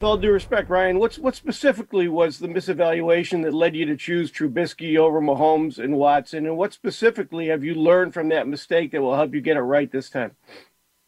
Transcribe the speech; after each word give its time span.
With 0.00 0.06
all 0.06 0.16
due 0.16 0.30
respect, 0.30 0.70
Ryan, 0.70 1.00
what's 1.00 1.18
what 1.18 1.34
specifically 1.34 2.06
was 2.06 2.38
the 2.38 2.46
misevaluation 2.46 3.42
that 3.42 3.52
led 3.52 3.74
you 3.74 3.84
to 3.86 3.96
choose 3.96 4.30
Trubisky 4.30 4.96
over 4.96 5.20
Mahomes 5.20 5.82
and 5.82 5.96
Watson, 5.96 6.46
and 6.46 6.56
what 6.56 6.72
specifically 6.72 7.48
have 7.48 7.64
you 7.64 7.74
learned 7.74 8.14
from 8.14 8.28
that 8.28 8.46
mistake 8.46 8.92
that 8.92 9.02
will 9.02 9.16
help 9.16 9.34
you 9.34 9.40
get 9.40 9.56
it 9.56 9.62
right 9.62 9.90
this 9.90 10.08
time? 10.08 10.36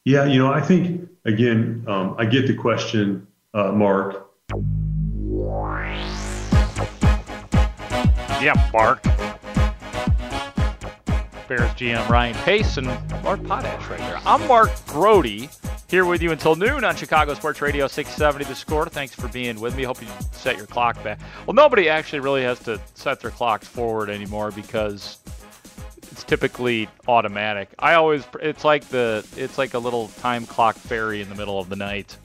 Yeah, 0.05 0.25
you 0.25 0.41
know, 0.41 0.53
I 0.53 0.61
think 0.61 1.09
again, 1.25 1.85
um, 1.87 2.17
I 2.19 2.25
get 2.25 2.49
the 2.49 2.55
question, 2.57 3.29
uh, 3.55 3.71
Mark. 3.71 4.29
Yeah, 8.43 8.71
Mark. 8.73 9.05
Bears 11.47 11.71
GM 11.79 12.09
Ryan 12.09 12.35
Pace 12.43 12.77
and 12.77 12.89
Mark 13.23 13.45
Potash 13.45 13.87
right 13.87 14.01
there. 14.01 14.19
I'm 14.27 14.45
Mark 14.49 14.71
Grote 14.89 15.49
here 15.91 16.05
with 16.05 16.23
you 16.23 16.31
until 16.31 16.55
noon 16.55 16.85
on 16.85 16.95
Chicago 16.95 17.35
Sports 17.35 17.61
Radio 17.61 17.89
670 17.89 18.45
The 18.45 18.55
Score. 18.55 18.87
Thanks 18.87 19.13
for 19.13 19.27
being 19.27 19.61
with 19.61 19.77
me. 19.77 19.83
Hope 19.83 20.01
you 20.01 20.07
set 20.31 20.57
your 20.57 20.67
clock 20.67 21.03
back. 21.03 21.19
Well, 21.47 21.55
nobody 21.55 21.89
actually 21.89 22.21
really 22.21 22.43
has 22.45 22.61
to 22.61 22.81
set 22.95 23.19
their 23.19 23.33
clocks 23.33 23.67
forward 23.67 24.09
anymore 24.09 24.53
because 24.53 25.19
it's 26.13 26.23
typically 26.23 26.89
automatic. 27.09 27.71
I 27.81 27.95
always 27.95 28.25
it's 28.41 28.65
like 28.65 28.85
the 28.89 29.27
it's 29.37 29.59
like 29.59 29.75
a 29.75 29.81
little 29.81 30.09
time 30.21 30.47
clock 30.47 30.77
fairy 30.77 31.23
in 31.23 31.29
the 31.29 31.35
middle 31.35 31.59
of 31.59 31.69
the 31.69 31.77
night. 31.77 32.17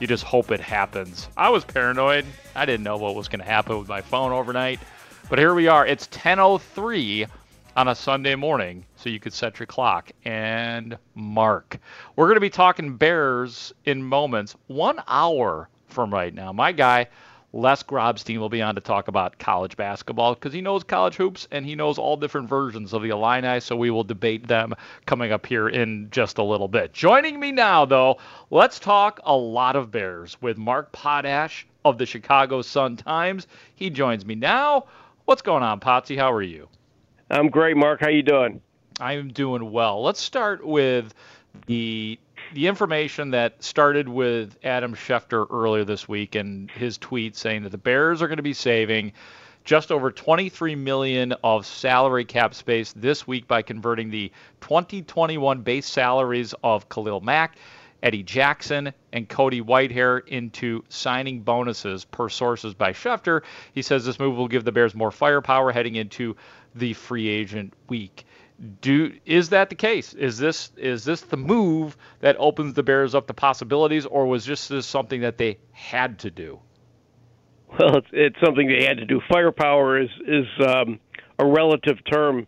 You 0.00 0.06
just 0.06 0.24
hope 0.24 0.50
it 0.50 0.60
happens. 0.60 1.28
I 1.36 1.50
was 1.50 1.62
paranoid. 1.62 2.24
I 2.56 2.64
didn't 2.64 2.84
know 2.84 2.96
what 2.96 3.14
was 3.14 3.28
going 3.28 3.40
to 3.40 3.44
happen 3.44 3.78
with 3.78 3.88
my 3.88 4.00
phone 4.00 4.32
overnight. 4.32 4.80
But 5.28 5.38
here 5.38 5.54
we 5.54 5.68
are. 5.68 5.86
It's 5.86 6.06
10:03 6.08 7.28
on 7.80 7.88
a 7.88 7.94
Sunday 7.94 8.34
morning, 8.34 8.84
so 8.94 9.08
you 9.08 9.18
could 9.18 9.32
set 9.32 9.58
your 9.58 9.66
clock 9.66 10.10
and 10.26 10.98
mark. 11.14 11.78
We're 12.14 12.26
going 12.26 12.36
to 12.36 12.40
be 12.42 12.50
talking 12.50 12.98
Bears 12.98 13.72
in 13.86 14.02
moments, 14.02 14.54
one 14.66 15.00
hour 15.08 15.70
from 15.88 16.12
right 16.12 16.34
now. 16.34 16.52
My 16.52 16.72
guy, 16.72 17.06
Les 17.54 17.82
Grobstein, 17.82 18.36
will 18.36 18.50
be 18.50 18.60
on 18.60 18.74
to 18.74 18.82
talk 18.82 19.08
about 19.08 19.38
college 19.38 19.78
basketball 19.78 20.34
because 20.34 20.52
he 20.52 20.60
knows 20.60 20.84
college 20.84 21.14
hoops 21.14 21.48
and 21.52 21.64
he 21.64 21.74
knows 21.74 21.96
all 21.96 22.18
different 22.18 22.50
versions 22.50 22.92
of 22.92 23.00
the 23.00 23.08
Illini, 23.08 23.60
so 23.60 23.74
we 23.74 23.88
will 23.88 24.04
debate 24.04 24.46
them 24.46 24.74
coming 25.06 25.32
up 25.32 25.46
here 25.46 25.70
in 25.70 26.08
just 26.10 26.36
a 26.36 26.44
little 26.44 26.68
bit. 26.68 26.92
Joining 26.92 27.40
me 27.40 27.50
now, 27.50 27.86
though, 27.86 28.18
let's 28.50 28.78
talk 28.78 29.20
a 29.24 29.34
lot 29.34 29.74
of 29.74 29.90
Bears 29.90 30.36
with 30.42 30.58
Mark 30.58 30.92
Potash 30.92 31.66
of 31.86 31.96
the 31.96 32.04
Chicago 32.04 32.60
Sun-Times. 32.60 33.46
He 33.74 33.88
joins 33.88 34.26
me 34.26 34.34
now. 34.34 34.84
What's 35.24 35.40
going 35.40 35.62
on, 35.62 35.80
Potsy? 35.80 36.18
How 36.18 36.30
are 36.30 36.42
you? 36.42 36.68
I'm 37.30 37.48
great, 37.48 37.76
Mark. 37.76 38.00
How 38.00 38.08
you 38.08 38.24
doing? 38.24 38.60
I'm 39.00 39.28
doing 39.28 39.70
well. 39.70 40.02
Let's 40.02 40.20
start 40.20 40.66
with 40.66 41.14
the 41.66 42.18
the 42.54 42.66
information 42.66 43.30
that 43.30 43.62
started 43.62 44.08
with 44.08 44.56
Adam 44.64 44.94
Schefter 44.94 45.46
earlier 45.50 45.84
this 45.84 46.08
week 46.08 46.34
and 46.34 46.68
his 46.72 46.98
tweet 46.98 47.36
saying 47.36 47.62
that 47.62 47.68
the 47.70 47.78
Bears 47.78 48.20
are 48.20 48.26
going 48.26 48.38
to 48.38 48.42
be 48.42 48.54
saving 48.54 49.12
just 49.64 49.92
over 49.92 50.10
23 50.10 50.74
million 50.74 51.32
of 51.44 51.64
salary 51.66 52.24
cap 52.24 52.52
space 52.54 52.92
this 52.96 53.28
week 53.28 53.46
by 53.46 53.62
converting 53.62 54.10
the 54.10 54.32
2021 54.62 55.60
base 55.60 55.86
salaries 55.86 56.52
of 56.64 56.88
Khalil 56.88 57.20
Mack, 57.20 57.56
Eddie 58.02 58.24
Jackson, 58.24 58.92
and 59.12 59.28
Cody 59.28 59.60
Whitehair 59.60 60.26
into 60.26 60.82
signing 60.88 61.42
bonuses 61.42 62.04
per 62.04 62.28
sources 62.28 62.74
by 62.74 62.92
Schefter. 62.92 63.42
He 63.72 63.82
says 63.82 64.04
this 64.04 64.18
move 64.18 64.36
will 64.36 64.48
give 64.48 64.64
the 64.64 64.72
Bears 64.72 64.94
more 64.96 65.12
firepower 65.12 65.70
heading 65.70 65.94
into 65.94 66.36
the 66.74 66.92
free 66.94 67.28
agent 67.28 67.74
week. 67.88 68.24
Do 68.82 69.12
is 69.24 69.48
that 69.50 69.70
the 69.70 69.74
case? 69.74 70.12
Is 70.12 70.36
this 70.36 70.70
is 70.76 71.04
this 71.04 71.22
the 71.22 71.36
move 71.38 71.96
that 72.20 72.36
opens 72.38 72.74
the 72.74 72.82
Bears 72.82 73.14
up 73.14 73.26
to 73.28 73.34
possibilities, 73.34 74.04
or 74.04 74.26
was 74.26 74.44
just 74.44 74.68
this 74.68 74.86
something 74.86 75.22
that 75.22 75.38
they 75.38 75.58
had 75.72 76.18
to 76.20 76.30
do? 76.30 76.60
Well, 77.78 77.98
it's, 77.98 78.08
it's 78.12 78.36
something 78.44 78.68
they 78.68 78.84
had 78.84 78.98
to 78.98 79.06
do. 79.06 79.20
Firepower 79.30 80.00
is 80.00 80.10
is 80.26 80.46
um, 80.66 81.00
a 81.38 81.46
relative 81.46 81.98
term. 82.10 82.46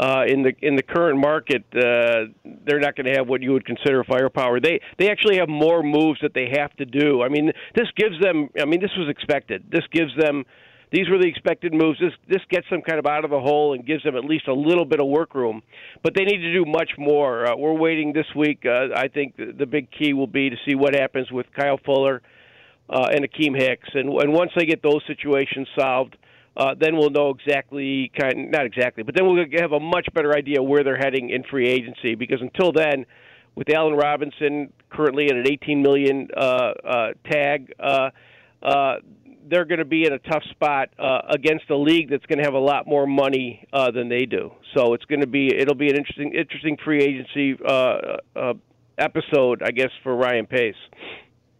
Uh, 0.00 0.22
in 0.28 0.42
the 0.42 0.52
in 0.62 0.76
the 0.76 0.82
current 0.82 1.18
market, 1.18 1.64
uh, 1.74 2.30
they're 2.64 2.78
not 2.78 2.94
going 2.94 3.06
to 3.06 3.14
have 3.18 3.26
what 3.26 3.42
you 3.42 3.52
would 3.52 3.66
consider 3.66 4.04
firepower. 4.04 4.60
They 4.60 4.80
they 4.96 5.10
actually 5.10 5.38
have 5.38 5.48
more 5.48 5.82
moves 5.82 6.20
that 6.22 6.34
they 6.34 6.48
have 6.56 6.72
to 6.76 6.84
do. 6.84 7.20
I 7.24 7.28
mean, 7.28 7.50
this 7.74 7.88
gives 7.96 8.14
them. 8.20 8.48
I 8.60 8.64
mean, 8.64 8.80
this 8.80 8.92
was 8.96 9.08
expected. 9.08 9.64
This 9.72 9.82
gives 9.90 10.12
them 10.16 10.44
these 10.90 11.08
were 11.10 11.18
the 11.18 11.28
expected 11.28 11.74
moves. 11.74 11.98
This 12.00 12.12
this 12.28 12.42
gets 12.50 12.66
them 12.70 12.82
kind 12.82 12.98
of 12.98 13.06
out 13.06 13.24
of 13.24 13.30
the 13.30 13.40
hole 13.40 13.74
and 13.74 13.86
gives 13.86 14.02
them 14.04 14.16
at 14.16 14.24
least 14.24 14.48
a 14.48 14.54
little 14.54 14.84
bit 14.84 15.00
of 15.00 15.06
work 15.06 15.34
room. 15.34 15.62
But 16.02 16.14
they 16.14 16.24
need 16.24 16.38
to 16.38 16.52
do 16.52 16.64
much 16.64 16.90
more. 16.98 17.46
Uh, 17.46 17.56
we're 17.56 17.74
waiting 17.74 18.12
this 18.12 18.26
week. 18.34 18.64
Uh, 18.64 18.94
I 18.94 19.08
think 19.08 19.36
the, 19.36 19.52
the 19.56 19.66
big 19.66 19.88
key 19.90 20.12
will 20.12 20.26
be 20.26 20.50
to 20.50 20.56
see 20.66 20.74
what 20.74 20.94
happens 20.94 21.30
with 21.30 21.46
Kyle 21.52 21.78
Fuller 21.84 22.22
uh, 22.88 23.08
and 23.12 23.28
Akiem 23.28 23.56
Hicks, 23.56 23.88
and 23.94 24.08
and 24.08 24.32
once 24.32 24.52
they 24.56 24.64
get 24.64 24.82
those 24.82 25.02
situations 25.06 25.68
solved. 25.78 26.16
Uh, 26.56 26.74
then 26.74 26.96
we'll 26.96 27.10
know 27.10 27.30
exactly, 27.30 28.10
kind 28.18 28.50
not 28.50 28.66
exactly, 28.66 29.04
but 29.04 29.14
then 29.14 29.24
we'll 29.24 29.44
have 29.60 29.70
a 29.70 29.78
much 29.78 30.08
better 30.12 30.36
idea 30.36 30.60
where 30.60 30.82
they're 30.82 30.96
heading 30.96 31.30
in 31.30 31.44
free 31.44 31.68
agency. 31.68 32.16
Because 32.16 32.40
until 32.40 32.72
then, 32.72 33.06
with 33.54 33.68
Allen 33.70 33.94
Robinson 33.94 34.72
currently 34.90 35.26
at 35.26 35.36
an 35.36 35.46
18 35.46 35.82
million 35.82 36.28
uh, 36.36 36.40
uh, 36.40 37.08
tag, 37.30 37.72
uh, 37.78 38.10
uh, 38.62 38.96
they're 39.48 39.64
going 39.64 39.78
to 39.78 39.84
be 39.84 40.04
in 40.04 40.12
a 40.12 40.18
tough 40.18 40.42
spot 40.50 40.90
uh, 40.98 41.22
against 41.28 41.70
a 41.70 41.76
league 41.76 42.10
that's 42.10 42.26
going 42.26 42.38
to 42.38 42.44
have 42.44 42.54
a 42.54 42.58
lot 42.60 42.86
more 42.86 43.06
money 43.06 43.66
uh, 43.72 43.90
than 43.90 44.08
they 44.08 44.26
do. 44.26 44.52
So 44.74 44.94
it's 44.94 45.04
going 45.04 45.20
to 45.20 45.26
be 45.26 45.54
it'll 45.54 45.74
be 45.74 45.90
an 45.90 45.96
interesting 45.96 46.34
interesting 46.34 46.76
free 46.84 47.02
agency 47.02 47.58
uh, 47.64 48.16
uh, 48.36 48.54
episode, 48.98 49.62
I 49.62 49.70
guess, 49.70 49.90
for 50.02 50.14
Ryan 50.14 50.46
Pace. 50.46 50.74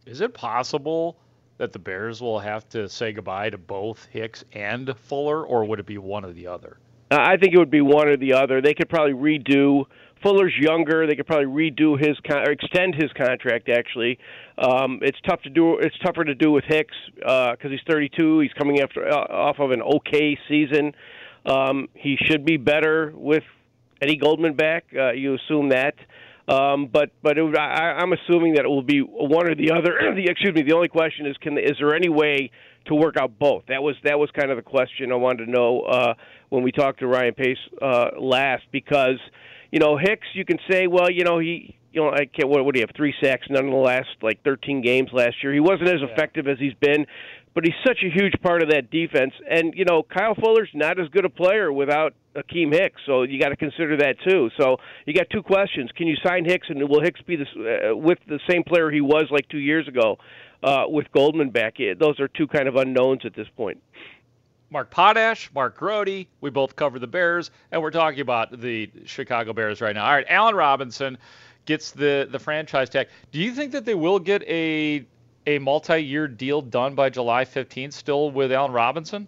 Is 0.07 0.21
it 0.21 0.35
possible 0.35 1.17
that 1.59 1.73
the 1.73 1.79
Bears 1.79 2.21
will 2.21 2.39
have 2.39 2.69
to 2.71 2.89
say 2.89 3.13
goodbye 3.13 3.51
to 3.51 3.59
both 3.59 4.07
Hicks 4.07 4.45
and 4.53 4.95
Fuller, 4.97 5.45
or 5.45 5.65
would 5.65 5.81
it 5.81 5.87
be 5.87 5.99
one 5.99 6.25
or 6.25 6.33
the 6.33 6.47
other? 6.47 6.79
I 7.11 7.37
think 7.37 7.55
it 7.55 7.59
would 7.59 7.71
be 7.71 7.81
one 7.81 8.09
or 8.09 8.17
the 8.17 8.35
other. 8.35 8.61
They 8.61 8.75
could 8.75 8.89
probably 8.89 9.15
redo 9.15 9.85
Fuller's 10.23 10.55
younger. 10.59 11.07
They 11.07 11.17
could 11.17 11.27
probably 11.27 11.47
redo 11.47 11.99
his 11.99 12.17
con- 12.27 12.47
or 12.47 12.51
extend 12.51 12.95
his 12.95 13.13
contract. 13.13 13.69
Actually, 13.69 14.19
um, 14.57 15.01
it's 15.03 15.19
tough 15.27 15.43
to 15.43 15.51
do. 15.51 15.79
It's 15.79 15.97
tougher 16.05 16.25
to 16.25 16.35
do 16.35 16.51
with 16.51 16.65
Hicks 16.67 16.95
because 17.15 17.59
uh, 17.65 17.69
he's 17.69 17.81
32. 17.89 18.41
He's 18.41 18.53
coming 18.53 18.81
after 18.81 19.09
uh, 19.09 19.15
off 19.15 19.59
of 19.59 19.71
an 19.71 19.83
okay 19.83 20.39
season. 20.49 20.93
Um, 21.47 21.89
he 21.95 22.17
should 22.27 22.45
be 22.45 22.57
better 22.57 23.13
with 23.15 23.45
Eddie 24.03 24.17
Goldman 24.17 24.55
back. 24.55 24.85
Uh, 24.97 25.13
you 25.13 25.35
assume 25.35 25.71
that. 25.71 25.95
Um, 26.49 26.89
but 26.91 27.11
but 27.23 27.37
it, 27.37 27.59
I, 27.59 27.99
I'm 27.99 28.13
assuming 28.13 28.55
that 28.55 28.65
it 28.65 28.69
will 28.69 28.83
be 28.83 29.01
one 29.01 29.51
or 29.51 29.55
the 29.55 29.73
other. 29.73 30.15
the, 30.15 30.29
excuse 30.31 30.55
me. 30.55 30.63
The 30.63 30.75
only 30.75 30.89
question 30.89 31.27
is, 31.27 31.37
can 31.39 31.59
is 31.59 31.77
there 31.79 31.95
any 31.95 32.09
way 32.09 32.51
to 32.87 32.95
work 32.95 33.17
out 33.19 33.39
both? 33.39 33.65
That 33.69 33.83
was 33.83 33.97
that 34.05 34.19
was 34.19 34.31
kind 34.31 34.51
of 34.51 34.57
the 34.57 34.63
question 34.63 35.13
I 35.13 35.17
wanted 35.17 35.45
to 35.45 35.51
know 35.51 35.81
uh, 35.83 36.15
when 36.49 36.63
we 36.63 36.73
talked 36.73 37.01
to 37.01 37.07
Ryan 37.07 37.35
Pace 37.35 37.59
uh, 37.83 38.19
last 38.19 38.63
because 38.73 39.19
you 39.71 39.79
know, 39.79 39.99
Hicks, 39.99 40.27
you 40.35 40.45
can 40.45 40.59
say, 40.71 40.87
well, 40.87 41.11
you 41.11 41.25
know, 41.25 41.39
he, 41.39 41.77
you 41.93 42.01
know, 42.01 42.11
I 42.11 42.27
can't. 42.27 42.49
What 42.49 42.65
would 42.65 42.75
he 42.75 42.81
have? 42.81 42.91
Three 42.97 43.15
sacks, 43.23 43.47
none 43.51 43.65
in 43.65 43.71
the 43.71 43.77
last 43.77 44.09
like 44.23 44.43
13 44.45 44.83
games 44.83 45.11
last 45.13 45.43
year. 45.43 45.53
He 45.53 45.61
wasn't 45.61 45.89
as 45.89 46.01
effective 46.03 46.47
as 46.47 46.59
he's 46.59 46.75
been, 46.75 47.07
but 47.55 47.65
he's 47.65 47.75
such 47.87 47.99
a 48.05 48.11
huge 48.11 48.35
part 48.43 48.63
of 48.63 48.71
that 48.71 48.91
defense. 48.91 49.33
And 49.51 49.75
you 49.75 49.85
know, 49.85 50.03
Kyle 50.03 50.35
Fuller's 50.35 50.71
not 50.75 51.01
as 51.01 51.09
good 51.09 51.25
a 51.25 51.31
player 51.31 51.73
without 51.73 52.15
Akiem 52.37 52.73
Hicks, 52.73 53.01
so 53.07 53.23
you 53.23 53.41
got 53.41 53.49
to 53.49 53.57
consider 53.57 53.97
that 53.99 54.17
too. 54.27 54.51
So 54.61 54.77
you 55.07 55.15
got 55.15 55.29
two 55.31 55.43
questions: 55.43 55.91
Can 55.97 56.07
you 56.07 56.17
sign 56.25 56.45
Hicks, 56.45 56.69
and 56.69 56.89
will 56.89 57.03
Hicks 57.03 57.21
be 57.23 57.37
the, 57.37 57.91
uh, 57.91 57.97
with 57.97 58.19
the 58.29 58.41
same 58.49 58.65
player 58.65 58.91
he 58.91 59.01
was 59.01 59.25
like 59.31 59.49
two 59.49 59.59
years 59.59 59.89
ago 59.89 60.19
uh, 60.63 60.85
with 60.87 61.11
Goldman 61.13 61.51
back? 61.51 61.77
Those 61.99 62.21
are 62.21 62.29
two 62.29 62.47
kind 62.47 62.69
of 62.69 62.77
unknowns 62.77 63.23
at 63.25 63.35
this 63.35 63.49
point. 63.57 63.83
Mark 64.71 64.91
Potash, 64.91 65.51
Mark 65.55 65.79
Grody. 65.79 66.27
We 66.41 66.51
both 66.51 66.77
cover 66.77 66.99
the 66.99 67.07
Bears, 67.07 67.51
and 67.73 67.81
we're 67.81 67.91
talking 67.91 68.21
about 68.21 68.61
the 68.61 68.91
Chicago 69.05 69.53
Bears 69.53 69.81
right 69.81 69.95
now. 69.95 70.05
All 70.05 70.13
right, 70.13 70.27
Allen 70.29 70.55
Robinson 70.55 71.19
gets 71.65 71.91
the 71.93 72.29
the 72.31 72.39
franchise 72.39 72.89
tag. 72.89 73.09
Do 73.33 73.39
you 73.39 73.53
think 73.53 73.73
that 73.73 73.85
they 73.85 73.95
will 73.95 74.19
get 74.19 74.43
a 74.43 75.07
a 75.47 75.59
multi-year 75.59 76.29
deal 76.29 76.61
done 76.61 76.95
by 76.95 77.09
July 77.09 77.45
15th, 77.45 77.95
still 77.95 78.31
with 78.31 78.53
Allen 78.53 78.73
Robinson? 78.73 79.27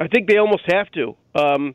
I 0.00 0.08
think 0.08 0.28
they 0.28 0.38
almost 0.38 0.64
have 0.70 0.90
to. 0.92 1.16
Um, 1.34 1.74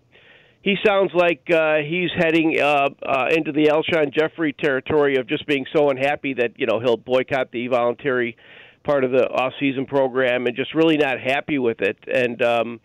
he 0.62 0.76
sounds 0.86 1.12
like 1.14 1.50
uh, 1.52 1.78
he's 1.78 2.10
heading 2.18 2.60
uh, 2.60 2.90
uh, 3.06 3.28
into 3.32 3.52
the 3.52 3.68
Alshon 3.68 4.14
Jeffery 4.14 4.54
territory 4.54 5.18
of 5.18 5.28
just 5.28 5.46
being 5.46 5.66
so 5.76 5.90
unhappy 5.90 6.34
that 6.36 6.58
you 6.58 6.66
know 6.66 6.80
he'll 6.80 6.98
boycott 6.98 7.52
the 7.52 7.68
voluntary 7.68 8.38
part 8.84 9.04
of 9.04 9.12
the 9.12 9.28
off-season 9.30 9.86
program 9.86 10.46
and 10.46 10.56
just 10.56 10.74
really 10.74 10.98
not 10.98 11.20
happy 11.20 11.60
with 11.60 11.82
it. 11.82 11.98
And 12.12 12.42
um, 12.42 12.80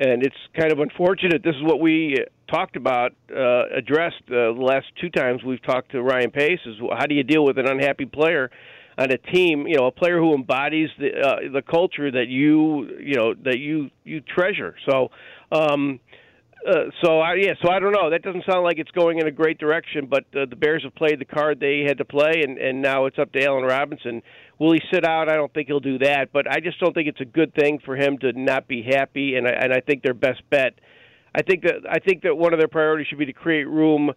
and 0.00 0.22
it's 0.22 0.36
kind 0.58 0.72
of 0.72 0.80
unfortunate. 0.80 1.42
This 1.44 1.54
is 1.56 1.62
what 1.62 1.78
we 1.78 2.16
talked 2.50 2.76
about, 2.76 3.12
uh, 3.30 3.64
addressed 3.76 4.22
uh, 4.28 4.52
the 4.54 4.56
last 4.58 4.86
two 5.00 5.10
times 5.10 5.44
we've 5.44 5.62
talked 5.62 5.92
to 5.92 6.02
Ryan 6.02 6.30
Pace. 6.30 6.58
Is 6.64 6.76
how 6.98 7.06
do 7.06 7.14
you 7.14 7.22
deal 7.22 7.44
with 7.44 7.58
an 7.58 7.68
unhappy 7.68 8.06
player 8.06 8.50
on 8.96 9.10
a 9.10 9.18
team? 9.18 9.66
You 9.66 9.76
know, 9.76 9.86
a 9.86 9.92
player 9.92 10.18
who 10.18 10.34
embodies 10.34 10.88
the 10.98 11.10
uh, 11.20 11.52
the 11.52 11.62
culture 11.62 12.10
that 12.10 12.28
you 12.28 12.88
you 12.98 13.14
know 13.14 13.34
that 13.44 13.58
you 13.58 13.90
you 14.04 14.20
treasure. 14.20 14.74
So. 14.88 15.10
Um, 15.52 16.00
uh, 16.68 16.90
so 17.02 17.20
I 17.20 17.36
yeah, 17.36 17.54
so 17.62 17.70
I 17.70 17.78
don't 17.78 17.92
know. 17.92 18.10
That 18.10 18.20
doesn't 18.20 18.44
sound 18.44 18.64
like 18.64 18.78
it's 18.78 18.90
going 18.90 19.18
in 19.18 19.26
a 19.26 19.30
great 19.30 19.56
direction. 19.56 20.06
But 20.10 20.24
uh, 20.36 20.44
the 20.44 20.56
Bears 20.56 20.82
have 20.84 20.94
played 20.94 21.18
the 21.18 21.24
card 21.24 21.58
they 21.58 21.84
had 21.88 21.96
to 21.98 22.04
play, 22.04 22.42
and 22.44 22.58
and 22.58 22.82
now 22.82 23.06
it's 23.06 23.18
up 23.18 23.32
to 23.32 23.42
Allen 23.42 23.64
Robinson 23.64 24.22
Will 24.60 24.72
he 24.72 24.80
sit 24.92 25.06
out? 25.06 25.32
I 25.32 25.36
don't 25.36 25.52
think 25.54 25.68
he'll 25.68 25.80
do 25.80 25.98
that, 26.00 26.32
but 26.32 26.46
I 26.48 26.60
just 26.60 26.78
don't 26.78 26.92
think 26.92 27.08
it's 27.08 27.20
a 27.20 27.24
good 27.24 27.54
thing 27.54 27.80
for 27.82 27.96
him 27.96 28.18
to 28.18 28.32
not 28.34 28.68
be 28.68 28.82
happy. 28.82 29.34
And 29.36 29.48
I, 29.48 29.52
and 29.52 29.72
I 29.72 29.80
think 29.80 30.02
their 30.02 30.14
best 30.14 30.42
bet, 30.50 30.74
I 31.34 31.40
think 31.40 31.62
that 31.62 31.76
I 31.90 31.98
think 31.98 32.22
that 32.24 32.36
one 32.36 32.52
of 32.52 32.58
their 32.58 32.68
priorities 32.68 33.06
should 33.08 33.18
be 33.18 33.24
to 33.24 33.32
create 33.32 33.66
room, 33.66 34.10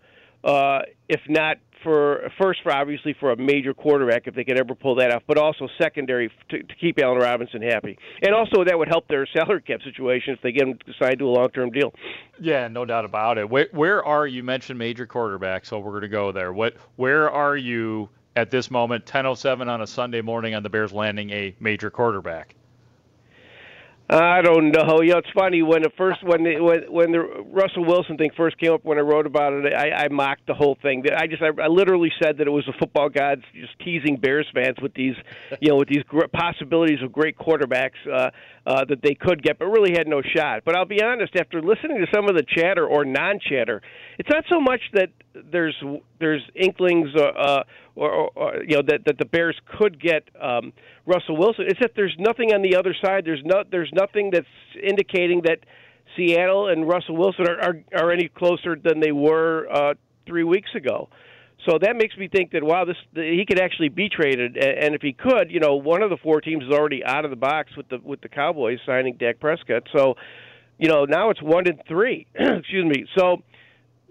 uh, 0.44 0.80
if 1.07 1.22
not 1.30 1.60
for 1.81 2.30
first 2.42 2.62
for 2.62 2.74
obviously 2.74 3.16
for 3.22 3.31
a 3.31 3.38
major 3.38 3.74
quarterback 3.74 4.28
if 4.28 4.36
they 4.36 4.44
could 4.44 4.60
ever 4.60 4.75
pull 4.75 4.95
that 4.95 5.13
off, 5.13 5.24
but 5.28 5.38
also 5.38 5.69
secondary 5.81 6.30
to, 6.50 6.62
to 6.62 6.75
keep 6.75 7.00
Allen 7.00 7.19
Robinson 7.19 7.62
happy, 7.62 7.98
and 8.22 8.36
also 8.36 8.66
that 8.66 8.78
would 8.78 8.89
help 8.89 9.07
their 9.07 9.25
salary 9.34 9.62
cap 9.62 9.81
situation 9.81 10.34
if 10.34 10.42
they 10.42 10.51
get 10.51 10.68
him 10.68 10.78
signed 11.01 11.19
to 11.19 11.25
a 11.25 11.31
long 11.31 11.50
term 11.51 11.72
deal. 11.72 11.94
Yeah, 12.42 12.68
no 12.68 12.84
doubt 12.84 13.06
about 13.06 13.38
it. 13.38 13.50
Where, 13.50 13.68
where 13.72 14.04
are 14.04 14.28
you 14.28 14.44
mentioned 14.44 14.78
major 14.78 15.07
quarterbacks, 15.07 15.68
so 15.68 15.80
we're 15.80 15.92
going 15.92 16.01
to 16.01 16.10
go 16.10 16.34
there. 16.34 16.51
What 16.51 16.75
where 16.98 17.31
are 17.31 17.56
you 17.56 18.10
at 18.35 18.50
this 18.50 18.71
moment, 18.71 19.06
10:07 19.06 19.68
on 19.68 19.81
a 19.81 19.88
Sunday 19.88 20.21
morning 20.21 20.56
on 20.56 20.63
the 20.63 20.69
Bears 20.69 20.94
landing 20.94 21.30
a 21.31 21.56
major 21.59 21.89
quarterback? 21.89 22.56
I 24.09 24.41
don't 24.41 24.71
know. 24.71 25.01
You 25.01 25.13
know, 25.13 25.18
it's 25.19 25.30
funny 25.33 25.62
when 25.63 25.81
the 25.81 25.89
first 25.97 26.21
when 26.24 26.44
the, 26.44 26.59
when 26.59 26.91
when 26.91 27.12
the 27.13 27.19
Russell 27.19 27.85
Wilson 27.85 28.18
thing 28.18 28.31
first 28.35 28.57
came 28.57 28.74
up 28.74 28.83
when 28.83 28.97
I 28.97 29.01
wrote 29.01 29.25
about 29.25 29.53
it, 29.53 29.74
I, 29.74 29.91
I 29.91 30.07
mocked 30.09 30.45
the 30.45 30.53
whole 30.53 30.77
thing. 30.81 31.03
I 31.15 31.25
just 31.25 31.41
I, 31.41 31.50
I 31.62 31.68
literally 31.68 32.12
said 32.21 32.38
that 32.38 32.47
it 32.47 32.50
was 32.50 32.65
the 32.65 32.74
football 32.74 33.07
gods 33.09 33.44
just 33.56 33.80
teasing 33.80 34.18
Bears 34.18 34.45
fans 34.53 34.75
with 34.81 34.94
these, 34.94 35.15
you 35.62 35.69
know, 35.69 35.77
with 35.77 35.88
these 35.88 36.03
possibilities 36.33 37.01
of 37.01 37.13
great 37.13 37.38
quarterbacks 37.38 37.95
uh, 38.12 38.29
uh, 38.68 38.86
that 38.86 39.01
they 39.01 39.15
could 39.15 39.41
get, 39.41 39.57
but 39.57 39.68
really 39.68 39.94
had 39.94 40.07
no 40.07 40.21
shot. 40.21 40.63
But 40.65 40.75
I'll 40.75 40.86
be 40.86 41.01
honest, 41.01 41.36
after 41.38 41.62
listening 41.62 42.06
to 42.06 42.07
some 42.13 42.27
of 42.27 42.36
the 42.36 42.44
chatter 42.44 42.86
or 42.86 43.06
non-chatter, 43.06 43.81
it's 44.19 44.29
not 44.29 44.44
so 44.50 44.59
much 44.59 44.81
that 44.94 45.09
there's 45.51 45.75
there's 46.19 46.41
inklings 46.56 47.09
uh, 47.15 47.24
uh, 47.24 47.63
or, 47.95 48.12
or, 48.12 48.30
or 48.35 48.63
you 48.68 48.75
know 48.75 48.83
that 48.88 49.06
that 49.06 49.18
the 49.18 49.25
Bears 49.25 49.59
could 49.77 50.01
get 50.01 50.30
um, 50.39 50.74
Russell 51.06 51.38
Wilson. 51.38 51.65
It's 51.68 51.80
that 51.80 51.91
there's 51.95 52.15
nothing 52.19 52.53
on 52.53 52.62
the 52.62 52.75
other 52.75 52.95
side. 53.03 53.25
There's 53.25 53.44
no 53.44 53.63
there's 53.69 53.91
nothing 53.94 54.31
that's 54.31 54.45
indicating 54.81 55.41
that 55.45 55.59
Seattle 56.15 56.68
and 56.68 56.88
Russell 56.88 57.18
Wilson 57.18 57.47
are 57.47 57.59
are, 57.59 57.83
are 57.95 58.12
any 58.12 58.27
closer 58.27 58.75
than 58.75 59.00
they 59.00 59.12
were 59.12 59.68
uh, 59.71 59.94
three 60.25 60.44
weeks 60.44 60.69
ago. 60.75 61.09
So 61.68 61.77
that 61.81 61.95
makes 61.95 62.18
me 62.18 62.27
think 62.27 62.51
that 62.51 62.63
wow, 62.63 62.86
this 62.86 62.97
he 63.13 63.45
could 63.47 63.59
actually 63.59 63.89
be 63.89 64.09
traded, 64.09 64.57
and 64.57 64.95
if 64.95 65.01
he 65.01 65.13
could, 65.13 65.50
you 65.50 65.59
know, 65.59 65.75
one 65.75 66.01
of 66.01 66.09
the 66.09 66.18
four 66.18 66.41
teams 66.41 66.63
is 66.63 66.71
already 66.71 67.03
out 67.03 67.25
of 67.25 67.31
the 67.31 67.38
box 67.38 67.75
with 67.77 67.88
the 67.89 68.00
with 68.03 68.21
the 68.21 68.29
Cowboys 68.29 68.79
signing 68.86 69.15
Dak 69.15 69.39
Prescott. 69.39 69.83
So, 69.95 70.15
you 70.77 70.89
know, 70.89 71.06
now 71.06 71.29
it's 71.29 71.41
one 71.41 71.68
and 71.68 71.81
three. 71.88 72.27
Excuse 72.36 72.86
me. 72.86 73.06
So 73.18 73.44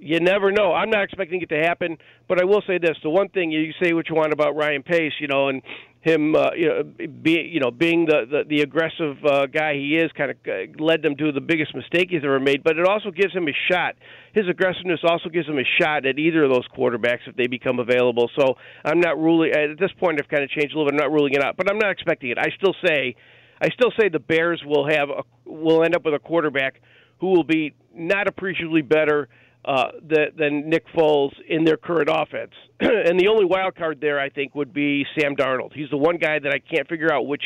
you 0.03 0.19
never 0.21 0.51
know. 0.51 0.73
I'm 0.73 0.91
not 0.91 1.05
expecting 1.05 1.41
it 1.43 1.49
to 1.51 1.59
happen, 1.59 1.97
but 2.29 2.41
I 2.41 2.45
will 2.45 2.63
say 2.67 2.79
this: 2.79 2.97
the 3.03 3.11
one 3.11 3.29
thing 3.29 3.53
you 3.53 3.73
say 3.83 3.93
what 3.93 4.09
you 4.09 4.17
want 4.17 4.33
about 4.33 4.57
Ryan 4.57 4.83
Pace, 4.83 5.13
you 5.21 5.29
know, 5.29 5.49
and 5.49 5.63
him, 6.01 6.35
uh, 6.35 6.51
you 6.57 6.69
know, 6.69 6.83
be, 7.23 7.49
you 7.49 7.61
know, 7.61 7.71
being 7.71 8.07
the 8.07 8.27
the, 8.29 8.43
the 8.49 8.63
aggressive 8.63 9.17
uh, 9.25 9.47
guy 9.47 9.75
he 9.75 9.97
is, 9.97 10.11
kind 10.19 10.33
of 10.33 10.37
uh, 10.47 10.83
led 10.83 11.03
them 11.03 11.17
to 11.17 11.31
the 11.31 11.41
biggest 11.41 11.75
mistake 11.75 12.09
he's 12.11 12.25
ever 12.25 12.41
made. 12.41 12.65
But 12.65 12.77
it 12.77 12.87
also 12.87 13.13
gives 13.13 13.33
him 13.33 13.47
a 13.47 13.55
shot. 13.71 13.95
His 14.35 14.49
aggressiveness 14.49 15.01
also 15.09 15.29
gives 15.29 15.49
him 15.49 15.59
a 15.59 15.69
shot 15.81 16.05
at 16.05 16.19
either 16.19 16.43
of 16.45 16.51
those 16.51 16.67
quarterbacks 16.77 17.23
if 17.29 17.37
they 17.37 17.47
become 17.47 17.79
available. 17.79 18.29
So 18.37 18.57
I'm 18.85 18.99
not 18.99 19.17
ruling 19.19 19.53
at 19.53 19.79
this 19.79 19.93
point. 20.01 20.21
I've 20.21 20.29
kind 20.29 20.43
of 20.43 20.51
changed 20.51 20.75
a 20.75 20.79
little 20.79 20.91
bit. 20.91 21.01
I'm 21.01 21.09
not 21.09 21.15
ruling 21.15 21.35
it 21.35 21.45
out, 21.45 21.57
but 21.57 21.71
I'm 21.71 21.79
not 21.79 21.93
expecting 21.93 22.31
it. 22.31 22.39
I 22.39 22.51
still 22.59 22.75
say, 22.85 23.15
I 23.61 23.69
still 23.69 23.93
say 23.99 24.09
the 24.09 24.19
Bears 24.19 24.61
will 24.67 24.89
have 24.89 25.09
a, 25.11 25.23
will 25.49 25.85
end 25.85 25.95
up 25.95 26.05
with 26.05 26.15
a 26.15 26.19
quarterback 26.19 26.81
who 27.21 27.29
will 27.29 27.45
be 27.45 27.73
not 27.95 28.27
appreciably 28.27 28.83
better 28.83 29.29
uh, 29.65 29.93
than 30.37 30.69
Nick 30.69 30.87
Foles 30.89 31.33
in 31.49 31.65
their 31.65 31.77
current 31.77 32.09
offense. 32.11 32.53
and 32.81 33.19
the 33.19 33.29
only 33.29 33.45
wild 33.45 33.77
card 33.77 34.01
there, 34.01 34.19
I 34.19 34.29
think, 34.29 34.55
would 34.55 34.73
be 34.73 35.07
Sam 35.19 35.37
Darnold. 35.37 35.73
He's 35.73 35.91
the 35.91 35.97
one 35.97 36.17
guy 36.17 36.39
that 36.39 36.53
I 36.53 36.59
can't 36.59 36.89
figure 36.89 37.13
out 37.13 37.27
which 37.27 37.43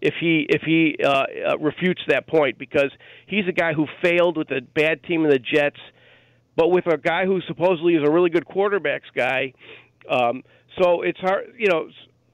if 0.00 0.14
he 0.20 0.46
if 0.48 0.62
he 0.62 0.96
uh, 1.04 1.24
uh, 1.50 1.58
refutes 1.58 2.00
that 2.08 2.26
point 2.28 2.56
because 2.58 2.90
he's 3.26 3.46
a 3.48 3.52
guy 3.52 3.72
who 3.72 3.86
failed 4.02 4.36
with 4.36 4.50
a 4.50 4.60
bad 4.60 5.02
team 5.02 5.24
in 5.24 5.30
the 5.30 5.40
Jets, 5.40 5.80
but 6.56 6.68
with 6.68 6.86
a 6.86 6.96
guy 6.96 7.26
who 7.26 7.40
supposedly 7.48 7.94
is 7.94 8.02
a 8.06 8.10
really 8.10 8.30
good 8.30 8.44
quarterbacks 8.46 9.10
guy. 9.14 9.52
Um, 10.08 10.44
so 10.80 11.02
it's 11.02 11.18
hard, 11.18 11.52
you 11.58 11.66
know 11.66 11.88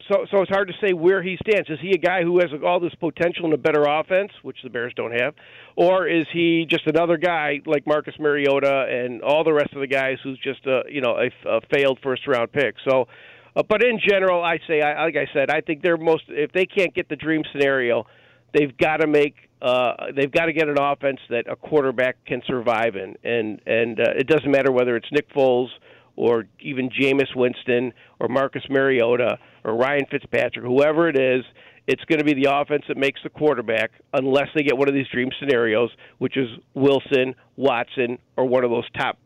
so 0.09 0.27
so 0.31 0.43
it's 0.43 0.51
hard 0.51 0.69
to 0.69 0.75
say 0.87 0.93
where 0.93 1.23
he 1.23 1.39
stands. 1.47 1.69
Is 1.69 1.79
he 1.81 1.91
a 1.91 1.99
guy 1.99 2.23
who 2.23 2.39
has 2.41 2.51
all 2.65 2.81
this 2.81 2.95
potential 2.95 3.47
in 3.47 3.53
a 3.53 3.59
better 3.59 3.83
offense, 3.83 4.33
which 4.43 4.59
the 4.63 4.71
Bears 4.71 4.93
don't 4.97 5.13
have, 5.13 5.35
or 5.77 6.07
is 6.07 6.27
he 6.33 6.67
just 6.69 6.87
another 6.87 7.17
guy 7.17 7.61
like 7.67 7.87
Marcus 7.87 8.15
Mariota 8.19 8.87
and 8.89 9.23
all 9.23 9.45
the 9.45 9.53
rest 9.53 9.73
of 9.73 9.81
the 9.81 9.87
guys 9.87 10.19
who's 10.23 10.39
just 10.39 10.67
a 10.67 10.83
you 10.89 11.01
know 11.01 11.17
a, 11.17 11.49
a 11.49 11.61
failed 11.75 11.99
first 12.03 12.27
round 12.27 12.53
pick? 12.53 12.75
So, 12.89 13.09
uh, 13.57 13.63
but 13.69 13.83
in 13.83 13.99
general, 14.07 14.43
I 14.43 14.59
say, 14.67 14.81
I, 14.83 15.05
like 15.05 15.17
I 15.17 15.27
said, 15.33 15.51
I 15.51 15.61
think 15.61 15.83
they're 15.83 15.97
most 15.97 16.25
if 16.29 16.53
they 16.53 16.67
can't 16.67 16.95
get 16.95 17.09
the 17.09 17.17
dream 17.17 17.43
scenario, 17.53 18.07
they've 18.53 18.77
got 18.77 18.99
to 18.99 19.07
make 19.07 19.35
uh, 19.63 20.13
they've 20.15 20.33
got 20.33 20.47
to 20.47 20.53
get 20.53 20.69
an 20.69 20.77
offense 20.81 21.21
that 21.31 21.51
a 21.51 21.57
quarterback 21.57 22.17
can 22.27 22.43
survive 22.47 22.97
in, 22.97 23.17
and 23.25 23.61
and 23.67 24.01
uh, 24.01 24.13
it 24.19 24.27
doesn't 24.27 24.51
matter 24.51 24.71
whether 24.71 24.97
it's 24.97 25.11
Nick 25.13 25.33
Foles 25.33 25.69
or 26.17 26.45
even 26.61 26.91
Jameis 26.91 27.35
Winston 27.35 27.93
or 28.21 28.29
Marcus 28.29 28.65
Mariota 28.69 29.39
or 29.65 29.75
Ryan 29.75 30.07
Fitzpatrick, 30.11 30.65
whoever 30.65 31.09
it 31.09 31.19
is, 31.19 31.45
it's 31.87 32.05
going 32.05 32.19
to 32.19 32.25
be 32.25 32.35
the 32.35 32.51
offense 32.51 32.85
that 32.89 32.97
makes 32.97 33.23
the 33.23 33.29
quarterback 33.29 33.91
unless 34.13 34.49
they 34.55 34.63
get 34.63 34.77
one 34.77 34.89
of 34.89 34.95
these 34.95 35.09
dream 35.09 35.31
scenarios, 35.39 35.91
which 36.19 36.37
is 36.37 36.49
Wilson, 36.75 37.35
Watson, 37.57 38.19
or 38.37 38.47
one 38.47 38.65
of 38.65 38.71
those 38.71 38.89
top 38.97 39.19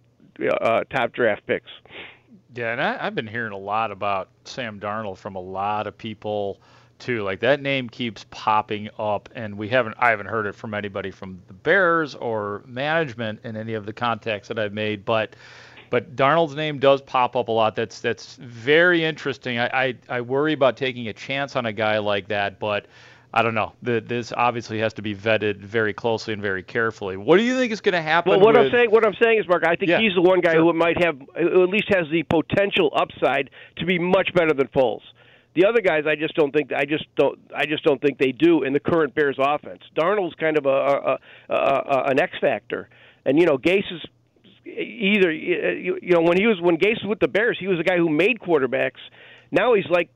uh, 0.60 0.84
top 0.84 1.12
draft 1.12 1.46
picks. 1.46 1.70
Yeah, 2.54 2.72
and 2.72 2.80
I, 2.80 2.96
I've 3.00 3.14
been 3.14 3.26
hearing 3.26 3.52
a 3.52 3.58
lot 3.58 3.90
about 3.90 4.28
Sam 4.44 4.80
Darnold 4.80 5.18
from 5.18 5.36
a 5.36 5.40
lot 5.40 5.86
of 5.86 5.96
people 5.96 6.60
too. 6.98 7.22
Like 7.22 7.40
that 7.40 7.60
name 7.60 7.88
keeps 7.88 8.24
popping 8.30 8.88
up, 8.98 9.28
and 9.34 9.56
we 9.56 9.68
haven't 9.68 9.94
I 9.98 10.10
haven't 10.10 10.26
heard 10.26 10.46
it 10.46 10.54
from 10.54 10.74
anybody 10.74 11.10
from 11.10 11.40
the 11.46 11.52
Bears 11.52 12.14
or 12.14 12.62
management 12.66 13.40
in 13.44 13.56
any 13.56 13.74
of 13.74 13.86
the 13.86 13.92
contacts 13.92 14.48
that 14.48 14.58
I've 14.58 14.72
made, 14.72 15.04
but 15.04 15.36
but 15.90 16.16
Darnold's 16.16 16.54
name 16.54 16.78
does 16.78 17.00
pop 17.02 17.36
up 17.36 17.48
a 17.48 17.52
lot. 17.52 17.76
That's 17.76 18.00
that's 18.00 18.36
very 18.36 19.04
interesting. 19.04 19.58
I, 19.58 19.68
I, 19.68 19.94
I 20.08 20.20
worry 20.20 20.52
about 20.52 20.76
taking 20.76 21.08
a 21.08 21.12
chance 21.12 21.56
on 21.56 21.66
a 21.66 21.72
guy 21.72 21.98
like 21.98 22.28
that, 22.28 22.58
but 22.58 22.86
I 23.32 23.42
don't 23.42 23.54
know. 23.54 23.72
The, 23.82 24.00
this 24.00 24.32
obviously 24.32 24.78
has 24.78 24.94
to 24.94 25.02
be 25.02 25.14
vetted 25.14 25.58
very 25.58 25.92
closely 25.92 26.32
and 26.32 26.42
very 26.42 26.62
carefully. 26.62 27.16
What 27.16 27.36
do 27.36 27.42
you 27.42 27.56
think 27.56 27.72
is 27.72 27.80
going 27.80 27.92
to 27.92 28.02
happen? 28.02 28.30
Well, 28.30 28.40
what 28.40 28.54
with... 28.54 28.66
I'm 28.66 28.72
saying, 28.72 28.90
what 28.90 29.06
I'm 29.06 29.14
saying 29.20 29.38
is, 29.38 29.48
Mark, 29.48 29.64
I 29.66 29.76
think 29.76 29.90
yeah, 29.90 30.00
he's 30.00 30.14
the 30.14 30.22
one 30.22 30.40
guy 30.40 30.52
sure. 30.52 30.62
who 30.62 30.72
might 30.72 31.02
have, 31.04 31.20
who 31.38 31.62
at 31.62 31.68
least 31.68 31.88
has 31.94 32.06
the 32.10 32.22
potential 32.22 32.90
upside 32.96 33.50
to 33.76 33.86
be 33.86 33.98
much 33.98 34.32
better 34.34 34.54
than 34.54 34.68
Foles. 34.68 35.02
The 35.54 35.66
other 35.66 35.80
guys, 35.80 36.04
I 36.06 36.14
just 36.14 36.34
don't 36.34 36.52
think. 36.52 36.72
I 36.72 36.84
just 36.84 37.04
don't. 37.16 37.38
I 37.54 37.66
just 37.66 37.82
don't 37.82 38.00
think 38.00 38.18
they 38.18 38.32
do 38.32 38.62
in 38.62 38.72
the 38.72 38.80
current 38.80 39.14
Bears 39.14 39.36
offense. 39.38 39.82
Darnold's 39.96 40.34
kind 40.34 40.56
of 40.56 40.66
a, 40.66 40.68
a, 40.68 41.18
a, 41.48 41.54
a 41.54 42.02
an 42.10 42.20
X 42.20 42.34
factor, 42.40 42.88
and 43.24 43.38
you 43.38 43.44
know 43.44 43.58
Gase 43.58 43.92
is 43.92 44.02
either 44.68 45.32
you 45.32 45.98
you 46.02 46.12
know 46.14 46.22
when 46.22 46.38
he 46.38 46.46
was 46.46 46.58
when 46.60 46.76
Gase 46.76 47.02
was 47.02 47.08
with 47.08 47.20
the 47.20 47.28
Bears, 47.28 47.56
he 47.58 47.66
was 47.66 47.78
a 47.78 47.82
guy 47.82 47.96
who 47.96 48.08
made 48.08 48.38
quarterbacks. 48.40 49.00
Now 49.50 49.74
he's 49.74 49.88
like 49.90 50.10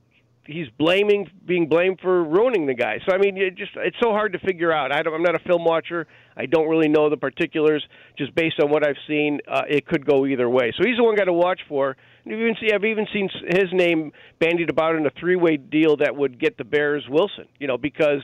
he's 0.45 0.67
blaming 0.77 1.29
being 1.45 1.67
blamed 1.67 1.99
for 2.01 2.23
ruining 2.23 2.65
the 2.65 2.73
guy. 2.73 2.99
So 3.07 3.15
I 3.15 3.17
mean, 3.17 3.37
it 3.37 3.55
just 3.55 3.71
it's 3.75 3.97
so 4.01 4.11
hard 4.11 4.33
to 4.33 4.39
figure 4.39 4.71
out. 4.71 4.91
I 4.91 5.01
don't, 5.01 5.13
I'm 5.13 5.23
not 5.23 5.35
a 5.35 5.43
film 5.47 5.63
watcher. 5.65 6.07
I 6.35 6.45
don't 6.45 6.67
really 6.67 6.89
know 6.89 7.09
the 7.09 7.17
particulars. 7.17 7.85
Just 8.17 8.35
based 8.35 8.59
on 8.61 8.69
what 8.69 8.85
I've 8.85 8.97
seen, 9.07 9.39
uh, 9.47 9.61
it 9.69 9.85
could 9.87 10.05
go 10.05 10.25
either 10.25 10.49
way. 10.49 10.73
So 10.77 10.83
he's 10.85 10.97
the 10.97 11.03
one 11.03 11.15
guy 11.15 11.25
to 11.25 11.33
watch 11.33 11.61
for. 11.67 11.95
And 12.25 12.33
even 12.33 12.55
see, 12.59 12.73
I've 12.73 12.85
even 12.85 13.07
seen 13.13 13.29
his 13.47 13.71
name 13.71 14.11
bandied 14.39 14.69
about 14.69 14.95
in 14.95 15.05
a 15.05 15.11
three-way 15.19 15.57
deal 15.57 15.97
that 15.97 16.15
would 16.15 16.39
get 16.39 16.57
the 16.57 16.63
Bears 16.63 17.05
Wilson. 17.09 17.47
You 17.59 17.67
know, 17.67 17.77
because 17.77 18.21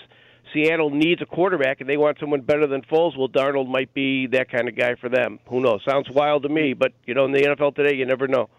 Seattle 0.53 0.89
needs 0.89 1.21
a 1.21 1.25
quarterback 1.25 1.81
and 1.81 1.89
they 1.89 1.97
want 1.97 2.19
someone 2.19 2.41
better 2.41 2.67
than 2.67 2.81
Foles, 2.81 3.17
well, 3.17 3.29
Darnold 3.29 3.67
might 3.67 3.93
be 3.93 4.27
that 4.27 4.49
kind 4.49 4.67
of 4.67 4.75
guy 4.75 4.95
for 4.95 5.09
them. 5.09 5.39
Who 5.47 5.59
knows? 5.59 5.81
Sounds 5.83 6.09
wild 6.09 6.43
to 6.43 6.49
me, 6.49 6.73
but 6.73 6.93
you 7.05 7.13
know, 7.13 7.25
in 7.25 7.31
the 7.31 7.41
NFL 7.41 7.75
today, 7.75 7.95
you 7.95 8.05
never 8.05 8.27
know. 8.27 8.49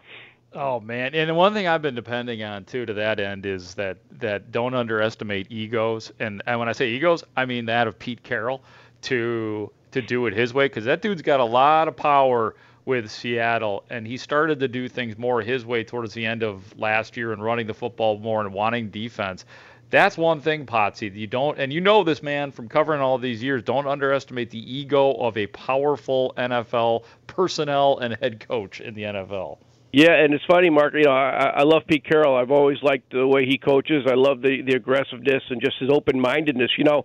Oh 0.53 0.81
man, 0.81 1.15
and 1.15 1.33
one 1.37 1.53
thing 1.53 1.67
I've 1.67 1.81
been 1.81 1.95
depending 1.95 2.43
on 2.43 2.65
too 2.65 2.85
to 2.85 2.93
that 2.95 3.21
end 3.21 3.45
is 3.45 3.73
that 3.75 3.99
that 4.19 4.51
don't 4.51 4.73
underestimate 4.73 5.49
egos, 5.49 6.11
and 6.19 6.43
and 6.45 6.59
when 6.59 6.67
I 6.67 6.73
say 6.73 6.89
egos, 6.89 7.23
I 7.37 7.45
mean 7.45 7.65
that 7.67 7.87
of 7.87 7.97
Pete 7.97 8.21
Carroll 8.21 8.61
to 9.03 9.71
to 9.91 10.01
do 10.01 10.25
it 10.25 10.33
his 10.33 10.53
way 10.53 10.65
because 10.65 10.83
that 10.85 11.01
dude's 11.01 11.21
got 11.21 11.39
a 11.39 11.45
lot 11.45 11.87
of 11.87 11.95
power 11.95 12.55
with 12.85 13.09
Seattle, 13.09 13.83
and 13.89 14.05
he 14.05 14.17
started 14.17 14.59
to 14.59 14.67
do 14.67 14.89
things 14.89 15.17
more 15.17 15.41
his 15.41 15.65
way 15.65 15.83
towards 15.83 16.13
the 16.13 16.25
end 16.25 16.43
of 16.43 16.77
last 16.77 17.15
year 17.15 17.31
and 17.31 17.43
running 17.43 17.67
the 17.67 17.73
football 17.73 18.17
more 18.17 18.41
and 18.41 18.53
wanting 18.53 18.89
defense. 18.89 19.45
That's 19.91 20.17
one 20.17 20.39
thing, 20.39 20.65
Potsy. 20.65 21.13
You 21.13 21.27
don't, 21.27 21.59
and 21.59 21.71
you 21.71 21.81
know 21.81 22.03
this 22.03 22.23
man 22.23 22.51
from 22.51 22.69
covering 22.69 23.01
all 23.01 23.17
these 23.17 23.43
years. 23.43 23.61
Don't 23.61 23.85
underestimate 23.85 24.49
the 24.49 24.59
ego 24.59 25.11
of 25.11 25.37
a 25.37 25.47
powerful 25.47 26.33
NFL 26.37 27.03
personnel 27.27 27.99
and 27.99 28.15
head 28.21 28.45
coach 28.47 28.79
in 28.79 28.93
the 28.93 29.03
NFL. 29.03 29.57
Yeah, 29.91 30.13
and 30.13 30.33
it's 30.33 30.45
funny, 30.45 30.69
Mark. 30.69 30.93
You 30.93 31.03
know, 31.03 31.11
I, 31.11 31.51
I 31.57 31.63
love 31.63 31.83
Pete 31.85 32.05
Carroll. 32.05 32.37
I've 32.37 32.51
always 32.51 32.81
liked 32.81 33.11
the 33.11 33.27
way 33.27 33.45
he 33.45 33.57
coaches. 33.57 34.05
I 34.09 34.13
love 34.13 34.41
the 34.41 34.61
the 34.61 34.75
aggressiveness 34.75 35.43
and 35.49 35.61
just 35.61 35.77
his 35.79 35.89
open 35.91 36.21
mindedness. 36.21 36.71
You 36.77 36.85
know, 36.85 37.03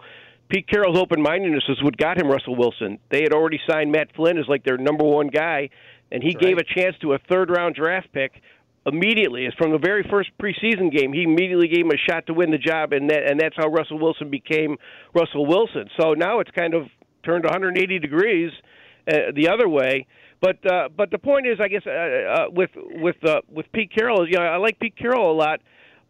Pete 0.49 0.69
Carroll's 0.69 0.97
open 0.97 1.21
mindedness 1.21 1.65
is 1.69 1.83
what 1.83 1.97
got 1.97 2.19
him 2.19 2.29
Russell 2.29 2.55
Wilson. 2.55 3.01
They 3.11 3.23
had 3.23 3.33
already 3.33 3.59
signed 3.69 3.91
Matt 3.91 4.15
Flynn 4.15 4.39
as 4.39 4.47
like 4.47 4.63
their 4.63 4.79
number 4.79 5.05
one 5.05 5.27
guy, 5.27 5.71
and 6.13 6.23
he 6.23 6.35
That's 6.35 6.45
gave 6.45 6.57
right. 6.59 6.67
a 6.71 6.81
chance 6.81 6.97
to 7.01 7.15
a 7.15 7.19
third 7.19 7.51
round 7.51 7.75
draft 7.75 8.13
pick 8.13 8.41
immediately. 8.87 9.45
It's 9.45 9.57
from 9.57 9.73
the 9.73 9.79
very 9.79 10.07
first 10.09 10.31
preseason 10.41 10.91
game. 10.91 11.13
He 11.13 11.25
immediately 11.25 11.69
gave 11.69 11.85
him 11.85 11.91
a 11.91 12.11
shot 12.11 12.27
to 12.29 12.35
win 12.35 12.51
the 12.51 12.59
job, 12.59 12.93
and 12.93 13.11
that 13.11 13.29
and 13.29 13.39
that's 13.39 13.57
how 13.57 13.69
Russell 13.69 13.99
Wilson 13.99 14.31
became 14.31 14.77
Russell 15.15 15.47
Wilson. 15.47 15.89
So 16.01 16.15
now 16.15 16.41
it's 16.41 16.51
kind 16.53 16.75
of 16.75 16.87
turned 17.25 17.45
180 17.45 17.99
degrees 17.99 18.53
uh, 19.09 19.33
the 19.35 19.49
other 19.49 19.69
way. 19.69 20.07
But 20.41 20.59
uh, 20.71 20.89
but 20.95 21.11
the 21.11 21.19
point 21.19 21.47
is, 21.47 21.59
I 21.61 21.69
guess 21.69 21.83
uh, 21.87 21.91
uh, 21.91 22.45
with 22.51 22.71
with 22.75 23.17
uh, 23.25 23.41
with 23.51 23.67
Pete 23.73 23.91
Carroll, 23.95 24.29
you 24.29 24.39
know, 24.39 24.45
I 24.45 24.57
like 24.59 24.79
Pete 24.79 24.97
Carroll 24.97 25.33
a 25.33 25.37
lot, 25.37 25.61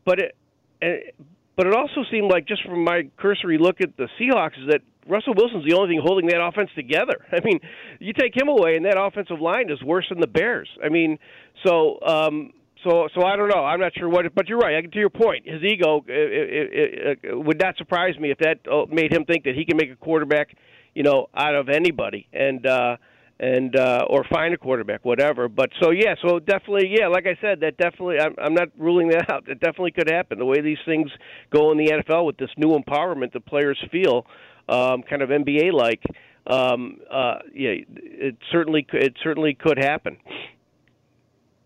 but 0.05 0.19
it, 0.19 0.37
uh, 0.83 1.23
but 1.57 1.67
it 1.67 1.75
also 1.75 2.05
seemed 2.11 2.31
like 2.31 2.47
just 2.47 2.63
from 2.65 2.85
my 2.85 3.09
cursory 3.17 3.57
look 3.57 3.81
at 3.81 3.97
the 3.97 4.09
Seahawks 4.21 4.61
is 4.61 4.69
that 4.69 4.83
Russell 5.09 5.35
Wilson's 5.35 5.65
the 5.65 5.75
only 5.75 5.95
thing 5.95 6.03
holding 6.05 6.27
that 6.27 6.45
offense 6.45 6.71
together. 6.75 7.25
I 7.33 7.39
mean, 7.45 7.61
you 8.01 8.13
take 8.13 8.37
him 8.37 8.49
away, 8.49 8.77
and 8.77 8.85
that 8.85 8.99
offensive 8.99 9.41
line 9.41 9.71
is 9.71 9.83
worse 9.83 10.07
than 10.09 10.21
the 10.21 10.27
Bears. 10.27 10.69
I 10.85 10.89
mean, 10.89 11.19
so 11.65 11.99
um, 12.05 12.53
so 12.87 13.09
so 13.15 13.25
I 13.25 13.37
don't 13.37 13.49
know. 13.49 13.65
I'm 13.65 13.81
not 13.81 13.93
sure 13.97 14.09
what, 14.09 14.33
but 14.35 14.49
you're 14.49 14.59
right. 14.59 14.91
To 14.91 14.99
your 14.99 15.11
point, 15.11 15.47
his 15.47 15.63
ego 15.63 16.05
it, 16.07 16.13
it, 16.13 17.19
it, 17.23 17.45
would 17.45 17.59
not 17.61 17.77
surprise 17.77 18.19
me 18.19 18.31
if 18.31 18.39
that 18.39 18.61
uh, 18.71 18.87
made 18.91 19.13
him 19.13 19.25
think 19.25 19.45
that 19.45 19.55
he 19.55 19.65
can 19.65 19.77
make 19.77 19.91
a 19.91 19.97
quarterback, 19.97 20.57
you 20.95 21.03
know, 21.03 21.27
out 21.35 21.55
of 21.55 21.69
anybody, 21.69 22.29
and. 22.33 22.67
uh 22.67 22.97
and 23.39 23.77
uh, 23.77 24.07
or 24.09 24.25
find 24.25 24.55
a 24.55 24.57
quarterback, 24.57 25.05
whatever. 25.05 25.49
But 25.49 25.71
so 25.83 25.91
yeah, 25.91 26.15
so 26.27 26.39
definitely 26.39 26.95
yeah, 26.99 27.09
like 27.09 27.27
I 27.27 27.37
said, 27.41 27.61
that 27.61 27.77
definitely 27.77 28.19
I'm, 28.19 28.35
I'm 28.39 28.55
not 28.55 28.69
ruling 28.79 29.09
that 29.11 29.31
out. 29.31 29.49
It 29.49 29.61
definitely 29.61 29.91
could 29.91 30.11
happen. 30.11 30.39
The 30.39 30.47
way 30.47 30.61
these 30.63 30.79
things 30.87 31.11
go 31.53 31.71
in 31.71 31.79
the 31.79 31.91
NFL 31.91 32.25
with 32.25 32.39
this 32.39 32.49
new 32.57 32.79
empowerment 32.79 33.33
the 33.33 33.41
players 33.41 33.79
feel, 33.93 34.27
um, 34.69 35.03
kind 35.03 35.23
of 35.23 35.29
NBA 35.29 35.73
like. 35.73 36.03
Um, 36.47 37.01
uh, 37.11 37.41
yeah, 37.53 37.75
it 37.89 38.37
certainly 38.53 38.87
it 38.93 39.15
certainly 39.23 39.55
could 39.55 39.79
happen. 39.79 40.17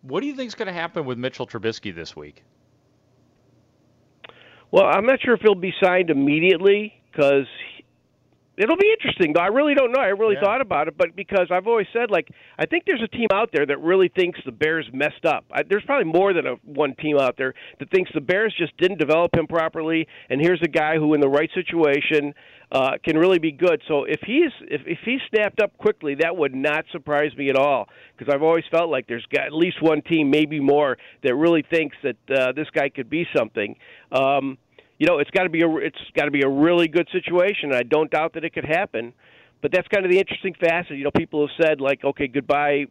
What 0.02 0.20
do 0.20 0.26
you 0.26 0.34
think 0.34 0.48
is 0.48 0.54
going 0.54 0.68
to 0.68 0.72
happen 0.72 1.04
with 1.04 1.18
Mitchell 1.18 1.46
Trubisky 1.46 1.94
this 1.94 2.16
week? 2.16 2.42
Well, 4.70 4.84
I'm 4.84 5.04
not 5.04 5.20
sure 5.20 5.34
if 5.34 5.40
he'll 5.40 5.54
be 5.54 5.74
signed 5.82 6.10
immediately 6.10 7.02
because 7.10 7.46
it'll 8.60 8.76
be 8.76 8.92
interesting. 8.92 9.32
Though. 9.34 9.40
I 9.40 9.48
really 9.48 9.74
don't 9.74 9.92
know. 9.92 10.00
I 10.00 10.08
really 10.08 10.34
yeah. 10.34 10.44
thought 10.44 10.60
about 10.60 10.88
it, 10.88 10.96
but 10.96 11.16
because 11.16 11.48
I've 11.50 11.66
always 11.66 11.86
said, 11.92 12.10
like, 12.10 12.28
I 12.58 12.66
think 12.66 12.84
there's 12.86 13.02
a 13.02 13.08
team 13.08 13.28
out 13.32 13.50
there 13.52 13.66
that 13.66 13.78
really 13.80 14.08
thinks 14.08 14.38
the 14.44 14.52
Bears 14.52 14.88
messed 14.92 15.24
up. 15.24 15.44
I, 15.50 15.62
there's 15.68 15.84
probably 15.84 16.12
more 16.12 16.32
than 16.32 16.46
a 16.46 16.54
one 16.64 16.94
team 16.96 17.16
out 17.18 17.36
there 17.38 17.54
that 17.78 17.90
thinks 17.90 18.10
the 18.14 18.20
Bears 18.20 18.54
just 18.58 18.76
didn't 18.76 18.98
develop 18.98 19.34
him 19.34 19.46
properly. 19.46 20.06
And 20.28 20.40
here's 20.40 20.60
a 20.62 20.68
guy 20.68 20.96
who, 20.96 21.14
in 21.14 21.20
the 21.20 21.28
right 21.28 21.50
situation, 21.54 22.34
uh, 22.72 22.92
can 23.04 23.18
really 23.18 23.38
be 23.38 23.52
good. 23.52 23.82
So 23.88 24.04
if 24.04 24.20
he's 24.24 24.52
if, 24.62 24.82
if 24.86 24.98
he's 25.04 25.20
snapped 25.30 25.60
up 25.60 25.76
quickly, 25.78 26.16
that 26.20 26.36
would 26.36 26.54
not 26.54 26.84
surprise 26.92 27.32
me 27.36 27.50
at 27.50 27.56
all 27.56 27.88
because 28.16 28.32
I've 28.32 28.42
always 28.42 28.64
felt 28.70 28.90
like 28.90 29.06
there's 29.08 29.26
got 29.34 29.46
at 29.46 29.52
least 29.52 29.82
one 29.82 30.02
team, 30.02 30.30
maybe 30.30 30.60
more, 30.60 30.96
that 31.24 31.34
really 31.34 31.64
thinks 31.68 31.96
that 32.02 32.16
uh, 32.30 32.52
this 32.52 32.68
guy 32.72 32.88
could 32.88 33.10
be 33.10 33.26
something. 33.36 33.76
Um, 34.12 34.58
you 35.00 35.06
know, 35.06 35.18
it's 35.18 35.30
got 35.30 35.44
to 35.44 35.48
be 35.48 35.62
a 35.62 35.76
it's 35.78 35.98
got 36.14 36.26
to 36.26 36.30
be 36.30 36.42
a 36.42 36.48
really 36.48 36.86
good 36.86 37.08
situation. 37.10 37.72
I 37.72 37.82
don't 37.82 38.10
doubt 38.10 38.34
that 38.34 38.44
it 38.44 38.52
could 38.52 38.66
happen, 38.66 39.14
but 39.62 39.72
that's 39.72 39.88
kind 39.88 40.04
of 40.04 40.12
the 40.12 40.18
interesting 40.18 40.54
facet. 40.60 40.98
You 40.98 41.04
know, 41.04 41.10
people 41.16 41.48
have 41.48 41.56
said 41.66 41.80
like, 41.80 42.04
okay, 42.04 42.28
goodbye 42.28 42.84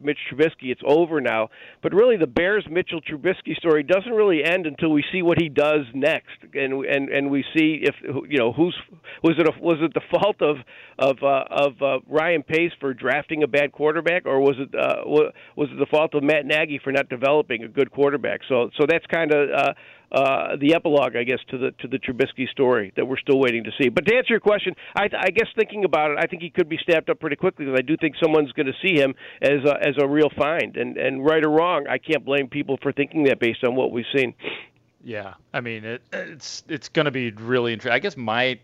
Mitch 0.00 0.18
Trubisky. 0.30 0.70
It's 0.70 0.80
over 0.86 1.20
now. 1.20 1.48
But 1.82 1.92
really, 1.92 2.16
the 2.16 2.26
Bears 2.26 2.66
Mitchell 2.70 3.00
Trubisky 3.00 3.56
story 3.56 3.82
doesn't 3.82 4.12
really 4.12 4.44
end 4.44 4.66
until 4.66 4.90
we 4.90 5.04
see 5.12 5.22
what 5.22 5.38
he 5.40 5.48
does 5.48 5.86
next, 5.94 6.36
and 6.54 6.84
and 6.84 7.08
and 7.08 7.30
we 7.30 7.44
see 7.56 7.82
if 7.82 7.94
you 8.02 8.38
know 8.38 8.52
who's 8.52 8.76
was 9.22 9.34
it 9.38 9.48
a, 9.48 9.60
was 9.60 9.78
it 9.80 9.92
the 9.94 10.00
fault 10.10 10.40
of 10.42 10.56
of 10.98 11.16
uh, 11.22 11.44
of 11.50 11.82
uh, 11.82 11.98
Ryan 12.06 12.42
Pace 12.42 12.72
for 12.80 12.94
drafting 12.94 13.42
a 13.42 13.46
bad 13.46 13.72
quarterback, 13.72 14.26
or 14.26 14.40
was 14.40 14.56
it 14.58 14.74
uh, 14.74 15.02
was 15.04 15.68
it 15.72 15.78
the 15.78 15.86
fault 15.86 16.14
of 16.14 16.22
Matt 16.22 16.46
Nagy 16.46 16.80
for 16.82 16.92
not 16.92 17.08
developing 17.08 17.64
a 17.64 17.68
good 17.68 17.90
quarterback? 17.90 18.40
So 18.48 18.70
so 18.78 18.86
that's 18.88 19.06
kind 19.06 19.32
of 19.32 19.50
uh, 19.50 19.72
uh, 20.12 20.56
the 20.56 20.74
epilogue, 20.74 21.16
I 21.16 21.24
guess, 21.24 21.40
to 21.48 21.58
the 21.58 21.70
to 21.80 21.88
the 21.88 21.98
Trubisky 21.98 22.48
story 22.48 22.92
that 22.96 23.06
we're 23.06 23.18
still 23.18 23.38
waiting 23.38 23.64
to 23.64 23.70
see. 23.80 23.88
But 23.88 24.06
to 24.06 24.14
answer 24.14 24.32
your 24.32 24.40
question, 24.40 24.74
I, 24.94 25.08
I 25.18 25.30
guess 25.30 25.48
thinking 25.56 25.84
about 25.84 26.12
it, 26.12 26.18
I 26.18 26.26
think 26.26 26.42
he 26.42 26.50
could 26.50 26.68
be 26.68 26.78
snapped 26.84 27.10
up 27.10 27.20
pretty 27.20 27.36
quickly 27.36 27.64
because 27.64 27.78
I 27.78 27.82
do 27.82 27.96
think 27.96 28.14
someone's 28.22 28.52
going 28.52 28.66
to 28.66 28.74
see 28.80 28.94
him 28.94 29.14
as 29.42 29.64
a, 29.64 29.76
as 29.86 29.94
a 30.00 30.06
real 30.06 30.30
find. 30.30 30.76
And 30.76 30.96
and 30.96 31.24
right 31.24 31.44
or 31.44 31.50
wrong, 31.50 31.86
I 31.88 31.98
can't 31.98 32.24
blame 32.24 32.48
people 32.48 32.78
for 32.80 32.92
thinking 32.92 33.24
that 33.24 33.40
based 33.40 33.64
on 33.64 33.74
what 33.74 33.90
we've 33.90 34.06
seen. 34.14 34.34
Yeah, 35.02 35.34
I 35.52 35.60
mean 35.60 35.84
it, 35.84 36.02
it's 36.12 36.62
it's 36.68 36.88
going 36.88 37.06
to 37.06 37.10
be 37.10 37.30
really 37.32 37.72
interesting. 37.72 37.94
I 37.94 37.98
guess 37.98 38.16
my 38.16 38.58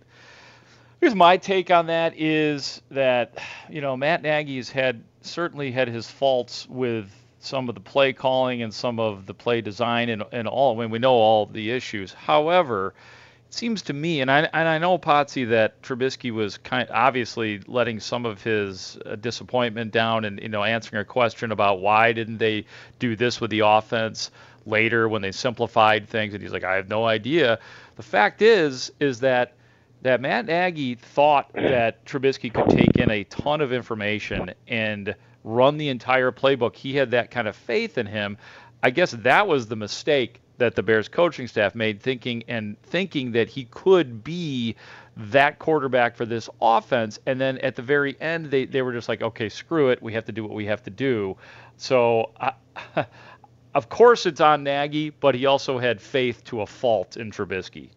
here's 1.00 1.14
my 1.14 1.36
take 1.36 1.70
on 1.70 1.86
that 1.86 2.14
is 2.16 2.82
that 2.90 3.38
you 3.68 3.80
know 3.80 3.96
Matt 3.96 4.22
Nagy's 4.22 4.70
had 4.70 5.02
certainly 5.22 5.70
had 5.70 5.88
his 5.88 6.10
faults 6.10 6.68
with 6.68 7.10
some 7.44 7.68
of 7.68 7.74
the 7.74 7.80
play 7.80 8.12
calling 8.12 8.62
and 8.62 8.72
some 8.72 9.00
of 9.00 9.26
the 9.26 9.34
play 9.34 9.60
design 9.60 10.08
and, 10.08 10.22
and 10.32 10.46
all. 10.46 10.76
I 10.76 10.82
mean, 10.82 10.90
we 10.90 10.98
know 10.98 11.14
all 11.14 11.46
the 11.46 11.70
issues. 11.70 12.12
However, 12.12 12.94
it 13.48 13.54
seems 13.54 13.82
to 13.82 13.92
me, 13.92 14.20
and 14.20 14.30
I, 14.30 14.48
and 14.52 14.68
I 14.68 14.78
know, 14.78 14.96
Potsy, 14.96 15.48
that 15.50 15.82
Trubisky 15.82 16.30
was 16.30 16.56
kind 16.58 16.88
obviously 16.92 17.60
letting 17.66 17.98
some 18.00 18.26
of 18.26 18.42
his 18.42 18.96
uh, 19.04 19.16
disappointment 19.16 19.92
down 19.92 20.24
and, 20.24 20.40
you 20.40 20.48
know, 20.48 20.62
answering 20.62 21.02
a 21.02 21.04
question 21.04 21.50
about 21.50 21.80
why 21.80 22.12
didn't 22.12 22.38
they 22.38 22.64
do 22.98 23.16
this 23.16 23.40
with 23.40 23.50
the 23.50 23.60
offense 23.60 24.30
later 24.64 25.08
when 25.08 25.20
they 25.20 25.32
simplified 25.32 26.08
things. 26.08 26.34
And 26.34 26.42
he's 26.42 26.52
like, 26.52 26.64
I 26.64 26.76
have 26.76 26.88
no 26.88 27.04
idea. 27.04 27.58
The 27.96 28.02
fact 28.04 28.40
is, 28.40 28.92
is 29.00 29.20
that 29.20 29.54
that 30.02 30.20
Matt 30.20 30.46
Nagy 30.46 30.96
thought 30.96 31.52
that 31.54 32.04
Trubisky 32.04 32.52
could 32.52 32.68
take 32.70 32.96
in 32.96 33.08
a 33.08 33.22
ton 33.24 33.60
of 33.60 33.72
information 33.72 34.54
and– 34.68 35.14
run 35.44 35.76
the 35.76 35.88
entire 35.88 36.32
playbook. 36.32 36.76
He 36.76 36.94
had 36.94 37.10
that 37.12 37.30
kind 37.30 37.48
of 37.48 37.56
faith 37.56 37.98
in 37.98 38.06
him. 38.06 38.38
I 38.82 38.90
guess 38.90 39.12
that 39.12 39.46
was 39.46 39.66
the 39.66 39.76
mistake 39.76 40.40
that 40.58 40.74
the 40.74 40.82
Bears 40.82 41.08
coaching 41.08 41.48
staff 41.48 41.74
made 41.74 42.00
thinking 42.00 42.44
and 42.48 42.80
thinking 42.82 43.32
that 43.32 43.48
he 43.48 43.64
could 43.64 44.22
be 44.22 44.76
that 45.16 45.58
quarterback 45.58 46.16
for 46.16 46.24
this 46.24 46.48
offense 46.60 47.18
and 47.26 47.40
then 47.40 47.58
at 47.58 47.76
the 47.76 47.82
very 47.82 48.16
end 48.20 48.46
they, 48.46 48.64
they 48.64 48.80
were 48.80 48.92
just 48.92 49.08
like 49.08 49.22
okay 49.22 49.48
screw 49.48 49.90
it 49.90 50.02
we 50.02 50.12
have 50.12 50.24
to 50.24 50.32
do 50.32 50.42
what 50.42 50.52
we 50.52 50.64
have 50.64 50.82
to 50.82 50.90
do 50.90 51.36
so 51.76 52.30
I, 52.40 52.52
of 53.74 53.88
course 53.88 54.24
it's 54.24 54.40
on 54.40 54.62
Nagy 54.62 55.10
but 55.10 55.34
he 55.34 55.46
also 55.46 55.78
had 55.78 56.00
faith 56.00 56.42
to 56.44 56.62
a 56.62 56.66
fault 56.66 57.18
in 57.18 57.30
Trubisky 57.30 57.90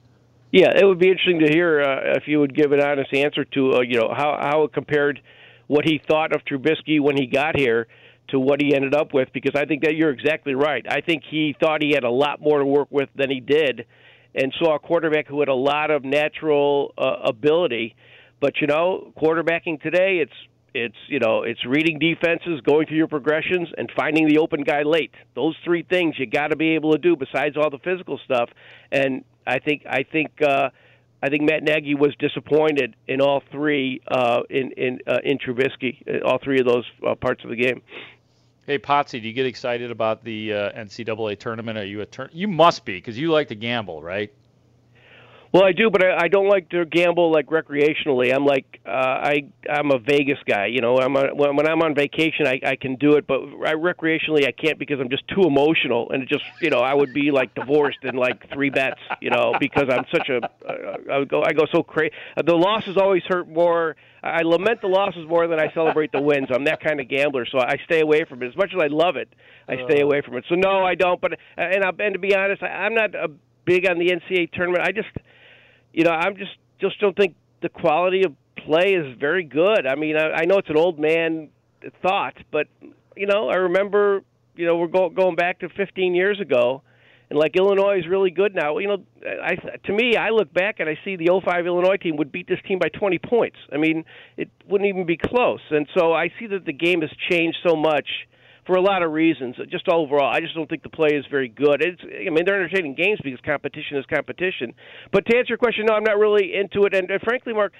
yeah 0.51 0.77
it 0.77 0.85
would 0.85 0.99
be 0.99 1.07
interesting 1.07 1.39
to 1.39 1.47
hear 1.47 1.81
uh, 1.81 2.17
if 2.17 2.27
you 2.27 2.39
would 2.39 2.53
give 2.53 2.73
an 2.73 2.81
honest 2.81 3.13
answer 3.13 3.45
to 3.45 3.75
uh, 3.75 3.81
you 3.81 3.99
know 3.99 4.13
how 4.13 4.37
how 4.41 4.63
it 4.63 4.73
compared 4.73 5.21
what 5.67 5.85
he 5.85 6.01
thought 6.07 6.33
of 6.33 6.43
Trubisky 6.45 6.99
when 6.99 7.17
he 7.17 7.27
got 7.27 7.57
here 7.57 7.87
to 8.29 8.39
what 8.39 8.61
he 8.61 8.75
ended 8.75 8.95
up 8.95 9.13
with 9.13 9.29
because 9.33 9.53
I 9.55 9.65
think 9.65 9.83
that 9.83 9.95
you're 9.95 10.09
exactly 10.09 10.55
right. 10.55 10.85
I 10.89 11.01
think 11.01 11.23
he 11.29 11.55
thought 11.59 11.81
he 11.81 11.91
had 11.91 12.03
a 12.03 12.09
lot 12.09 12.41
more 12.41 12.59
to 12.59 12.65
work 12.65 12.87
with 12.89 13.09
than 13.15 13.29
he 13.29 13.39
did 13.39 13.85
and 14.33 14.53
saw 14.59 14.75
a 14.75 14.79
quarterback 14.79 15.27
who 15.27 15.39
had 15.39 15.49
a 15.49 15.55
lot 15.55 15.91
of 15.91 16.03
natural 16.03 16.93
uh, 16.97 17.17
ability. 17.23 17.95
But 18.41 18.59
you 18.61 18.67
know, 18.67 19.13
quarterbacking 19.17 19.81
today, 19.81 20.19
it's 20.21 20.33
it's 20.73 20.95
you 21.07 21.19
know 21.19 21.43
it's 21.43 21.65
reading 21.65 21.99
defenses, 21.99 22.61
going 22.61 22.87
through 22.87 22.97
your 22.97 23.07
progressions, 23.07 23.69
and 23.77 23.89
finding 23.95 24.27
the 24.27 24.39
open 24.39 24.63
guy 24.63 24.83
late. 24.83 25.11
Those 25.35 25.55
three 25.63 25.83
things 25.83 26.15
you 26.19 26.25
got 26.25 26.47
to 26.47 26.55
be 26.55 26.75
able 26.75 26.91
to 26.91 26.97
do 26.97 27.15
besides 27.15 27.55
all 27.55 27.69
the 27.69 27.79
physical 27.79 28.19
stuff. 28.25 28.49
And 28.91 29.23
I 29.47 29.59
think 29.59 29.83
I 29.89 30.03
think 30.03 30.31
uh, 30.41 30.69
I 31.25 31.29
think 31.29 31.41
Matt 31.41 31.63
Nagy 31.63 31.95
was 31.95 32.15
disappointed 32.19 32.95
in 33.07 33.19
all 33.19 33.41
three 33.51 33.99
uh, 34.07 34.43
in 34.47 34.71
in 34.73 34.99
uh, 35.07 35.17
in 35.23 35.39
Trubisky, 35.39 35.97
uh, 36.07 36.23
all 36.23 36.37
three 36.37 36.59
of 36.59 36.67
those 36.67 36.85
uh, 37.05 37.15
parts 37.15 37.43
of 37.43 37.49
the 37.49 37.55
game. 37.55 37.81
Hey 38.67 38.77
Potsy, 38.77 39.19
do 39.19 39.27
you 39.27 39.33
get 39.33 39.47
excited 39.47 39.89
about 39.89 40.23
the 40.23 40.53
uh, 40.53 40.71
NCAA 40.73 41.39
tournament? 41.39 41.79
Are 41.79 41.85
you 41.85 42.01
a 42.01 42.05
turn? 42.05 42.29
You 42.31 42.47
must 42.47 42.85
be 42.85 42.93
because 42.93 43.17
you 43.17 43.31
like 43.31 43.47
to 43.47 43.55
gamble, 43.55 44.03
right? 44.03 44.31
Well, 45.55 45.63
I 45.63 45.71
do, 45.71 45.89
but 45.89 46.03
I, 46.03 46.25
I 46.25 46.27
don't 46.27 46.49
like 46.49 46.67
to 46.71 46.83
gamble 46.83 47.31
like 47.31 47.45
recreationally. 47.47 48.35
I'm 48.35 48.43
like 48.43 48.81
uh, 48.85 48.89
I 48.91 49.43
I'm 49.69 49.89
a 49.89 49.99
Vegas 49.99 50.37
guy. 50.45 50.65
You 50.65 50.81
know, 50.81 50.97
I'm 50.97 51.15
a, 51.15 51.33
when, 51.33 51.55
when 51.55 51.65
I'm 51.65 51.81
on 51.81 51.95
vacation, 51.95 52.45
I, 52.45 52.59
I 52.61 52.75
can 52.75 52.95
do 52.95 53.13
it, 53.13 53.25
but 53.25 53.39
I, 53.65 53.71
recreationally 53.71 54.45
I 54.45 54.51
can't 54.51 54.77
because 54.77 54.99
I'm 54.99 55.09
just 55.09 55.25
too 55.29 55.43
emotional, 55.43 56.11
and 56.11 56.23
it 56.23 56.27
just 56.27 56.43
you 56.59 56.71
know 56.71 56.79
I 56.79 56.93
would 56.93 57.13
be 57.13 57.31
like 57.31 57.55
divorced 57.55 57.99
in 58.03 58.17
like 58.17 58.51
three 58.51 58.69
bets. 58.69 58.99
You 59.21 59.29
know, 59.29 59.53
because 59.57 59.85
I'm 59.89 60.03
such 60.13 60.27
a 60.27 60.43
uh, 60.43 61.19
would 61.19 61.29
go 61.29 61.41
I 61.41 61.53
go 61.53 61.63
so 61.73 61.83
crazy. 61.83 62.11
The 62.35 62.53
losses 62.53 62.97
always 62.97 63.23
hurt 63.25 63.47
more. 63.47 63.95
I 64.21 64.41
lament 64.41 64.81
the 64.81 64.87
losses 64.87 65.25
more 65.25 65.47
than 65.47 65.61
I 65.61 65.71
celebrate 65.73 66.11
the 66.11 66.21
wins. 66.21 66.49
I'm 66.53 66.65
that 66.65 66.83
kind 66.83 66.99
of 66.99 67.07
gambler, 67.07 67.45
so 67.49 67.59
I 67.59 67.77
stay 67.85 68.01
away 68.01 68.25
from 68.27 68.43
it. 68.43 68.47
As 68.47 68.57
much 68.57 68.71
as 68.75 68.81
I 68.81 68.87
love 68.87 69.15
it, 69.15 69.29
I 69.69 69.75
stay 69.85 70.01
away 70.01 70.21
from 70.21 70.35
it. 70.35 70.43
So 70.49 70.55
no, 70.55 70.83
I 70.83 70.95
don't. 70.95 71.21
But 71.21 71.39
and 71.55 71.81
I, 71.81 71.91
and 71.99 72.13
to 72.13 72.19
be 72.19 72.35
honest, 72.35 72.61
I, 72.61 72.67
I'm 72.67 72.93
not 72.93 73.15
a 73.15 73.29
big 73.63 73.87
on 73.89 73.99
the 73.99 74.09
NCAA 74.09 74.51
tournament. 74.51 74.83
I 74.85 74.91
just 74.91 75.07
you 75.95 76.03
know, 76.03 76.11
I'm 76.11 76.35
just 76.35 76.51
just 76.79 76.99
don't 76.99 77.15
think 77.15 77.35
the 77.61 77.69
quality 77.69 78.23
of 78.25 78.33
play 78.65 78.93
is 78.93 79.17
very 79.17 79.43
good. 79.43 79.87
I 79.87 79.95
mean, 79.95 80.17
I, 80.17 80.41
I 80.41 80.45
know 80.45 80.57
it's 80.57 80.69
an 80.69 80.77
old 80.77 80.99
man 80.99 81.49
thought, 82.01 82.35
but 82.51 82.67
you 83.15 83.27
know, 83.27 83.47
I 83.49 83.55
remember, 83.55 84.21
you 84.57 84.65
know, 84.65 84.75
we're 84.75 84.87
go, 84.87 85.09
going 85.09 85.35
back 85.35 85.59
to 85.59 85.69
15 85.69 86.13
years 86.13 86.41
ago, 86.41 86.81
and 87.29 87.39
like 87.39 87.55
Illinois 87.55 87.99
is 87.99 88.07
really 88.09 88.29
good 88.29 88.53
now. 88.53 88.77
You 88.77 88.89
know, 88.89 89.03
I 89.41 89.55
to 89.85 89.93
me, 89.93 90.17
I 90.17 90.31
look 90.31 90.53
back 90.53 90.81
and 90.81 90.89
I 90.89 90.99
see 91.05 91.15
the 91.15 91.29
05 91.43 91.65
Illinois 91.65 91.95
team 91.95 92.17
would 92.17 92.31
beat 92.31 92.49
this 92.49 92.59
team 92.67 92.77
by 92.77 92.89
20 92.89 93.17
points. 93.19 93.57
I 93.71 93.77
mean, 93.77 94.03
it 94.35 94.49
wouldn't 94.67 94.89
even 94.89 95.05
be 95.05 95.17
close. 95.17 95.61
And 95.71 95.87
so 95.97 96.11
I 96.11 96.27
see 96.37 96.47
that 96.47 96.65
the 96.65 96.73
game 96.73 97.01
has 97.01 97.11
changed 97.31 97.57
so 97.65 97.77
much 97.77 98.07
for 98.65 98.75
a 98.75 98.81
lot 98.81 99.03
of 99.03 99.11
reasons. 99.11 99.55
Just 99.69 99.87
overall, 99.87 100.31
I 100.33 100.39
just 100.39 100.55
don't 100.55 100.69
think 100.69 100.83
the 100.83 100.89
play 100.89 101.09
is 101.13 101.25
very 101.29 101.49
good. 101.49 101.81
It's, 101.81 102.01
I 102.01 102.29
mean, 102.29 102.45
they're 102.45 102.61
entertaining 102.61 102.95
games 102.95 103.19
because 103.23 103.39
competition 103.45 103.97
is 103.97 104.05
competition. 104.05 104.73
But 105.11 105.25
to 105.27 105.37
answer 105.37 105.49
your 105.49 105.57
question, 105.57 105.85
no, 105.85 105.93
I'm 105.93 106.03
not 106.03 106.17
really 106.17 106.53
into 106.55 106.85
it. 106.85 106.95
And, 106.95 107.09
and 107.09 107.21
frankly, 107.21 107.53
Mark, 107.53 107.73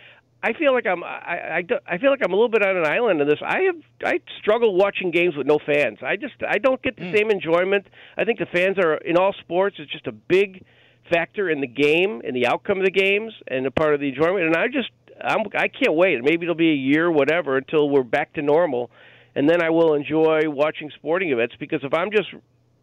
I 0.44 0.54
feel 0.54 0.74
like 0.74 0.86
I'm 0.86 1.04
I, 1.04 1.08
I, 1.08 1.64
I 1.88 1.98
feel 1.98 2.12
like 2.12 2.20
I'm 2.24 2.32
a 2.32 2.36
little 2.36 2.50
bit 2.50 2.62
on 2.62 2.78
an 2.78 2.86
island 2.86 3.20
in 3.20 3.28
this. 3.28 3.40
I 3.44 3.62
have 3.62 3.76
I 4.04 4.20
struggle 4.40 4.76
watching 4.76 5.10
games 5.10 5.36
with 5.36 5.48
no 5.48 5.58
fans. 5.66 6.00
I 6.04 6.18
just 6.18 6.36
I 6.48 6.60
don't 6.60 6.80
get 6.84 6.98
the 6.98 7.06
mm. 7.06 7.18
same 7.18 7.32
enjoyment. 7.32 7.88
I 8.16 8.26
think 8.26 8.38
the 8.38 8.46
fans 8.46 8.78
are 8.78 8.96
in 8.96 9.18
all 9.18 9.34
sports. 9.40 9.78
It's 9.80 9.92
just 9.92 10.06
a 10.06 10.12
big 10.12 10.64
factor 11.12 11.50
in 11.50 11.62
the 11.62 11.68
game 11.68 12.22
and 12.24 12.36
the 12.36 12.46
outcome 12.46 12.78
of 12.78 12.86
the 12.86 12.92
games 12.92 13.34
and 13.48 13.66
a 13.66 13.72
part 13.72 13.96
of 13.96 14.00
the 14.00 14.10
enjoyment. 14.10 14.46
And 14.46 14.56
I 14.56 14.68
just 14.68 14.92
I'm 15.24 15.46
I 15.56 15.68
can't 15.68 15.96
wait. 15.96 16.24
Maybe 16.24 16.44
it'll 16.46 16.54
be 16.54 16.72
a 16.72 16.76
year, 16.76 17.10
whatever, 17.10 17.58
until 17.58 17.90
we're 17.90 18.04
back 18.04 18.34
to 18.34 18.44
normal, 18.44 18.92
and 19.36 19.50
then 19.50 19.62
I 19.62 19.70
will 19.70 19.94
enjoy 19.94 20.42
watching 20.46 20.90
sporting 20.96 21.32
events. 21.32 21.56
Because 21.60 21.82
if 21.84 21.94
I'm 21.94 22.12
just 22.12 22.32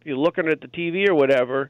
you 0.03 0.15
know, 0.15 0.21
looking 0.21 0.47
at 0.47 0.61
the 0.61 0.67
TV 0.67 1.07
or 1.07 1.15
whatever, 1.15 1.69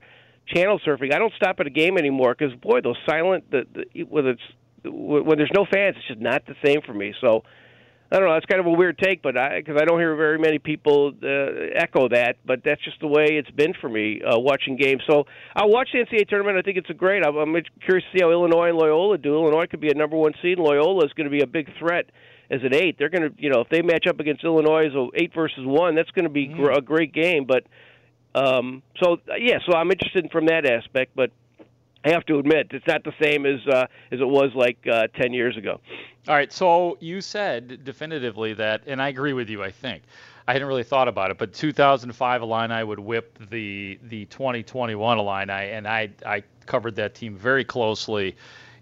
channel 0.53 0.79
surfing, 0.85 1.13
I 1.13 1.19
don't 1.19 1.33
stop 1.35 1.59
at 1.59 1.67
a 1.67 1.71
game 1.71 1.97
anymore. 1.97 2.35
Because 2.37 2.53
boy, 2.55 2.81
those 2.81 2.97
silent 3.07 3.49
the, 3.51 3.65
the 3.73 4.03
whether 4.03 4.31
it's 4.31 4.41
when 4.85 5.37
there's 5.37 5.51
no 5.55 5.65
fans, 5.71 5.95
it's 5.97 6.07
just 6.07 6.19
not 6.19 6.45
the 6.45 6.55
same 6.63 6.81
for 6.85 6.93
me. 6.93 7.13
So 7.21 7.43
I 8.11 8.17
don't 8.17 8.27
know. 8.27 8.33
That's 8.35 8.45
kind 8.45 8.59
of 8.59 8.67
a 8.67 8.71
weird 8.71 8.99
take, 8.99 9.23
but 9.23 9.35
I 9.37 9.59
because 9.59 9.75
I 9.81 9.85
don't 9.85 9.97
hear 9.97 10.15
very 10.15 10.37
many 10.37 10.59
people 10.59 11.13
uh, 11.23 11.27
echo 11.75 12.09
that. 12.09 12.35
But 12.45 12.61
that's 12.63 12.83
just 12.83 12.99
the 12.99 13.07
way 13.07 13.25
it's 13.31 13.49
been 13.49 13.73
for 13.79 13.89
me 13.89 14.21
uh, 14.21 14.37
watching 14.37 14.75
games. 14.75 15.01
So 15.09 15.25
I'll 15.55 15.69
watch 15.69 15.89
the 15.93 15.99
NCAA 15.99 16.27
tournament. 16.27 16.57
I 16.57 16.61
think 16.61 16.77
it's 16.77 16.89
a 16.89 16.93
great. 16.93 17.25
I'm, 17.25 17.35
I'm 17.35 17.53
curious 17.83 18.05
to 18.11 18.17
see 18.17 18.23
how 18.23 18.29
Illinois 18.29 18.69
and 18.69 18.77
Loyola 18.77 19.17
do. 19.17 19.33
Illinois 19.33 19.65
could 19.65 19.79
be 19.79 19.89
a 19.89 19.95
number 19.95 20.15
one 20.15 20.33
seed. 20.41 20.59
Loyola 20.59 21.05
is 21.05 21.13
going 21.13 21.25
to 21.25 21.31
be 21.31 21.41
a 21.41 21.47
big 21.47 21.67
threat 21.79 22.05
as 22.53 22.61
an 22.63 22.73
eight. 22.73 22.97
They're 22.97 23.09
going 23.09 23.29
to, 23.29 23.35
you 23.37 23.49
know, 23.49 23.61
if 23.61 23.69
they 23.69 23.81
match 23.81 24.05
up 24.07 24.19
against 24.19 24.43
Illinois 24.43 24.87
as 24.87 24.93
a 24.93 25.07
eight 25.15 25.33
versus 25.33 25.65
one, 25.65 25.95
that's 25.95 26.11
going 26.11 26.25
to 26.25 26.29
be 26.29 26.49
mm. 26.49 26.77
a 26.77 26.81
great 26.81 27.13
game. 27.13 27.45
But 27.45 27.65
um, 28.35 28.83
so 29.01 29.17
yeah, 29.37 29.57
so 29.65 29.75
I'm 29.75 29.91
interested 29.91 30.31
from 30.31 30.45
that 30.47 30.65
aspect, 30.65 31.11
but 31.15 31.31
I 32.05 32.11
have 32.11 32.25
to 32.25 32.37
admit 32.37 32.67
it's 32.71 32.87
not 32.87 33.03
the 33.03 33.13
same 33.21 33.45
as 33.45 33.65
uh, 33.67 33.87
as 34.11 34.19
it 34.19 34.27
was 34.27 34.51
like 34.55 34.77
uh, 34.91 35.07
ten 35.19 35.33
years 35.33 35.57
ago. 35.57 35.79
All 36.27 36.35
right, 36.35 36.51
so 36.51 36.97
you 37.01 37.21
said 37.21 37.83
definitively 37.83 38.53
that, 38.53 38.83
and 38.87 39.01
I 39.01 39.09
agree 39.09 39.33
with 39.33 39.49
you. 39.49 39.63
I 39.63 39.71
think 39.71 40.03
I 40.47 40.53
hadn't 40.53 40.67
really 40.67 40.83
thought 40.83 41.07
about 41.07 41.31
it, 41.31 41.37
but 41.37 41.53
2005 41.53 42.41
Illini 42.41 42.83
would 42.83 42.99
whip 42.99 43.39
the 43.49 43.99
the 44.03 44.25
2021 44.25 45.17
Illini, 45.17 45.51
and 45.51 45.87
I 45.87 46.09
I 46.25 46.43
covered 46.65 46.95
that 46.95 47.15
team 47.15 47.35
very 47.35 47.63
closely 47.63 48.35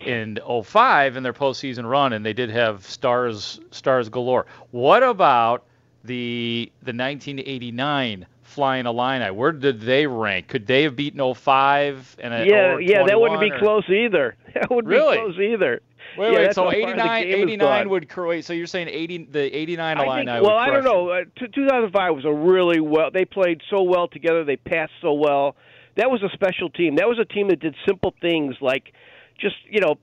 in 0.05 0.39
05 0.63 1.17
in 1.17 1.24
their 1.24 1.34
postseason 1.34 1.89
run, 1.89 2.13
and 2.13 2.25
they 2.25 2.34
did 2.34 2.50
have 2.50 2.86
stars 2.86 3.60
stars 3.72 4.10
galore. 4.10 4.46
What 4.72 5.03
about 5.03 5.63
the 6.03 6.72
the 6.84 6.93
1989 6.93 8.25
Flying 8.51 8.86
Illini. 8.86 9.31
Where 9.31 9.53
did 9.53 9.79
they 9.79 10.05
rank? 10.05 10.50
Could 10.50 10.67
they 10.67 10.84
have 10.84 10.93
beaten 10.93 11.34
05 11.34 12.17
and 12.20 12.34
Yeah, 12.46 12.77
yeah, 12.79 13.05
that 13.05 13.20
wouldn't 13.20 13.39
be 13.39 13.50
or? 13.50 13.60
close 13.60 13.89
either. 13.89 14.36
That 14.53 14.70
wouldn't 14.70 14.93
really? 14.93 15.15
be 15.15 15.24
close 15.24 15.39
either. 15.39 15.81
Wait, 16.17 16.34
yeah, 16.34 16.39
wait. 16.39 16.53
So 16.53 16.70
89, 16.70 17.24
89 17.24 17.89
would 17.89 18.13
wait. 18.17 18.43
So 18.43 18.51
you're 18.51 18.67
saying 18.67 18.89
80, 18.89 19.29
the 19.31 19.58
89 19.58 19.98
I 19.98 20.03
Illini 20.03 20.25
think, 20.25 20.46
Well, 20.46 20.58
I 20.58 20.70
don't 20.70 20.84
know. 20.84 21.08
Uh, 21.10 21.24
2005 21.39 22.15
was 22.15 22.25
a 22.25 22.34
really 22.34 22.81
well. 22.81 23.10
They 23.12 23.24
played 23.24 23.62
so 23.70 23.84
well 23.84 24.10
together. 24.10 24.43
They 24.43 24.58
passed 24.58 24.91
so 25.01 25.13
well. 25.13 25.55
That 25.96 26.12
was 26.12 26.22
a 26.22 26.29
special 26.34 26.70
team. 26.70 26.98
That 26.98 27.08
was 27.08 27.17
a 27.20 27.24
team 27.24 27.48
that 27.48 27.62
did 27.62 27.75
simple 27.88 28.13
things 28.20 28.55
like 28.60 28.91
just 29.41 29.55
you 29.69 29.81
know 29.81 29.95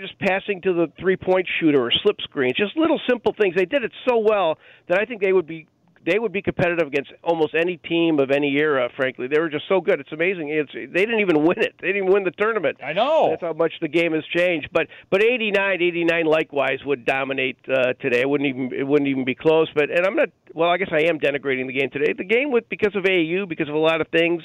just 0.00 0.18
passing 0.18 0.60
to 0.60 0.72
the 0.72 0.86
three 0.98 1.16
point 1.16 1.46
shooter 1.60 1.86
or 1.86 1.90
slip 2.02 2.20
screens 2.20 2.54
just 2.56 2.76
little 2.76 3.00
simple 3.08 3.34
things 3.40 3.54
they 3.56 3.64
did 3.64 3.82
it 3.84 3.92
so 4.08 4.18
well 4.18 4.58
that 4.88 4.98
i 4.98 5.04
think 5.04 5.20
they 5.20 5.32
would 5.32 5.46
be 5.46 5.66
they 6.04 6.18
would 6.18 6.32
be 6.32 6.42
competitive 6.42 6.86
against 6.86 7.12
almost 7.22 7.54
any 7.54 7.76
team 7.76 8.18
of 8.18 8.30
any 8.30 8.56
era. 8.56 8.88
Frankly, 8.96 9.28
they 9.28 9.38
were 9.38 9.48
just 9.48 9.64
so 9.68 9.80
good. 9.80 10.00
It's 10.00 10.12
amazing. 10.12 10.48
It's 10.48 10.72
they 10.72 11.04
didn't 11.04 11.20
even 11.20 11.44
win 11.44 11.60
it. 11.60 11.74
They 11.80 11.88
didn't 11.88 12.04
even 12.04 12.12
win 12.12 12.24
the 12.24 12.32
tournament. 12.32 12.78
I 12.82 12.92
know. 12.92 13.28
That's 13.30 13.42
how 13.42 13.52
much 13.52 13.72
the 13.80 13.88
game 13.88 14.12
has 14.12 14.24
changed. 14.34 14.68
But 14.72 14.88
but 15.10 15.22
89, 15.22 15.80
89 15.80 16.26
likewise 16.26 16.78
would 16.84 17.04
dominate 17.04 17.58
uh, 17.68 17.92
today. 17.94 18.22
It 18.22 18.28
wouldn't 18.28 18.48
even 18.48 18.72
it 18.72 18.86
wouldn't 18.86 19.08
even 19.08 19.24
be 19.24 19.34
close. 19.34 19.68
But 19.74 19.90
and 19.90 20.06
I'm 20.06 20.16
not. 20.16 20.30
Well, 20.54 20.70
I 20.70 20.76
guess 20.76 20.90
I 20.92 21.02
am 21.02 21.18
denigrating 21.18 21.66
the 21.66 21.72
game 21.72 21.90
today. 21.90 22.12
The 22.16 22.24
game 22.24 22.50
with 22.50 22.68
because 22.68 22.94
of 22.96 23.04
AAU, 23.04 23.48
because 23.48 23.68
of 23.68 23.74
a 23.74 23.78
lot 23.78 24.00
of 24.00 24.08
things. 24.08 24.42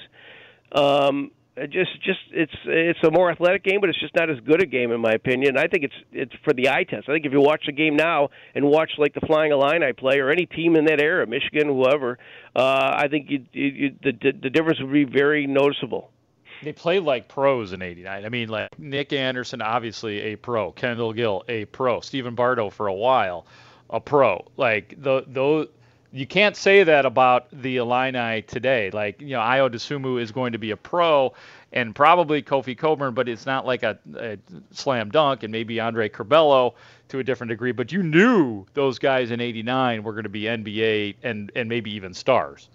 Um, 0.73 1.31
just 1.65 2.01
just 2.03 2.19
it's 2.31 2.53
it's 2.65 2.99
a 3.03 3.09
more 3.09 3.31
athletic 3.31 3.63
game, 3.63 3.79
but 3.81 3.89
it's 3.89 3.99
just 3.99 4.15
not 4.15 4.29
as 4.29 4.39
good 4.41 4.61
a 4.61 4.65
game 4.65 4.91
in 4.91 5.01
my 5.01 5.11
opinion. 5.11 5.57
I 5.57 5.67
think 5.67 5.83
it's 5.83 5.93
it's 6.11 6.33
for 6.43 6.53
the 6.53 6.69
eye 6.69 6.83
test. 6.83 7.09
I 7.09 7.13
think 7.13 7.25
if 7.25 7.31
you 7.31 7.41
watch 7.41 7.63
the 7.65 7.71
game 7.71 7.95
now 7.95 8.29
and 8.53 8.65
watch 8.65 8.91
like 8.97 9.13
the 9.13 9.21
Flying 9.21 9.51
Illini 9.51 9.93
play 9.93 10.19
or 10.19 10.29
any 10.29 10.45
team 10.45 10.75
in 10.75 10.85
that 10.85 11.01
era, 11.01 11.25
Michigan, 11.25 11.67
whoever, 11.67 12.19
uh, 12.55 12.93
I 12.95 13.07
think 13.09 13.29
you, 13.29 13.45
you, 13.53 13.95
the 14.03 14.11
the 14.11 14.49
difference 14.49 14.79
would 14.79 14.93
be 14.93 15.05
very 15.05 15.47
noticeable. 15.47 16.11
They 16.61 16.73
play 16.73 16.99
like 16.99 17.27
pros 17.27 17.73
in 17.73 17.81
'89. 17.81 18.25
I 18.25 18.29
mean, 18.29 18.49
like 18.49 18.77
Nick 18.77 19.13
Anderson, 19.13 19.61
obviously 19.61 20.19
a 20.19 20.35
pro. 20.35 20.71
Kendall 20.71 21.13
Gill, 21.13 21.43
a 21.47 21.65
pro. 21.65 22.01
Stephen 22.01 22.35
Bardo 22.35 22.69
for 22.69 22.87
a 22.87 22.93
while, 22.93 23.47
a 23.89 23.99
pro. 23.99 24.45
Like 24.57 24.95
the 25.01 25.23
those 25.27 25.69
you 26.17 26.25
can't 26.25 26.55
say 26.55 26.83
that 26.83 27.05
about 27.05 27.47
the 27.51 27.77
Illini 27.77 28.41
today. 28.41 28.89
Like, 28.91 29.21
you 29.21 29.29
know, 29.29 29.39
Ayo 29.39 29.69
Dosunmu 29.69 30.19
is 30.19 30.31
going 30.31 30.53
to 30.53 30.57
be 30.57 30.71
a 30.71 30.77
pro 30.77 31.33
and 31.71 31.93
probably 31.93 32.41
Kofi 32.41 32.77
Cockburn, 32.77 33.13
but 33.13 33.29
it's 33.29 33.45
not 33.45 33.65
like 33.65 33.83
a, 33.83 33.99
a, 34.15 34.37
slam 34.71 35.09
dunk, 35.09 35.43
and 35.43 35.51
maybe 35.51 35.79
Andre 35.79 36.09
Curbelo 36.09 36.73
to 37.09 37.19
a 37.19 37.23
different 37.23 37.49
degree. 37.49 37.71
But 37.71 37.91
you 37.91 38.01
knew 38.01 38.65
those 38.73 38.97
guys 38.97 39.31
in 39.31 39.41
'89 39.41 40.01
were 40.01 40.13
going 40.13 40.23
to 40.23 40.29
be 40.29 40.43
NBA 40.43 41.15
and 41.23 41.51
and 41.55 41.69
maybe 41.69 41.91
even 41.93 42.13
stars. 42.13 42.69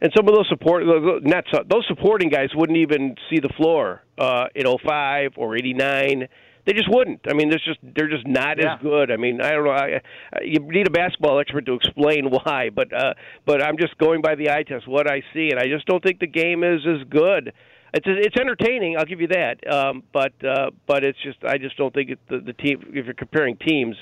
And 0.00 0.12
some 0.14 0.28
of 0.28 0.34
those 0.34 0.48
support, 0.48 0.84
not 1.24 1.44
those 1.68 1.86
supporting 1.88 2.28
guys, 2.28 2.54
wouldn't 2.54 2.78
even 2.78 3.16
see 3.30 3.40
the 3.40 3.48
floor 3.48 4.02
uh, 4.18 4.46
in 4.54 4.66
05 4.66 5.32
or 5.36 5.56
'89 5.56 6.28
they 6.66 6.72
just 6.72 6.88
wouldn't. 6.90 7.20
I 7.28 7.32
mean, 7.32 7.48
there's 7.48 7.64
just 7.64 7.78
they're 7.82 8.08
just 8.08 8.26
not 8.26 8.58
yeah. 8.58 8.74
as 8.74 8.82
good. 8.82 9.12
I 9.12 9.16
mean, 9.16 9.40
I 9.40 9.50
don't 9.50 9.64
know. 9.64 9.70
I, 9.70 10.00
I, 10.32 10.40
you 10.42 10.58
need 10.60 10.88
a 10.88 10.90
basketball 10.90 11.38
expert 11.38 11.64
to 11.66 11.74
explain 11.74 12.26
why, 12.30 12.70
but 12.74 12.92
uh, 12.92 13.14
but 13.46 13.62
I'm 13.62 13.78
just 13.78 13.96
going 13.98 14.20
by 14.20 14.34
the 14.34 14.50
eye 14.50 14.64
test, 14.64 14.86
what 14.88 15.10
I 15.10 15.22
see, 15.32 15.50
and 15.50 15.60
I 15.60 15.66
just 15.68 15.86
don't 15.86 16.02
think 16.02 16.18
the 16.18 16.26
game 16.26 16.64
is 16.64 16.80
as 16.86 17.06
good. 17.08 17.52
It's 17.94 18.06
it's 18.06 18.36
entertaining, 18.36 18.96
I'll 18.98 19.04
give 19.04 19.20
you 19.20 19.28
that. 19.28 19.72
Um, 19.72 20.02
but 20.12 20.32
uh, 20.44 20.70
but 20.86 21.04
it's 21.04 21.18
just 21.22 21.38
I 21.44 21.56
just 21.56 21.76
don't 21.76 21.94
think 21.94 22.10
it, 22.10 22.18
the 22.28 22.40
the 22.40 22.52
team. 22.52 22.82
If 22.88 23.06
you're 23.06 23.14
comparing 23.14 23.56
teams, 23.56 23.96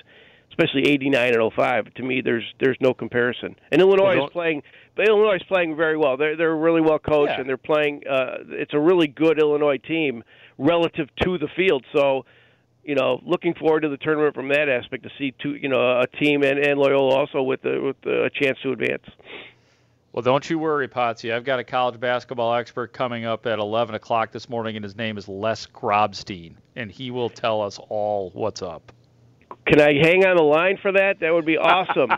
especially 0.49 0.91
'89 0.91 1.35
and 1.35 1.53
05, 1.53 1.95
to 1.95 2.03
me 2.03 2.23
there's 2.23 2.45
there's 2.61 2.79
no 2.81 2.95
comparison. 2.95 3.57
And 3.71 3.83
Illinois 3.83 4.17
well, 4.17 4.27
is 4.27 4.33
playing. 4.33 4.63
But 4.97 5.09
Illinois 5.09 5.37
is 5.37 5.43
playing 5.49 5.77
very 5.77 5.99
well. 5.99 6.17
They're 6.17 6.35
they're 6.35 6.57
really 6.57 6.81
well 6.81 6.99
coached, 6.99 7.33
yeah. 7.33 7.41
and 7.41 7.49
they're 7.49 7.57
playing. 7.59 8.05
Uh, 8.09 8.39
it's 8.49 8.73
a 8.73 8.81
really 8.81 9.07
good 9.07 9.39
Illinois 9.39 9.79
team 9.79 10.25
relative 10.57 11.09
to 11.23 11.37
the 11.37 11.49
field. 11.55 11.85
So 11.95 12.25
you 12.85 12.95
know, 12.95 13.21
looking 13.25 13.55
forward 13.55 13.81
to 13.81 13.89
the 13.89 13.97
tournament 13.97 14.35
from 14.35 14.49
that 14.49 14.69
aspect 14.69 15.03
to 15.05 15.11
see 15.19 15.35
two, 15.43 15.55
you 15.55 15.69
know, 15.69 16.01
a 16.01 16.07
team 16.07 16.43
and, 16.43 16.59
and 16.59 16.79
Loyola 16.79 17.15
also 17.15 17.43
with 17.43 17.63
the, 17.63 17.81
with 17.81 17.97
a 18.07 18.31
chance 18.31 18.59
to 18.63 18.73
advance. 18.73 19.05
Well, 20.13 20.23
don't 20.23 20.49
you 20.49 20.61
worry, 20.61 20.87
Potsy. 20.87 21.35
I've 21.35 21.45
got 21.45 21.59
a 21.59 21.65
college 21.65 21.99
basketball 21.99 22.55
expert 22.55 22.93
coming 22.93 23.25
up 23.25 23.47
at 23.47 23.59
11 23.59 23.97
o'clock 23.97 24.31
this 24.31 24.49
morning, 24.49 24.77
and 24.77 24.85
his 24.85 24.95
name 24.95 25.19
is 25.19 25.27
Les 25.27 25.67
Grobstein, 25.67 26.55
and 26.77 26.89
he 26.89 27.11
will 27.11 27.29
tell 27.29 27.61
us 27.61 27.81
all 27.89 28.31
what's 28.33 28.63
up. 28.63 28.93
Can 29.67 29.81
I 29.81 29.95
hang 29.95 30.27
on 30.27 30.37
the 30.37 30.43
line 30.43 30.77
for 30.77 30.93
that? 30.93 31.21
That 31.21 31.33
would 31.33 31.47
be 31.47 31.57
awesome. 31.57 32.11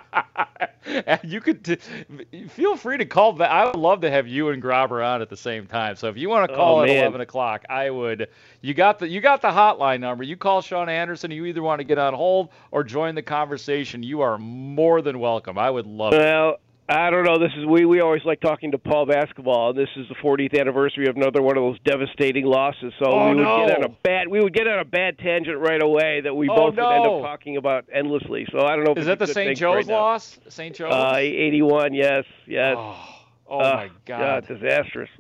you 1.23 1.41
could 1.41 1.65
t- 1.65 2.49
feel 2.49 2.77
free 2.77 2.99
to 2.99 3.05
call 3.05 3.33
back. 3.33 3.51
I 3.51 3.67
would 3.67 3.77
love 3.77 4.01
to 4.01 4.11
have 4.11 4.27
you 4.27 4.49
and 4.49 4.61
Grobber 4.61 5.07
on 5.07 5.23
at 5.23 5.31
the 5.31 5.37
same 5.37 5.67
time. 5.67 5.95
So 5.95 6.09
if 6.09 6.17
you 6.17 6.29
want 6.29 6.49
to 6.49 6.55
oh, 6.55 6.57
call 6.57 6.77
oh, 6.79 6.83
at 6.83 6.89
man. 6.89 7.03
eleven 7.03 7.21
o'clock, 7.21 7.65
I 7.69 7.91
would. 7.91 8.29
You 8.63 8.75
got 8.75 8.99
the 8.99 9.09
you 9.09 9.21
got 9.21 9.43
the 9.43 9.49
hotline 9.49 10.01
number. 10.01 10.25
You 10.25 10.37
call 10.37 10.61
Sean 10.61 10.89
Anderson. 10.89 11.31
You 11.31 11.45
either 11.47 11.63
want 11.63 11.79
to 11.79 11.85
get 11.85 11.99
on 11.99 12.15
hold 12.15 12.51
or 12.73 12.83
join 12.83 13.15
the 13.15 13.23
conversation. 13.23 14.03
You 14.03 14.23
are 14.23 14.39
more 14.39 15.01
than 15.01 15.21
welcome. 15.21 15.57
I 15.57 15.71
would 15.71 15.87
love. 15.87 16.13
Well, 16.13 16.55
it. 16.55 16.61
I 16.89 17.11
don't 17.11 17.25
know. 17.25 17.39
This 17.39 17.51
is 17.59 17.67
we 17.67 17.85
we 17.85 18.01
always 18.01 18.25
like 18.25 18.41
talking 18.41 18.71
DePaul 18.71 19.09
basketball. 19.09 19.73
This 19.73 19.89
is 19.97 20.07
the 20.09 20.15
40th 20.15 20.59
anniversary 20.59 21.09
of 21.09 21.17
another 21.17 21.43
one 21.43 21.57
of 21.57 21.63
those 21.63 21.79
devastating 21.81 22.45
losses. 22.45 22.93
So 23.01 23.07
oh, 23.07 23.31
we 23.31 23.35
would 23.35 23.43
no. 23.43 23.67
get 23.67 23.79
on 23.79 23.85
a 23.85 23.89
bad 23.89 24.29
we 24.29 24.41
would 24.41 24.55
get 24.55 24.69
on 24.69 24.79
a 24.79 24.85
bad 24.85 25.19
tangent 25.19 25.59
right 25.59 25.83
away 25.83 26.21
that 26.21 26.35
we 26.35 26.49
oh, 26.49 26.55
both 26.55 26.75
no. 26.77 26.87
would 26.87 26.95
end 26.95 27.07
up 27.07 27.23
talking 27.23 27.57
about 27.57 27.87
endlessly. 27.93 28.47
So 28.53 28.61
I 28.61 28.77
don't 28.77 28.85
know. 28.85 28.93
If 28.93 28.99
is 28.99 29.07
that 29.07 29.19
the 29.19 29.27
St. 29.27 29.59
Joe's 29.59 29.75
right 29.75 29.87
loss? 29.87 30.39
St. 30.49 30.77
Joe's. 30.77 30.93
Uh, 30.93 31.17
81. 31.17 31.93
Yes. 31.93 32.25
Yes. 32.47 32.77
Oh, 32.79 33.05
oh 33.49 33.59
uh, 33.59 33.75
my 33.75 33.91
God. 34.05 34.47
God. 34.47 34.47
Disastrous. 34.47 35.11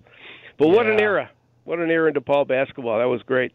But 0.59 0.68
yeah. 0.68 0.74
what 0.74 0.87
an 0.87 1.00
era! 1.00 1.31
What 1.64 1.81
an 1.81 1.90
era 1.90 2.09
in 2.09 2.14
DePaul 2.14 2.46
basketball. 2.46 2.98
That 3.00 3.09
was 3.09 3.22
great. 3.22 3.52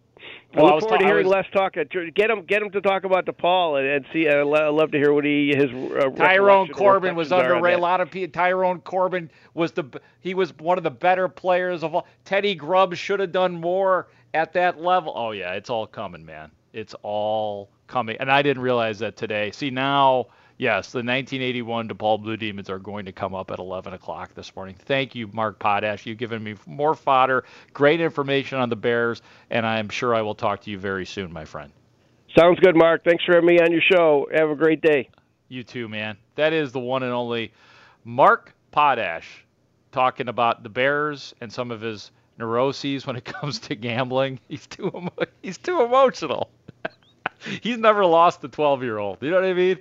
Well, 0.55 0.65
I 0.65 0.71
look 0.73 0.81
forward 0.81 0.97
ta- 0.97 1.01
to 1.01 1.05
hearing 1.05 1.27
was, 1.27 1.33
Les 1.33 1.45
talk. 1.53 1.75
Get 2.13 2.29
him, 2.29 2.43
get 2.43 2.61
him 2.61 2.71
to 2.71 2.81
talk 2.81 3.03
about 3.03 3.25
DePaul 3.25 3.79
and, 3.79 3.87
and 3.87 4.05
see. 4.11 4.27
I 4.27 4.41
love 4.43 4.91
to 4.91 4.97
hear 4.97 5.13
what 5.13 5.23
he 5.23 5.53
his. 5.55 5.71
Uh, 5.71 6.09
Tyrone 6.09 6.67
Corbin 6.69 7.15
was 7.15 7.31
underrated. 7.31 7.79
A 7.79 7.81
lot 7.81 8.01
of 8.01 8.11
people. 8.11 8.31
Tyrone 8.33 8.81
Corbin 8.81 9.29
was 9.53 9.71
the 9.71 9.85
he 10.19 10.33
was 10.33 10.57
one 10.57 10.77
of 10.77 10.83
the 10.83 10.91
better 10.91 11.27
players 11.27 11.83
of 11.83 11.95
all. 11.95 12.07
Teddy 12.25 12.55
Grubbs 12.55 12.99
should 12.99 13.19
have 13.19 13.31
done 13.31 13.53
more 13.55 14.07
at 14.33 14.53
that 14.53 14.81
level. 14.81 15.13
Oh 15.15 15.31
yeah, 15.31 15.53
it's 15.53 15.69
all 15.69 15.87
coming, 15.87 16.25
man. 16.25 16.51
It's 16.73 16.95
all 17.01 17.69
coming, 17.87 18.17
and 18.19 18.31
I 18.31 18.41
didn't 18.41 18.63
realize 18.63 18.99
that 18.99 19.17
today. 19.17 19.51
See 19.51 19.69
now 19.69 20.27
yes, 20.61 20.91
the 20.91 20.99
1981 20.99 21.89
DePaul 21.89 22.21
Blue 22.21 22.37
Demons 22.37 22.69
are 22.69 22.77
going 22.77 23.05
to 23.05 23.11
come 23.11 23.33
up 23.33 23.49
at 23.49 23.57
11 23.57 23.93
o'clock 23.93 24.33
this 24.35 24.55
morning. 24.55 24.75
Thank 24.77 25.15
you, 25.15 25.27
Mark 25.33 25.57
Potash. 25.57 26.05
You've 26.05 26.19
given 26.19 26.41
me 26.41 26.55
more 26.67 26.93
fodder, 26.93 27.43
great 27.73 27.99
information 27.99 28.59
on 28.59 28.69
the 28.69 28.75
Bears, 28.75 29.23
and 29.49 29.65
I'm 29.65 29.89
sure 29.89 30.13
I 30.13 30.21
will 30.21 30.35
talk 30.35 30.61
to 30.61 30.71
you 30.71 30.77
very 30.77 31.05
soon, 31.05 31.33
my 31.33 31.45
friend. 31.45 31.71
Sounds 32.37 32.59
good, 32.59 32.75
Mark. 32.75 33.03
Thanks 33.03 33.25
for 33.25 33.33
having 33.33 33.47
me 33.47 33.59
on 33.59 33.71
your 33.71 33.81
show. 33.81 34.27
Have 34.33 34.49
a 34.49 34.55
great 34.55 34.81
day. 34.81 35.09
You 35.49 35.63
too, 35.63 35.89
man. 35.89 36.15
That 36.35 36.53
is 36.53 36.71
the 36.71 36.79
one 36.79 37.01
and 37.03 37.11
only 37.11 37.51
Mark 38.05 38.53
Potash 38.71 39.43
talking 39.91 40.29
about 40.29 40.61
the 40.61 40.69
Bears 40.69 41.33
and 41.41 41.51
some 41.51 41.71
of 41.71 41.81
his 41.81 42.11
neuroses 42.37 43.05
when 43.07 43.15
it 43.15 43.25
comes 43.41 43.57
to 43.59 43.75
gambling. 43.75 44.39
He's 44.47 44.67
too 44.67 45.09
he's 45.41 45.57
too 45.57 45.81
emotional. 45.81 46.51
he's 47.61 47.79
never 47.79 48.05
lost 48.05 48.43
a 48.43 48.47
12 48.47 48.83
year 48.83 48.99
old. 48.99 49.17
You 49.21 49.31
know 49.31 49.41
what 49.41 49.45
I 49.45 49.53
mean? 49.53 49.79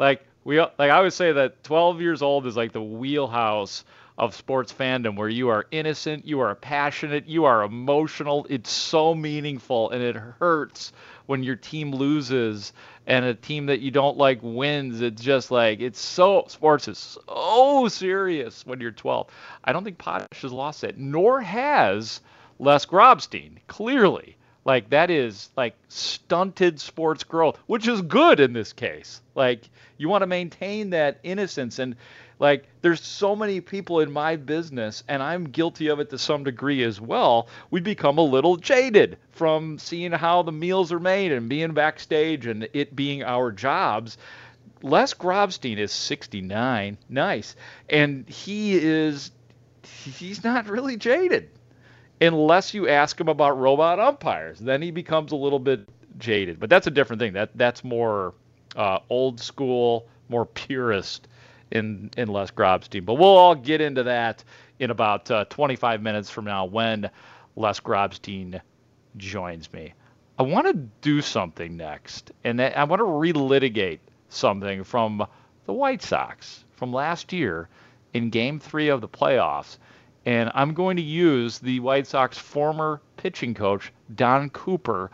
Like 0.00 0.24
we 0.44 0.58
like 0.58 0.78
I 0.80 1.02
would 1.02 1.12
say 1.12 1.30
that 1.32 1.62
12 1.62 2.00
years 2.00 2.22
old 2.22 2.46
is 2.46 2.56
like 2.56 2.72
the 2.72 2.82
wheelhouse 2.82 3.84
of 4.16 4.34
sports 4.34 4.72
fandom 4.72 5.14
where 5.14 5.28
you 5.28 5.50
are 5.50 5.66
innocent, 5.70 6.26
you 6.26 6.40
are 6.40 6.54
passionate, 6.54 7.26
you 7.26 7.44
are 7.44 7.64
emotional. 7.64 8.46
It's 8.48 8.70
so 8.70 9.14
meaningful 9.14 9.90
and 9.90 10.02
it 10.02 10.16
hurts 10.16 10.94
when 11.26 11.42
your 11.42 11.56
team 11.56 11.92
loses 11.92 12.72
and 13.06 13.26
a 13.26 13.34
team 13.34 13.66
that 13.66 13.80
you 13.80 13.90
don't 13.90 14.16
like 14.16 14.38
wins. 14.40 15.02
It's 15.02 15.20
just 15.20 15.50
like 15.50 15.80
it's 15.80 16.00
so 16.00 16.46
sports 16.48 16.88
is 16.88 17.18
so 17.28 17.86
serious 17.88 18.64
when 18.64 18.80
you're 18.80 18.92
12. 18.92 19.26
I 19.64 19.74
don't 19.74 19.84
think 19.84 19.98
Potash 19.98 20.40
has 20.40 20.50
lost 20.50 20.82
it, 20.82 20.96
nor 20.96 21.42
has 21.42 22.22
Les 22.58 22.86
Grobstein. 22.86 23.58
Clearly, 23.66 24.38
like 24.64 24.90
that 24.90 25.10
is 25.10 25.50
like 25.56 25.74
stunted 25.88 26.80
sports 26.80 27.24
growth, 27.24 27.58
which 27.66 27.88
is 27.88 28.02
good 28.02 28.40
in 28.40 28.52
this 28.52 28.72
case. 28.72 29.20
Like 29.34 29.68
you 29.96 30.08
want 30.08 30.22
to 30.22 30.26
maintain 30.26 30.90
that 30.90 31.18
innocence 31.22 31.78
and 31.78 31.96
like 32.38 32.66
there's 32.82 33.02
so 33.02 33.36
many 33.36 33.60
people 33.60 34.00
in 34.00 34.12
my 34.12 34.36
business 34.36 35.02
and 35.08 35.22
I'm 35.22 35.44
guilty 35.44 35.88
of 35.88 36.00
it 36.00 36.10
to 36.10 36.18
some 36.18 36.44
degree 36.44 36.82
as 36.84 37.00
well. 37.00 37.48
We 37.70 37.80
become 37.80 38.18
a 38.18 38.22
little 38.22 38.56
jaded 38.56 39.18
from 39.32 39.78
seeing 39.78 40.12
how 40.12 40.42
the 40.42 40.52
meals 40.52 40.92
are 40.92 41.00
made 41.00 41.32
and 41.32 41.48
being 41.48 41.72
backstage 41.72 42.46
and 42.46 42.68
it 42.72 42.94
being 42.94 43.22
our 43.22 43.52
jobs. 43.52 44.18
Les 44.82 45.12
Grobstein 45.14 45.78
is 45.78 45.92
69. 45.92 46.98
Nice. 47.08 47.56
And 47.88 48.28
he 48.28 48.74
is 48.74 49.30
he's 49.82 50.44
not 50.44 50.68
really 50.68 50.96
jaded 50.96 51.50
unless 52.20 52.74
you 52.74 52.88
ask 52.88 53.20
him 53.20 53.28
about 53.28 53.58
robot 53.58 53.98
umpires. 53.98 54.58
Then 54.58 54.82
he 54.82 54.90
becomes 54.90 55.32
a 55.32 55.36
little 55.36 55.58
bit 55.58 55.88
jaded. 56.18 56.60
But 56.60 56.70
that's 56.70 56.86
a 56.86 56.90
different 56.90 57.20
thing. 57.20 57.32
That 57.32 57.56
that's 57.56 57.82
more 57.82 58.34
uh, 58.76 58.98
old 59.08 59.40
school, 59.40 60.06
more 60.28 60.46
purist 60.46 61.28
in 61.70 62.10
in 62.16 62.28
Les 62.28 62.50
Grobstein. 62.50 63.04
But 63.04 63.14
we'll 63.14 63.28
all 63.28 63.54
get 63.54 63.80
into 63.80 64.02
that 64.04 64.44
in 64.78 64.90
about 64.90 65.30
uh, 65.30 65.44
25 65.46 66.02
minutes 66.02 66.30
from 66.30 66.44
now 66.44 66.64
when 66.64 67.10
Les 67.56 67.80
Grobstein 67.80 68.60
joins 69.16 69.72
me. 69.72 69.94
I 70.38 70.42
want 70.42 70.66
to 70.68 70.74
do 71.02 71.20
something 71.20 71.76
next, 71.76 72.32
and 72.44 72.62
I 72.62 72.84
want 72.84 73.00
to 73.00 73.04
relitigate 73.04 73.98
something 74.30 74.84
from 74.84 75.26
the 75.66 75.72
White 75.72 76.00
Sox 76.02 76.64
from 76.76 76.92
last 76.92 77.32
year 77.32 77.68
in 78.14 78.30
Game 78.30 78.58
Three 78.58 78.88
of 78.88 79.02
the 79.02 79.08
playoffs 79.08 79.76
and 80.26 80.50
I'm 80.54 80.74
going 80.74 80.96
to 80.96 81.02
use 81.02 81.58
the 81.58 81.80
White 81.80 82.06
Sox 82.06 82.36
former 82.38 83.00
pitching 83.16 83.54
coach, 83.54 83.92
Don 84.14 84.50
Cooper, 84.50 85.10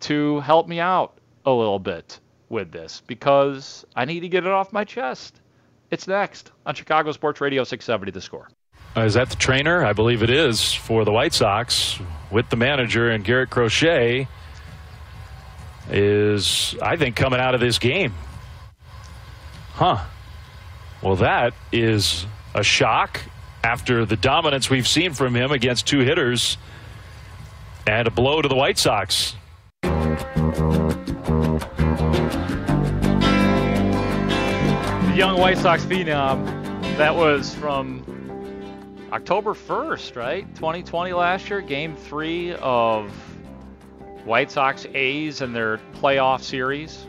to 0.00 0.40
help 0.40 0.68
me 0.68 0.80
out 0.80 1.18
a 1.44 1.50
little 1.50 1.78
bit 1.78 2.20
with 2.48 2.70
this 2.70 3.02
because 3.06 3.84
I 3.96 4.04
need 4.04 4.20
to 4.20 4.28
get 4.28 4.44
it 4.44 4.50
off 4.50 4.72
my 4.72 4.84
chest. 4.84 5.40
It's 5.90 6.06
next 6.06 6.52
on 6.66 6.74
Chicago 6.74 7.12
Sports 7.12 7.40
Radio 7.40 7.64
670 7.64 8.12
The 8.12 8.20
Score. 8.20 8.48
Uh, 8.96 9.02
is 9.02 9.14
that 9.14 9.28
the 9.28 9.36
trainer? 9.36 9.84
I 9.84 9.92
believe 9.92 10.22
it 10.22 10.30
is 10.30 10.72
for 10.72 11.04
the 11.04 11.12
White 11.12 11.32
Sox 11.32 11.98
with 12.30 12.48
the 12.50 12.56
manager 12.56 13.10
and 13.10 13.24
Garrett 13.24 13.50
Crochet 13.50 14.28
is, 15.90 16.74
I 16.80 16.96
think, 16.96 17.16
coming 17.16 17.40
out 17.40 17.54
of 17.54 17.60
this 17.60 17.78
game. 17.78 18.14
Huh. 19.72 20.04
Well, 21.02 21.16
that 21.16 21.54
is 21.72 22.26
a 22.54 22.62
shock 22.62 23.20
after 23.64 24.04
the 24.04 24.16
dominance 24.16 24.68
we've 24.68 24.86
seen 24.86 25.14
from 25.14 25.34
him 25.34 25.50
against 25.50 25.86
two 25.86 26.00
hitters 26.00 26.58
and 27.86 28.06
a 28.06 28.10
blow 28.10 28.42
to 28.42 28.48
the 28.48 28.54
White 28.54 28.76
Sox. 28.76 29.34
The 29.82 29.90
young 35.16 35.38
White 35.38 35.56
Sox 35.56 35.82
phenom, 35.86 36.44
that 36.98 37.16
was 37.16 37.54
from 37.54 38.04
October 39.10 39.54
1st, 39.54 40.14
right? 40.14 40.54
2020 40.56 41.14
last 41.14 41.48
year, 41.48 41.62
game 41.62 41.96
three 41.96 42.52
of 42.56 43.10
White 44.26 44.50
Sox 44.50 44.86
A's 44.92 45.40
and 45.40 45.56
their 45.56 45.78
playoff 45.94 46.42
series. 46.42 47.06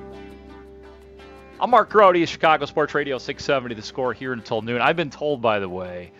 I'm 1.59 1.69
Mark 1.69 1.89
Grote, 1.89 2.29
Chicago 2.29 2.65
Sports 2.65 2.95
Radio 2.95 3.17
670, 3.17 3.75
the 3.75 3.81
score 3.81 4.13
here 4.13 4.31
until 4.31 4.61
noon. 4.61 4.79
I've 4.79 4.95
been 4.95 5.09
told, 5.09 5.41
by 5.41 5.59
the 5.59 5.67
way, 5.67 6.11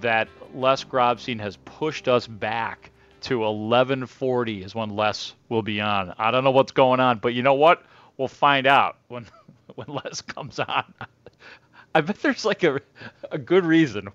that 0.00 0.28
Les 0.54 0.84
Grobstein 0.84 1.40
has 1.40 1.56
pushed 1.58 2.08
us 2.08 2.26
back 2.26 2.90
to 3.22 3.40
11:40 3.40 4.64
is 4.64 4.74
when 4.74 4.90
Les 4.90 5.34
will 5.48 5.62
be 5.62 5.80
on. 5.80 6.14
I 6.18 6.30
don't 6.30 6.44
know 6.44 6.50
what's 6.50 6.72
going 6.72 7.00
on, 7.00 7.18
but 7.18 7.34
you 7.34 7.42
know 7.42 7.54
what? 7.54 7.82
We'll 8.16 8.28
find 8.28 8.66
out 8.66 8.96
when 9.08 9.26
when 9.74 9.88
Les 9.88 10.20
comes 10.22 10.58
on. 10.58 10.84
I 11.94 12.00
bet 12.02 12.20
there's 12.22 12.44
like 12.44 12.62
a 12.62 12.80
a 13.30 13.38
good 13.38 13.64
reason. 13.64 14.08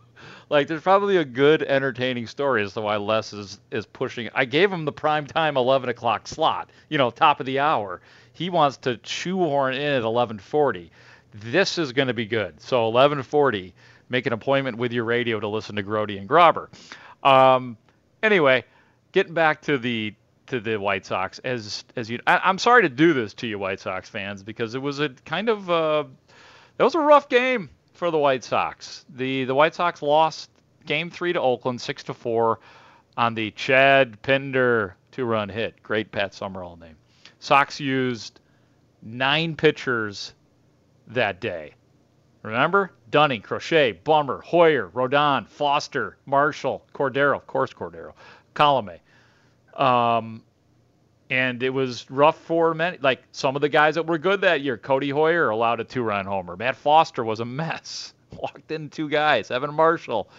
Like 0.49 0.67
there's 0.67 0.81
probably 0.81 1.17
a 1.17 1.25
good 1.25 1.63
entertaining 1.63 2.27
story 2.27 2.63
as 2.63 2.73
to 2.73 2.81
why 2.81 2.97
Les 2.97 3.33
is 3.33 3.59
is 3.71 3.85
pushing. 3.85 4.29
I 4.33 4.45
gave 4.45 4.71
him 4.71 4.85
the 4.85 4.91
prime 4.91 5.27
time 5.27 5.57
11 5.57 5.89
o'clock 5.89 6.27
slot, 6.27 6.69
you 6.89 6.97
know, 6.97 7.09
top 7.09 7.39
of 7.39 7.45
the 7.45 7.59
hour. 7.59 8.01
He 8.33 8.49
wants 8.49 8.77
to 8.77 8.99
shoehorn 9.03 9.75
in 9.75 9.93
at 9.93 10.03
11:40. 10.03 10.89
This 11.33 11.77
is 11.77 11.91
going 11.91 12.07
to 12.07 12.13
be 12.13 12.25
good. 12.25 12.61
So 12.61 12.89
11:40 12.91 13.73
make 14.09 14.25
an 14.25 14.33
appointment 14.33 14.77
with 14.77 14.91
your 14.91 15.03
radio 15.03 15.39
to 15.39 15.47
listen 15.47 15.75
to 15.75 15.83
Grody 15.83 16.19
and 16.19 16.27
Grobber. 16.29 16.69
Um, 17.23 17.77
anyway, 18.21 18.63
getting 19.11 19.33
back 19.33 19.61
to 19.63 19.77
the 19.77 20.13
to 20.47 20.59
the 20.59 20.77
White 20.77 21.05
Sox, 21.05 21.39
as 21.39 21.83
as 21.95 22.09
you, 22.09 22.19
I, 22.27 22.49
am 22.49 22.57
sorry 22.57 22.83
to 22.83 22.89
do 22.89 23.13
this 23.13 23.33
to 23.35 23.47
you, 23.47 23.57
White 23.57 23.79
Sox 23.79 24.09
fans, 24.09 24.43
because 24.43 24.75
it 24.75 24.81
was 24.81 24.99
a 24.99 25.09
kind 25.25 25.49
of 25.49 25.69
uh, 25.69 26.03
it 26.77 26.83
was 26.83 26.95
a 26.95 26.99
rough 26.99 27.29
game 27.29 27.69
for 27.93 28.11
the 28.11 28.17
White 28.17 28.43
Sox. 28.43 29.05
The 29.09 29.45
the 29.45 29.55
White 29.55 29.75
Sox 29.75 30.01
lost 30.01 30.49
Game 30.85 31.09
Three 31.09 31.33
to 31.33 31.41
Oakland, 31.41 31.81
six 31.81 32.03
to 32.03 32.13
four, 32.13 32.59
on 33.17 33.33
the 33.33 33.51
Chad 33.51 34.21
Pinder 34.21 34.95
two-run 35.11 35.49
hit. 35.49 35.81
Great 35.81 36.11
Pat 36.11 36.33
Summerall 36.33 36.75
name. 36.75 36.97
Sox 37.39 37.79
used 37.79 38.41
nine 39.01 39.55
pitchers 39.55 40.33
that 41.07 41.39
day. 41.39 41.73
Remember? 42.45 42.91
Dunning, 43.09 43.41
Crochet, 43.41 43.93
Bummer, 43.93 44.43
Heuer, 44.45 44.91
Rodon, 44.91 45.47
Foster, 45.47 46.17
Marshall, 46.25 46.85
Cordero, 46.93 47.35
of 47.35 47.47
course 47.47 47.73
Cordero, 47.73 48.13
Colome. 48.53 48.99
Um, 49.73 50.43
and 51.29 51.63
it 51.63 51.69
was 51.69 52.09
rough 52.11 52.37
for 52.37 52.73
many. 52.73 52.97
Like 52.99 53.23
some 53.31 53.55
of 53.55 53.61
the 53.61 53.69
guys 53.69 53.95
that 53.95 54.05
were 54.05 54.17
good 54.17 54.41
that 54.41 54.61
year, 54.61 54.77
Codi 54.77 55.09
Heuer 55.09 55.51
allowed 55.51 55.79
a 55.79 55.83
two-run 55.83 56.25
homer. 56.25 56.55
Matt 56.55 56.75
Foster 56.75 57.23
was 57.23 57.39
a 57.39 57.45
mess. 57.45 58.13
Walked 58.31 58.71
in 58.71 58.89
two 58.89 59.09
guys. 59.09 59.49
Evan 59.49 59.73
Marshall, 59.73 60.29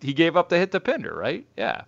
he 0.00 0.12
gave 0.12 0.36
up 0.36 0.48
the 0.48 0.58
hit 0.58 0.70
to 0.72 0.80
Pinder, 0.80 1.14
right? 1.14 1.46
Yeah. 1.56 1.82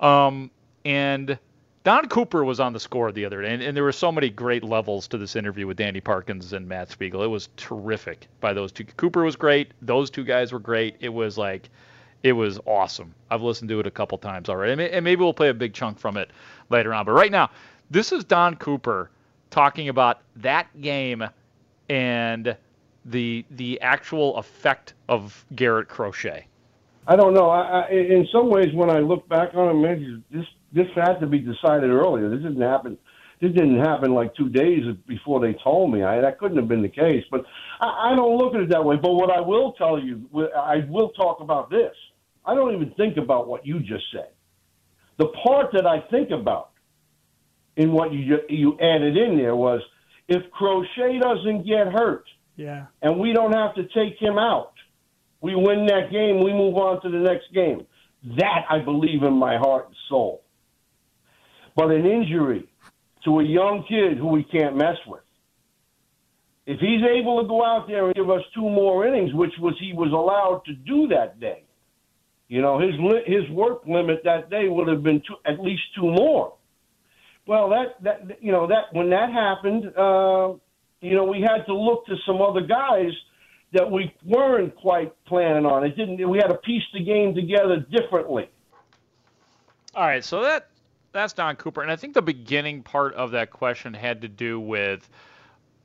Um, 0.00 0.50
and 0.84 1.38
Don 1.82 2.08
Cooper 2.08 2.44
was 2.44 2.60
on 2.60 2.74
the 2.74 2.80
score 2.80 3.10
the 3.10 3.24
other 3.24 3.40
day, 3.40 3.54
and, 3.54 3.62
and, 3.62 3.74
there 3.74 3.84
were 3.84 3.92
so 3.92 4.12
many 4.12 4.28
great 4.28 4.62
levels 4.62 5.08
to 5.08 5.16
this 5.16 5.34
interview 5.34 5.66
with 5.66 5.78
Danny 5.78 6.00
Parkins 6.00 6.52
and 6.52 6.68
Matt 6.68 6.90
Spiegel. 6.90 7.22
It 7.22 7.28
was 7.28 7.48
terrific 7.56 8.28
by 8.38 8.52
those 8.52 8.70
two. 8.70 8.84
Cooper 8.84 9.24
was 9.24 9.34
great. 9.34 9.72
Those 9.80 10.10
two 10.10 10.24
guys 10.24 10.52
were 10.52 10.58
great. 10.58 10.96
It 11.00 11.08
was 11.08 11.38
like, 11.38 11.70
it 12.22 12.32
was 12.32 12.60
awesome. 12.66 13.14
I've 13.30 13.40
listened 13.40 13.70
to 13.70 13.80
it 13.80 13.86
a 13.86 13.90
couple 13.90 14.18
times 14.18 14.50
already, 14.50 14.90
and 14.90 15.02
maybe 15.02 15.22
we'll 15.22 15.32
play 15.32 15.48
a 15.48 15.54
big 15.54 15.72
chunk 15.72 15.98
from 15.98 16.18
it 16.18 16.30
later 16.68 16.92
on. 16.92 17.06
But 17.06 17.12
right 17.12 17.32
now, 17.32 17.48
this 17.90 18.12
is 18.12 18.24
Don 18.24 18.56
Cooper 18.56 19.10
talking 19.48 19.88
about 19.88 20.20
that 20.36 20.68
game 20.82 21.24
and 21.88 22.56
the 23.06 23.46
the 23.52 23.80
actual 23.80 24.36
effect 24.36 24.92
of 25.08 25.46
Garrett 25.54 25.88
Crochet. 25.88 26.46
I 27.06 27.16
don't 27.16 27.32
know. 27.32 27.48
I, 27.48 27.80
I, 27.80 27.88
in 27.88 28.28
some 28.30 28.50
ways, 28.50 28.74
when 28.74 28.90
I 28.90 28.98
look 28.98 29.26
back 29.30 29.54
on 29.54 29.70
him, 29.70 29.80
man, 29.80 30.24
this 30.30 30.44
this 30.72 30.86
had 30.94 31.14
to 31.20 31.26
be 31.26 31.38
decided 31.38 31.90
earlier. 31.90 32.30
This 32.30 32.42
didn't 32.42 32.60
happen. 32.62 32.98
This 33.40 33.52
didn't 33.52 33.80
happen 33.80 34.12
like 34.12 34.34
two 34.34 34.48
days 34.50 34.84
before 35.06 35.40
they 35.40 35.56
told 35.64 35.92
me. 35.92 36.02
I, 36.02 36.20
that 36.20 36.38
couldn't 36.38 36.58
have 36.58 36.68
been 36.68 36.82
the 36.82 36.88
case. 36.88 37.24
But 37.30 37.44
I, 37.80 38.12
I 38.12 38.16
don't 38.16 38.36
look 38.36 38.54
at 38.54 38.60
it 38.60 38.70
that 38.70 38.84
way. 38.84 38.96
But 38.96 39.14
what 39.14 39.30
I 39.30 39.40
will 39.40 39.72
tell 39.72 39.98
you, 39.98 40.28
I 40.56 40.84
will 40.88 41.10
talk 41.10 41.40
about 41.40 41.70
this. 41.70 41.94
I 42.44 42.54
don't 42.54 42.74
even 42.74 42.92
think 42.94 43.16
about 43.16 43.48
what 43.48 43.66
you 43.66 43.80
just 43.80 44.04
said. 44.12 44.30
The 45.18 45.26
part 45.44 45.72
that 45.72 45.86
I 45.86 46.00
think 46.10 46.30
about 46.30 46.70
in 47.76 47.92
what 47.92 48.12
you 48.12 48.38
you 48.48 48.78
added 48.80 49.16
in 49.16 49.36
there 49.36 49.56
was 49.56 49.80
if 50.28 50.50
Crochet 50.52 51.18
doesn't 51.18 51.66
get 51.66 51.88
hurt, 51.88 52.24
Yeah. 52.56 52.86
And 53.02 53.18
we 53.18 53.32
don't 53.32 53.52
have 53.52 53.74
to 53.76 53.84
take 53.84 54.18
him 54.20 54.38
out. 54.38 54.72
We 55.40 55.54
win 55.54 55.86
that 55.86 56.10
game, 56.12 56.44
we 56.44 56.52
move 56.52 56.76
on 56.76 57.00
to 57.02 57.08
the 57.08 57.18
next 57.18 57.52
game. 57.54 57.86
That 58.36 58.66
I 58.68 58.80
believe 58.80 59.22
in 59.22 59.32
my 59.32 59.56
heart 59.56 59.86
and 59.86 59.96
soul. 60.10 60.42
But 61.80 61.92
an 61.92 62.04
injury 62.04 62.68
to 63.24 63.40
a 63.40 63.42
young 63.42 63.86
kid 63.88 64.18
who 64.18 64.26
we 64.26 64.44
can't 64.44 64.76
mess 64.76 64.98
with. 65.06 65.22
If 66.66 66.78
he's 66.78 67.00
able 67.02 67.40
to 67.40 67.48
go 67.48 67.64
out 67.64 67.88
there 67.88 68.04
and 68.04 68.14
give 68.14 68.28
us 68.28 68.42
two 68.54 68.68
more 68.68 69.06
innings, 69.06 69.32
which 69.32 69.54
was 69.58 69.74
he 69.80 69.94
was 69.94 70.12
allowed 70.12 70.62
to 70.66 70.74
do 70.74 71.08
that 71.08 71.40
day, 71.40 71.64
you 72.48 72.60
know 72.60 72.78
his 72.78 72.90
his 73.24 73.48
work 73.48 73.86
limit 73.86 74.20
that 74.24 74.50
day 74.50 74.68
would 74.68 74.88
have 74.88 75.02
been 75.02 75.22
two, 75.26 75.36
at 75.46 75.58
least 75.58 75.80
two 75.96 76.12
more. 76.12 76.52
Well, 77.46 77.70
that 77.70 78.02
that 78.02 78.42
you 78.42 78.52
know 78.52 78.66
that 78.66 78.92
when 78.92 79.08
that 79.08 79.32
happened, 79.32 79.86
uh, 79.96 80.52
you 81.00 81.16
know 81.16 81.24
we 81.24 81.40
had 81.40 81.64
to 81.64 81.74
look 81.74 82.04
to 82.08 82.16
some 82.26 82.42
other 82.42 82.60
guys 82.60 83.12
that 83.72 83.90
we 83.90 84.14
weren't 84.26 84.76
quite 84.76 85.14
planning 85.24 85.64
on. 85.64 85.86
It 85.86 85.96
didn't. 85.96 86.28
We 86.28 86.36
had 86.36 86.48
to 86.48 86.58
piece 86.58 86.84
the 86.92 87.02
game 87.02 87.34
together 87.34 87.78
differently. 87.90 88.50
All 89.94 90.04
right, 90.04 90.22
so 90.22 90.42
that 90.42 90.69
that's 91.12 91.32
Don 91.32 91.56
Cooper, 91.56 91.82
and 91.82 91.90
I 91.90 91.96
think 91.96 92.14
the 92.14 92.22
beginning 92.22 92.82
part 92.82 93.14
of 93.14 93.32
that 93.32 93.50
question 93.50 93.94
had 93.94 94.22
to 94.22 94.28
do 94.28 94.60
with, 94.60 95.08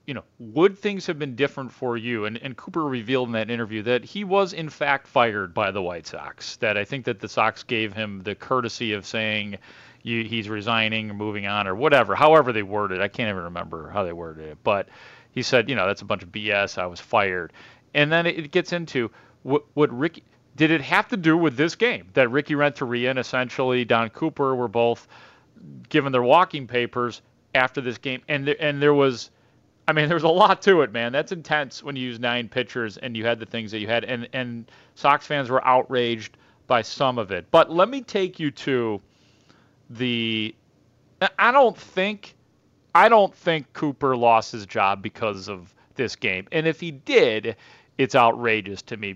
you 0.06 0.14
know, 0.14 0.24
would 0.40 0.78
things 0.78 1.08
have 1.08 1.18
been 1.18 1.36
different 1.36 1.72
for 1.72 1.98
you? 1.98 2.26
And, 2.26 2.38
and 2.38 2.56
Cooper 2.56 2.84
revealed 2.84 3.30
in 3.30 3.34
that 3.34 3.50
interview 3.50 3.82
that 3.84 4.06
he 4.06 4.24
was 4.24 4.54
in 4.54 4.70
fact 4.70 5.08
fired 5.08 5.54
by 5.54 5.72
the 5.72 5.82
White 5.82 6.08
Sox. 6.08 6.58
That 6.58 6.78
I 6.78 6.86
think 6.86 7.06
that 7.06 7.20
the 7.20 7.30
Sox 7.30 7.64
gave 7.64 7.94
him 7.94 8.22
the 8.24 8.36
courtesy 8.36 8.94
of 8.94 9.06
saying. 9.06 9.58
You, 10.04 10.24
he's 10.24 10.50
resigning 10.50 11.10
or 11.10 11.16
moving 11.16 11.48
on 11.48 11.66
or 11.66 11.74
whatever, 11.74 12.14
however 12.14 12.54
they 12.54 12.62
worded 12.62 13.00
it. 13.00 13.02
I 13.04 13.08
can't 13.08 13.28
even 13.28 13.46
remember 13.46 13.90
how 13.90 14.04
they 14.04 14.14
worded 14.14 14.50
it. 14.50 14.60
But 14.64 14.88
he 15.32 15.42
said, 15.42 15.68
you 15.68 15.76
know, 15.76 15.88
that's 15.88 16.04
a 16.04 16.06
bunch 16.06 16.22
of 16.22 16.32
BS. 16.32 16.78
I 16.78 16.86
was 16.86 17.00
fired. 17.00 17.52
And 17.96 18.12
then 18.12 18.28
it 18.28 18.52
gets 18.52 18.72
into 18.72 19.10
what, 19.42 19.64
what 19.74 19.92
Ricky 19.92 20.24
did 20.56 20.72
it 20.72 20.82
have 20.82 21.08
to 21.10 21.18
do 21.18 21.38
with 21.38 21.58
this 21.58 21.76
game 21.76 22.08
that 22.14 22.30
Ricky 22.30 22.56
Renteria 22.56 23.10
and 23.10 23.20
essentially 23.20 23.84
Don 23.86 24.10
Cooper 24.10 24.56
were 24.56 24.68
both 24.68 25.08
given 25.90 26.12
their 26.12 26.24
walking 26.24 26.68
papers 26.68 27.22
after 27.54 27.82
this 27.82 27.98
game, 27.98 28.22
and 28.28 28.48
there, 28.48 28.56
and 28.60 28.82
there 28.82 28.94
was, 28.94 29.32
I 29.88 29.94
mean, 29.94 30.08
there 30.10 30.16
was 30.16 30.24
a 30.24 30.30
lot 30.30 30.62
to 30.64 30.82
it, 30.82 30.92
man. 30.92 31.12
That's 31.12 31.32
intense 31.32 31.84
when 31.84 31.96
you 31.96 32.04
use 32.04 32.20
nine 32.20 32.48
pitchers 32.48 32.98
and 32.98 33.16
you 33.16 33.26
had 33.26 33.40
the 33.40 33.46
things 33.46 33.72
that 33.72 33.80
you 33.80 33.88
had, 33.88 34.04
and 34.04 34.28
and 34.34 34.70
Sox 34.96 35.26
fans 35.26 35.50
were 35.50 35.66
outraged 35.66 36.38
by 36.68 36.82
some 36.82 37.18
of 37.18 37.32
it. 37.32 37.46
But 37.52 37.72
let 37.72 37.90
me 37.90 38.02
take 38.02 38.40
you 38.40 38.52
to 38.52 39.02
the. 39.90 40.56
I 41.40 41.52
don't 41.52 41.78
think, 41.78 42.36
I 42.94 43.08
don't 43.08 43.34
think 43.34 43.72
Cooper 43.72 44.18
lost 44.18 44.52
his 44.52 44.66
job 44.66 45.02
because 45.02 45.48
of 45.48 45.74
this 45.96 46.16
game, 46.16 46.48
and 46.52 46.68
if 46.68 46.80
he 46.80 46.92
did, 46.92 47.56
it's 47.98 48.16
outrageous 48.16 48.82
to 48.84 48.98
me. 48.98 49.16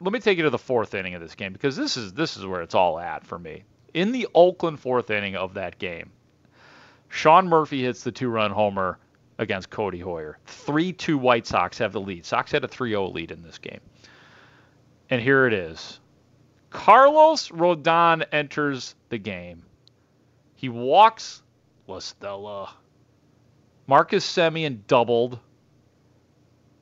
Let 0.00 0.12
me 0.12 0.20
take 0.20 0.38
you 0.38 0.44
to 0.44 0.50
the 0.50 0.58
fourth 0.58 0.94
inning 0.94 1.14
of 1.14 1.20
this 1.20 1.34
game 1.34 1.52
because 1.52 1.76
this 1.76 1.96
is 1.96 2.12
this 2.12 2.36
is 2.36 2.46
where 2.46 2.62
it's 2.62 2.74
all 2.74 2.98
at 2.98 3.26
for 3.26 3.38
me. 3.38 3.64
In 3.94 4.12
the 4.12 4.28
Oakland 4.34 4.78
fourth 4.78 5.10
inning 5.10 5.34
of 5.34 5.54
that 5.54 5.78
game, 5.78 6.12
Sean 7.08 7.48
Murphy 7.48 7.82
hits 7.82 8.04
the 8.04 8.12
two-run 8.12 8.50
homer 8.50 8.98
against 9.38 9.70
Codi 9.70 10.02
Heuer. 10.02 10.34
3-2 10.46 11.16
White 11.16 11.46
Sox 11.46 11.78
have 11.78 11.92
the 11.92 12.00
lead. 12.00 12.24
Sox 12.24 12.52
had 12.52 12.64
a 12.64 12.68
3-0 12.68 13.12
lead 13.12 13.30
in 13.30 13.42
this 13.42 13.58
game. 13.58 13.80
And 15.10 15.20
here 15.22 15.46
it 15.46 15.52
is. 15.52 16.00
Carlos 16.70 17.48
Rodon 17.48 18.24
enters 18.30 18.94
the 19.08 19.18
game. 19.18 19.62
He 20.54 20.68
walks 20.68 21.42
La 21.86 22.00
Stella. 22.00 22.74
Marcus 23.86 24.26
Semien 24.26 24.80
doubled. 24.86 25.38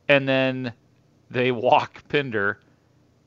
And 0.09 0.29
then 0.29 0.72
they 1.31 1.52
walk 1.52 2.09
Pinder 2.09 2.59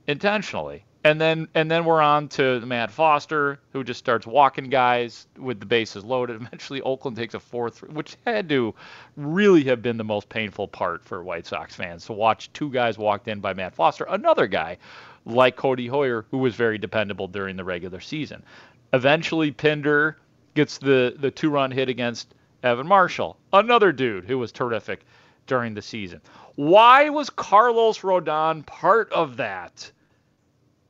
intentionally. 0.10 0.84
And 1.04 1.22
then 1.22 1.48
and 1.54 1.72
then 1.72 1.86
we're 1.86 2.02
on 2.02 2.28
to 2.30 2.60
Matt 2.62 2.92
Foster, 2.92 3.60
who 3.72 3.86
just 3.86 4.00
starts 4.00 4.28
walking 4.28 4.70
guys 4.70 5.28
with 5.38 5.62
the 5.62 5.66
bases 5.66 6.04
loaded. 6.04 6.36
Eventually, 6.42 6.82
Oakland 6.82 7.16
takes 7.16 7.36
a 7.36 7.40
fourth, 7.40 7.82
which 7.84 8.18
had 8.26 8.50
to 8.50 8.76
really 9.16 9.64
have 9.66 9.82
been 9.82 9.96
the 9.96 10.04
most 10.04 10.28
painful 10.28 10.68
part 10.68 11.06
for 11.06 11.24
White 11.24 11.46
Sox 11.46 11.76
fans 11.76 12.06
to 12.08 12.14
watch 12.14 12.52
two 12.52 12.70
guys 12.70 12.98
walked 12.98 13.30
in 13.30 13.40
by 13.40 13.54
Matt 13.54 13.76
Foster, 13.76 14.06
another 14.10 14.46
guy 14.48 14.78
like 15.26 15.56
Codi 15.56 15.90
Heuer, 15.90 16.26
who 16.32 16.40
was 16.40 16.56
very 16.56 16.78
dependable 16.78 17.28
during 17.28 17.56
the 17.56 17.64
regular 17.64 18.02
season. 18.02 18.44
Eventually, 18.92 19.52
Pinder 19.52 20.18
gets 20.56 20.80
the 20.80 21.16
the 21.18 21.32
two 21.32 21.50
run 21.50 21.72
hit 21.72 21.88
against 21.88 22.34
Evan 22.62 22.88
Marshall, 22.88 23.38
another 23.54 23.94
dude 23.94 24.26
who 24.26 24.38
was 24.38 24.52
terrific 24.52 25.06
during 25.48 25.76
the 25.76 25.82
season. 25.82 26.20
Why 26.56 27.10
was 27.10 27.30
Carlos 27.30 28.00
Rodon 28.00 28.66
part 28.66 29.14
of 29.14 29.38
that? 29.38 29.92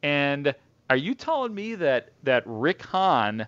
And 0.03 0.53
are 0.89 0.97
you 0.97 1.13
telling 1.13 1.53
me 1.53 1.75
that 1.75 2.09
that 2.23 2.43
Rick 2.45 2.83
Hahn 2.83 3.47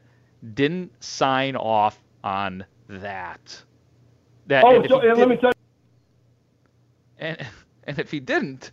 didn't 0.53 0.91
sign 1.03 1.55
off 1.55 1.99
on 2.23 2.65
that? 2.87 3.61
That 4.47 4.63
oh, 4.63 4.85
so, 4.87 4.97
let 4.97 5.27
me 5.27 5.37
tell 5.37 5.49
you. 5.49 5.53
And 7.17 7.47
and 7.85 7.99
if 7.99 8.11
he 8.11 8.19
didn't, 8.19 8.71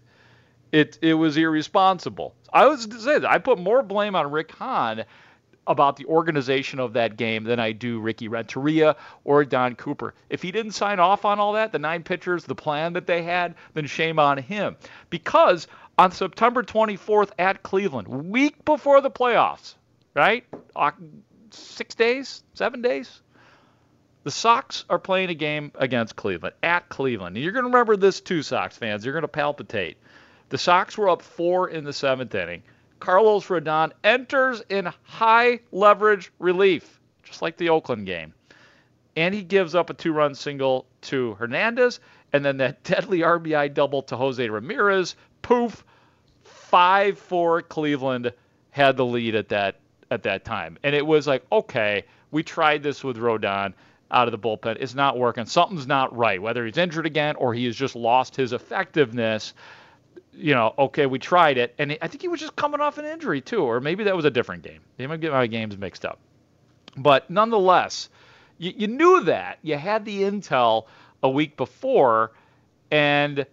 it 0.72 0.98
it 1.02 1.14
was 1.14 1.36
irresponsible. 1.36 2.34
I 2.52 2.66
was 2.66 2.86
to 2.86 3.00
say 3.00 3.18
that 3.18 3.30
I 3.30 3.38
put 3.38 3.58
more 3.58 3.82
blame 3.82 4.14
on 4.14 4.30
Rick 4.30 4.52
Hahn 4.52 5.04
about 5.68 5.96
the 5.96 6.06
organization 6.06 6.80
of 6.80 6.94
that 6.94 7.16
game 7.16 7.44
than 7.44 7.60
I 7.60 7.72
do 7.72 8.00
Ricky 8.00 8.26
Renteria 8.26 8.96
or 9.24 9.44
Don 9.44 9.74
Cooper. 9.74 10.14
If 10.30 10.42
he 10.42 10.50
didn't 10.50 10.72
sign 10.72 10.98
off 10.98 11.26
on 11.26 11.38
all 11.38 11.52
that, 11.52 11.72
the 11.72 11.78
nine 11.78 12.02
pitchers, 12.02 12.44
the 12.44 12.54
plan 12.54 12.94
that 12.94 13.06
they 13.06 13.22
had, 13.22 13.54
then 13.74 13.86
shame 13.86 14.18
on 14.18 14.38
him. 14.38 14.76
Because 15.10 15.68
on 15.98 16.12
September 16.12 16.62
24th 16.62 17.30
at 17.38 17.62
Cleveland, 17.62 18.06
week 18.08 18.64
before 18.64 19.00
the 19.00 19.10
playoffs, 19.10 19.74
right? 20.14 20.44
Uh, 20.74 20.92
six 21.50 21.94
days, 21.96 22.44
seven 22.54 22.80
days. 22.80 23.20
The 24.22 24.30
Sox 24.30 24.84
are 24.88 24.98
playing 24.98 25.30
a 25.30 25.34
game 25.34 25.72
against 25.74 26.16
Cleveland 26.16 26.54
at 26.62 26.88
Cleveland. 26.88 27.36
And 27.36 27.42
you're 27.42 27.52
going 27.52 27.64
to 27.64 27.70
remember 27.70 27.96
this 27.96 28.20
too, 28.20 28.42
Sox 28.42 28.76
fans. 28.76 29.04
You're 29.04 29.14
going 29.14 29.22
to 29.22 29.28
palpitate. 29.28 29.96
The 30.50 30.58
Sox 30.58 30.96
were 30.96 31.08
up 31.08 31.22
four 31.22 31.68
in 31.68 31.84
the 31.84 31.92
seventh 31.92 32.34
inning. 32.34 32.62
Carlos 33.00 33.46
Rodon 33.46 33.92
enters 34.02 34.62
in 34.68 34.92
high 35.02 35.60
leverage 35.72 36.32
relief, 36.38 37.00
just 37.22 37.42
like 37.42 37.56
the 37.56 37.68
Oakland 37.70 38.06
game. 38.06 38.34
And 39.16 39.34
he 39.34 39.42
gives 39.42 39.74
up 39.74 39.90
a 39.90 39.94
two 39.94 40.12
run 40.12 40.34
single 40.34 40.86
to 41.02 41.34
Hernandez, 41.34 42.00
and 42.32 42.44
then 42.44 42.58
that 42.58 42.82
deadly 42.84 43.20
RBI 43.20 43.72
double 43.72 44.02
to 44.02 44.16
Jose 44.16 44.48
Ramirez. 44.48 45.16
Poof, 45.48 45.82
5 46.44 47.18
4 47.18 47.62
Cleveland 47.62 48.34
had 48.68 48.98
the 48.98 49.04
lead 49.06 49.34
at 49.34 49.48
that 49.48 49.76
at 50.10 50.22
that 50.24 50.44
time. 50.44 50.76
And 50.82 50.94
it 50.94 51.06
was 51.06 51.26
like, 51.26 51.42
okay, 51.50 52.04
we 52.30 52.42
tried 52.42 52.82
this 52.82 53.02
with 53.02 53.16
Rodon 53.16 53.72
out 54.10 54.28
of 54.28 54.32
the 54.32 54.38
bullpen. 54.38 54.76
It's 54.78 54.94
not 54.94 55.18
working. 55.18 55.46
Something's 55.46 55.86
not 55.86 56.14
right. 56.14 56.40
Whether 56.40 56.66
he's 56.66 56.76
injured 56.76 57.06
again 57.06 57.34
or 57.36 57.54
he 57.54 57.64
has 57.64 57.76
just 57.76 57.96
lost 57.96 58.36
his 58.36 58.52
effectiveness 58.52 59.54
you 60.34 60.54
know, 60.54 60.72
okay, 60.78 61.06
we 61.06 61.18
tried 61.18 61.58
it, 61.58 61.74
and 61.78 61.98
I 62.00 62.06
think 62.06 62.22
he 62.22 62.28
was 62.28 62.38
just 62.38 62.54
coming 62.54 62.80
off 62.80 62.98
an 62.98 63.04
injury 63.04 63.40
too, 63.40 63.62
or 63.62 63.80
maybe 63.80 64.04
that 64.04 64.14
was 64.14 64.24
a 64.24 64.30
different 64.30 64.62
game. 64.62 64.80
They 64.96 65.08
might 65.08 65.20
get 65.20 65.32
my 65.32 65.48
games 65.48 65.76
mixed 65.76 66.04
up, 66.04 66.20
but 66.96 67.28
nonetheless, 67.28 68.08
you, 68.56 68.72
you 68.76 68.86
knew 68.86 69.24
that 69.24 69.58
you 69.62 69.76
had 69.76 70.04
the 70.04 70.22
intel 70.22 70.86
a 71.24 71.28
week 71.28 71.56
before, 71.56 72.32
and 72.92 73.46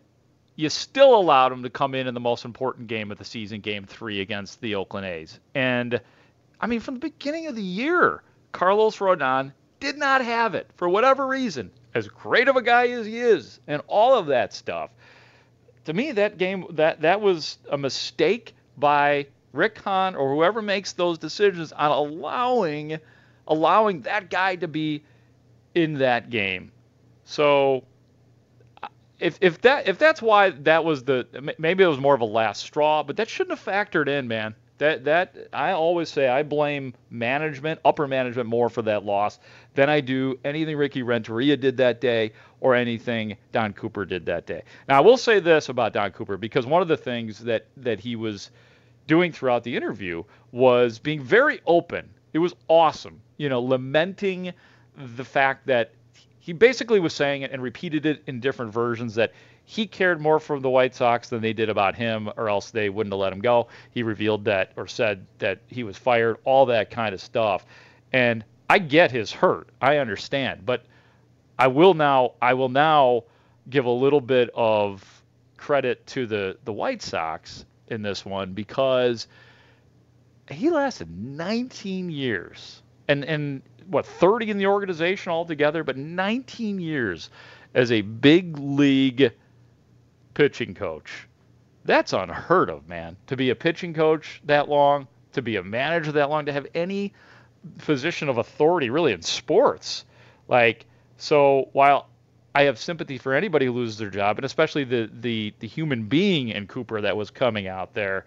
you 0.55 0.69
still 0.69 1.15
allowed 1.15 1.51
him 1.51 1.63
to 1.63 1.69
come 1.69 1.95
in 1.95 2.07
in 2.07 2.13
the 2.13 2.19
most 2.19 2.45
important 2.45 2.87
game 2.87 3.11
of 3.11 3.17
the 3.17 3.25
season, 3.25 3.61
Game 3.61 3.85
Three 3.85 4.21
against 4.21 4.61
the 4.61 4.75
Oakland 4.75 5.05
A's. 5.05 5.39
And 5.53 5.99
I 6.59 6.67
mean, 6.67 6.79
from 6.79 6.95
the 6.95 7.01
beginning 7.01 7.47
of 7.47 7.55
the 7.55 7.61
year, 7.61 8.23
Carlos 8.51 8.97
Rodon 8.97 9.51
did 9.79 9.97
not 9.97 10.23
have 10.23 10.55
it 10.55 10.69
for 10.75 10.87
whatever 10.87 11.27
reason. 11.27 11.71
As 11.93 12.07
great 12.07 12.47
of 12.47 12.55
a 12.57 12.61
guy 12.61 12.87
as 12.87 13.05
he 13.05 13.19
is, 13.19 13.59
and 13.67 13.81
all 13.87 14.17
of 14.17 14.27
that 14.27 14.53
stuff 14.53 14.91
to 15.85 15.93
me 15.93 16.11
that 16.11 16.37
game 16.37 16.65
that 16.71 17.01
that 17.01 17.21
was 17.21 17.57
a 17.71 17.77
mistake 17.77 18.53
by 18.77 19.25
Rick 19.53 19.79
Hahn 19.79 20.15
or 20.15 20.35
whoever 20.35 20.61
makes 20.61 20.93
those 20.93 21.17
decisions 21.17 21.71
on 21.71 21.91
allowing 21.91 22.99
allowing 23.47 24.01
that 24.01 24.29
guy 24.29 24.55
to 24.57 24.67
be 24.67 25.03
in 25.73 25.99
that 25.99 26.29
game. 26.29 26.71
So 27.23 27.83
if 29.19 29.38
if 29.41 29.62
that 29.62 29.88
if 29.88 29.97
that's 29.97 30.21
why 30.21 30.49
that 30.51 30.84
was 30.84 31.04
the 31.04 31.28
maybe 31.58 31.84
it 31.84 31.88
was 31.88 31.99
more 31.99 32.15
of 32.15 32.21
a 32.21 32.25
last 32.25 32.63
straw, 32.63 33.04
but 33.04 33.17
that 33.17 33.30
shouldn't 33.30 33.58
have 33.58 33.65
factored 33.65 34.08
in, 34.08 34.28
man. 34.28 34.56
That 34.78 35.06
that 35.06 35.36
I 35.54 35.71
always 35.71 36.10
say 36.10 36.28
I 36.28 36.43
blame 36.43 36.93
management, 37.10 37.80
upper 37.86 38.08
management 38.08 38.49
more 38.49 38.69
for 38.69 38.82
that 38.82 39.06
loss 39.06 39.39
than 39.73 39.89
I 39.89 40.01
do 40.01 40.38
anything 40.43 40.75
Ricky 40.75 41.01
Renteria 41.01 41.56
did 41.56 41.78
that 41.78 42.01
day 42.01 42.34
or 42.60 42.75
anything 42.75 43.38
Don 43.54 43.71
Cooper 43.71 44.04
did 44.04 44.25
that 44.25 44.45
day. 44.45 44.63
Now 44.89 44.97
I 44.97 45.01
will 45.01 45.17
say 45.17 45.39
this 45.39 45.69
about 45.69 45.93
Don 45.93 46.12
Cooper 46.12 46.36
because 46.36 46.65
one 46.65 46.82
of 46.82 46.89
the 46.89 46.97
things 46.97 47.39
that 47.39 47.67
that 47.78 48.01
he 48.01 48.17
was 48.17 48.51
doing 49.08 49.32
throughout 49.32 49.63
the 49.63 49.75
interview 49.75 50.23
was 50.51 50.99
being 50.99 51.21
very 51.21 51.62
open. 51.65 52.10
It 52.34 52.39
was 52.39 52.54
awesome, 52.67 53.21
you 53.38 53.47
know, 53.47 53.62
lamenting 53.62 54.54
the 54.97 55.23
fact 55.23 55.67
that 55.67 55.93
he 56.45 56.53
basically 56.53 56.99
was 56.99 57.12
saying 57.12 57.41
it 57.41 57.51
and 57.51 57.60
repeated 57.60 58.05
it 58.05 58.21
in 58.27 58.39
different 58.39 58.71
versions 58.71 59.15
that 59.15 59.31
he 59.63 59.88
cared 59.88 60.21
more 60.21 60.39
for 60.39 60.60
the 60.60 60.69
White 60.69 60.93
Sox 60.93 61.27
than 61.27 61.41
they 61.41 61.53
did 61.53 61.69
about 61.69 61.95
him, 61.95 62.29
or 62.38 62.49
else 62.49 62.69
they 62.69 62.88
wouldn't 62.88 63.12
have 63.12 63.19
let 63.19 63.34
him 63.34 63.39
go. 63.39 63.67
He 63.89 64.03
revealed 64.03 64.45
that 64.45 64.71
or 64.75 64.86
said 64.86 65.25
that 65.39 65.58
he 65.65 65.81
was 65.81 65.97
fired, 65.97 66.38
all 66.43 66.67
that 66.67 66.91
kind 66.91 67.15
of 67.15 67.19
stuff. 67.19 67.65
And 68.13 68.45
I 68.69 68.77
get 68.77 69.10
his 69.10 69.31
hurt. 69.31 69.69
I 69.81 69.97
understand, 69.97 70.67
but 70.67 70.86
I 71.58 71.65
will 71.65 71.95
now 71.95 72.34
I 72.39 72.53
will 72.53 72.69
now 72.69 73.23
give 73.71 73.86
a 73.86 73.89
little 73.89 74.21
bit 74.21 74.51
of 74.53 75.03
credit 75.58 76.05
to 76.05 76.27
the 76.27 76.60
the 76.63 76.73
White 76.73 77.01
Sox 77.01 77.65
in 77.88 78.03
this 78.03 78.23
one 78.23 78.53
because 78.53 79.25
he 80.51 80.69
lasted 80.69 81.10
19 81.10 82.12
years 82.12 82.84
and 83.08 83.25
and 83.25 83.63
what 83.88 84.06
30 84.06 84.52
in 84.52 84.58
the 84.58 84.67
organization 84.67 85.32
altogether, 85.32 85.84
but 85.84 85.98
19 85.98 86.80
years 86.80 87.30
as 87.74 87.91
a 87.91 88.02
big 88.02 88.58
league 88.58 89.32
pitching 90.34 90.74
coach. 90.74 91.28
That's 91.86 92.13
unheard 92.13 92.69
of, 92.69 92.88
man. 92.88 93.15
To 93.28 93.38
be 93.38 93.52
a 93.52 93.56
pitching 93.56 93.93
coach 93.93 94.41
that 94.45 94.69
long, 94.69 95.08
to 95.34 95.41
be 95.41 95.58
a 95.58 95.63
manager 95.63 96.12
that 96.13 96.30
long, 96.30 96.45
to 96.45 96.54
have 96.54 96.67
any 96.74 97.13
position 97.80 98.30
of 98.30 98.38
authority 98.38 98.89
really 98.89 99.12
in 99.12 99.21
sports. 99.21 100.06
Like 100.48 100.86
so 101.17 101.69
while 101.74 102.08
I 102.54 102.63
have 102.63 102.80
sympathy 102.80 103.17
for 103.17 103.34
anybody 103.34 103.65
who 103.65 103.74
loses 103.74 103.98
their 103.98 104.10
job, 104.10 104.38
and 104.38 104.45
especially 104.45 104.84
the 104.84 105.10
the 105.21 105.54
the 105.60 105.67
human 105.67 106.04
being 106.04 106.50
in 106.50 106.67
Cooper 106.67 107.02
that 107.02 107.15
was 107.17 107.30
coming 107.30 107.67
out 107.67 107.93
there. 107.93 108.26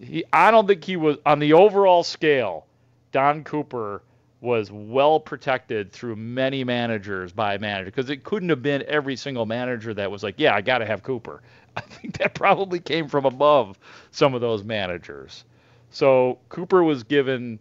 He, 0.00 0.24
I 0.32 0.50
don't 0.50 0.66
think 0.66 0.82
he 0.82 0.96
was 0.96 1.18
on 1.24 1.38
the 1.38 1.52
overall 1.52 2.02
scale. 2.02 2.66
Don 3.12 3.44
Cooper 3.44 4.02
was 4.42 4.72
well 4.72 5.20
protected 5.20 5.92
through 5.92 6.16
many 6.16 6.64
managers 6.64 7.32
by 7.32 7.56
manager 7.58 7.86
because 7.86 8.10
it 8.10 8.24
couldn't 8.24 8.48
have 8.48 8.60
been 8.60 8.84
every 8.88 9.14
single 9.14 9.46
manager 9.46 9.94
that 9.94 10.10
was 10.10 10.24
like, 10.24 10.34
yeah, 10.36 10.52
I 10.52 10.60
got 10.60 10.78
to 10.78 10.86
have 10.86 11.04
Cooper. 11.04 11.42
I 11.76 11.80
think 11.80 12.18
that 12.18 12.34
probably 12.34 12.80
came 12.80 13.08
from 13.08 13.24
above 13.24 13.78
some 14.10 14.34
of 14.34 14.40
those 14.40 14.64
managers. 14.64 15.44
So 15.90 16.38
Cooper 16.48 16.82
was 16.82 17.04
given 17.04 17.60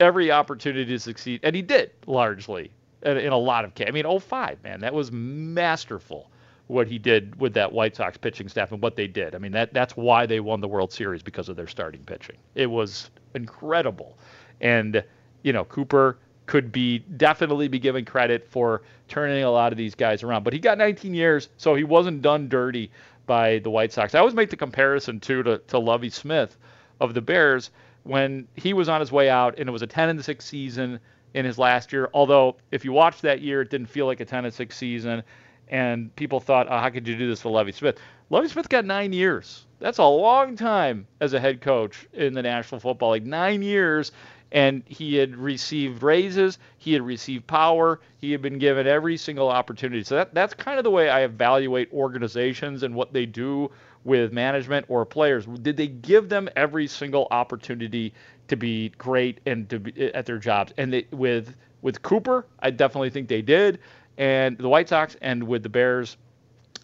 every 0.00 0.32
opportunity 0.32 0.86
to 0.86 0.98
succeed, 0.98 1.40
and 1.44 1.54
he 1.54 1.62
did 1.62 1.92
largely 2.06 2.72
in 3.04 3.32
a 3.32 3.38
lot 3.38 3.64
of 3.64 3.74
cases. 3.74 3.90
I 3.90 4.02
mean, 4.02 4.20
05, 4.20 4.62
man, 4.64 4.80
that 4.80 4.92
was 4.92 5.12
masterful 5.12 6.28
what 6.66 6.88
he 6.88 6.98
did 6.98 7.40
with 7.40 7.54
that 7.54 7.72
White 7.72 7.94
Sox 7.94 8.16
pitching 8.16 8.48
staff 8.48 8.72
and 8.72 8.82
what 8.82 8.96
they 8.96 9.06
did. 9.06 9.34
I 9.36 9.38
mean, 9.38 9.52
that 9.52 9.72
that's 9.72 9.96
why 9.96 10.26
they 10.26 10.40
won 10.40 10.60
the 10.60 10.68
World 10.68 10.92
Series 10.92 11.22
because 11.22 11.48
of 11.48 11.54
their 11.54 11.68
starting 11.68 12.02
pitching. 12.02 12.36
It 12.56 12.66
was 12.66 13.10
incredible. 13.34 14.18
And 14.60 15.04
you 15.42 15.52
know, 15.52 15.64
Cooper 15.64 16.18
could 16.46 16.72
be 16.72 16.98
definitely 16.98 17.68
be 17.68 17.78
given 17.78 18.04
credit 18.04 18.46
for 18.48 18.82
turning 19.08 19.44
a 19.44 19.50
lot 19.50 19.72
of 19.72 19.78
these 19.78 19.94
guys 19.94 20.22
around. 20.22 20.42
But 20.42 20.52
he 20.52 20.58
got 20.58 20.78
19 20.78 21.14
years, 21.14 21.48
so 21.56 21.74
he 21.74 21.84
wasn't 21.84 22.22
done 22.22 22.48
dirty 22.48 22.90
by 23.26 23.58
the 23.60 23.70
White 23.70 23.92
Sox. 23.92 24.14
I 24.14 24.18
always 24.18 24.34
make 24.34 24.50
the 24.50 24.56
comparison 24.56 25.20
too 25.20 25.42
to, 25.44 25.58
to 25.58 25.78
Lovie 25.78 26.10
Smith 26.10 26.56
of 27.00 27.14
the 27.14 27.20
Bears 27.20 27.70
when 28.02 28.48
he 28.56 28.72
was 28.72 28.88
on 28.88 29.00
his 29.00 29.12
way 29.12 29.30
out 29.30 29.58
and 29.58 29.68
it 29.68 29.72
was 29.72 29.82
a 29.82 29.86
10 29.86 30.08
and 30.08 30.24
6 30.24 30.44
season 30.44 30.98
in 31.34 31.44
his 31.44 31.58
last 31.58 31.92
year. 31.92 32.10
Although 32.12 32.56
if 32.70 32.84
you 32.84 32.92
watch 32.92 33.20
that 33.20 33.40
year, 33.40 33.62
it 33.62 33.70
didn't 33.70 33.86
feel 33.86 34.06
like 34.06 34.20
a 34.20 34.24
10 34.24 34.44
and 34.44 34.52
6 34.52 34.76
season, 34.76 35.22
and 35.68 36.14
people 36.16 36.40
thought, 36.40 36.66
oh, 36.68 36.78
how 36.78 36.90
could 36.90 37.06
you 37.08 37.16
do 37.16 37.28
this 37.28 37.40
to 37.40 37.48
Lovie 37.48 37.72
Smith? 37.72 37.98
Lovie 38.28 38.48
Smith 38.48 38.68
got 38.68 38.84
nine 38.84 39.12
years. 39.12 39.66
That's 39.78 39.98
a 39.98 40.04
long 40.04 40.56
time 40.56 41.06
as 41.20 41.32
a 41.32 41.40
head 41.40 41.60
coach 41.60 42.06
in 42.12 42.34
the 42.34 42.42
National 42.42 42.80
Football 42.80 43.12
League. 43.12 43.26
Nine 43.26 43.62
years, 43.62 44.12
and 44.52 44.82
he 44.86 45.16
had 45.16 45.34
received 45.34 46.02
raises, 46.02 46.58
he 46.76 46.92
had 46.92 47.02
received 47.02 47.46
power, 47.46 48.00
he 48.18 48.30
had 48.30 48.42
been 48.42 48.58
given 48.58 48.86
every 48.86 49.16
single 49.16 49.48
opportunity. 49.48 50.04
So 50.04 50.16
that, 50.16 50.34
that's 50.34 50.52
kind 50.52 50.78
of 50.78 50.84
the 50.84 50.90
way 50.90 51.08
I 51.08 51.22
evaluate 51.22 51.90
organizations 51.92 52.82
and 52.82 52.94
what 52.94 53.14
they 53.14 53.24
do 53.24 53.70
with 54.04 54.32
management 54.32 54.86
or 54.88 55.06
players. 55.06 55.46
Did 55.46 55.76
they 55.78 55.88
give 55.88 56.28
them 56.28 56.50
every 56.54 56.86
single 56.86 57.28
opportunity 57.30 58.12
to 58.48 58.56
be 58.56 58.90
great 58.98 59.40
and 59.46 59.68
to 59.70 59.80
be 59.80 59.92
eh, 59.96 60.10
at 60.12 60.26
their 60.26 60.38
jobs? 60.38 60.74
And 60.76 60.92
they, 60.92 61.06
with 61.10 61.56
with 61.80 62.02
Cooper, 62.02 62.46
I 62.60 62.70
definitely 62.70 63.10
think 63.10 63.28
they 63.28 63.42
did, 63.42 63.80
and 64.16 64.56
the 64.56 64.68
White 64.68 64.88
Sox, 64.88 65.16
and 65.20 65.42
with 65.42 65.64
the 65.64 65.68
Bears, 65.68 66.16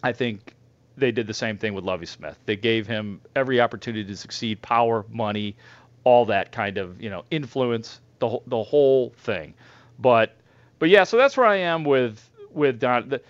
I 0.03 0.11
think 0.11 0.55
they 0.97 1.11
did 1.11 1.27
the 1.27 1.33
same 1.33 1.57
thing 1.57 1.73
with 1.73 1.85
Lovie 1.85 2.05
Smith. 2.05 2.37
They 2.45 2.57
gave 2.57 2.85
him 2.85 3.21
every 3.35 3.61
opportunity 3.61 4.03
to 4.03 4.17
succeed, 4.17 4.61
power, 4.61 5.05
money, 5.09 5.55
all 6.03 6.25
that 6.25 6.51
kind 6.51 6.77
of 6.77 7.01
you 7.01 7.09
know 7.09 7.23
influence 7.31 7.99
the 8.19 8.39
the 8.47 8.63
whole 8.63 9.11
thing. 9.17 9.53
But 9.97 10.35
but 10.79 10.89
yeah, 10.89 11.03
so 11.03 11.17
that's 11.17 11.35
where 11.37 11.45
I 11.45 11.57
am 11.57 11.83
with 11.83 12.29
with 12.51 12.79
Don. 12.79 13.09
The, 13.09 13.21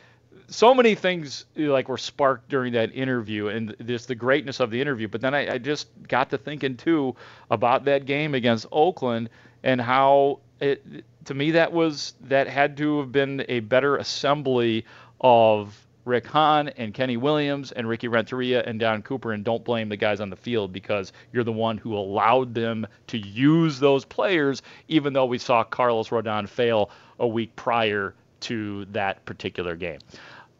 so 0.47 0.73
many 0.73 0.95
things 0.95 1.45
like 1.55 1.88
were 1.88 1.97
sparked 1.97 2.49
during 2.49 2.73
that 2.73 2.93
interview 2.95 3.47
and 3.47 3.75
just 3.86 4.08
the 4.08 4.15
greatness 4.15 4.60
of 4.60 4.71
the 4.71 4.82
interview. 4.82 5.08
But 5.08 5.21
then 5.21 5.36
I, 5.36 5.53
I 5.53 5.58
just 5.60 5.89
got 6.08 6.32
to 6.32 6.38
thinking 6.38 6.75
too 6.75 7.15
about 7.51 7.86
that 7.86 8.05
game 8.05 8.34
against 8.34 8.65
Oakland 8.71 9.29
and 9.63 9.79
how 9.79 10.39
it 10.60 10.84
to 11.25 11.34
me 11.34 11.51
that 11.51 11.71
was 11.71 12.13
that 12.21 12.47
had 12.47 12.77
to 12.77 12.99
have 12.99 13.12
been 13.12 13.45
a 13.47 13.60
better 13.60 13.97
assembly 13.97 14.86
of 15.21 15.77
Rick 16.10 16.26
Hahn 16.26 16.69
and 16.69 16.91
Kenny 16.91 17.17
Williams 17.17 17.72
and 17.72 17.88
Ricky 17.88 18.08
Renteria 18.08 18.63
and 18.63 18.80
Don 18.80 19.04
Cooper, 19.04 19.32
and 19.32 19.43
don't 19.43 19.63
blame 19.63 19.89
the 19.89 19.95
guys 19.95 20.19
on 20.19 20.32
the 20.32 20.36
field 20.36 20.74
because 20.74 21.13
you're 21.32 21.43
the 21.43 21.52
one 21.52 21.78
who 21.78 21.95
allowed 21.95 22.56
them 22.56 22.88
to 23.08 23.19
use 23.19 23.80
those 23.80 24.06
players, 24.06 24.63
even 24.88 25.13
though 25.13 25.28
we 25.28 25.38
saw 25.38 25.63
Carlos 25.63 26.10
Rodon 26.10 26.50
fail 26.50 26.89
a 27.19 27.28
week 27.28 27.56
prior 27.56 28.15
to 28.41 28.86
that 28.86 29.24
particular 29.26 29.76
game. 29.76 30.00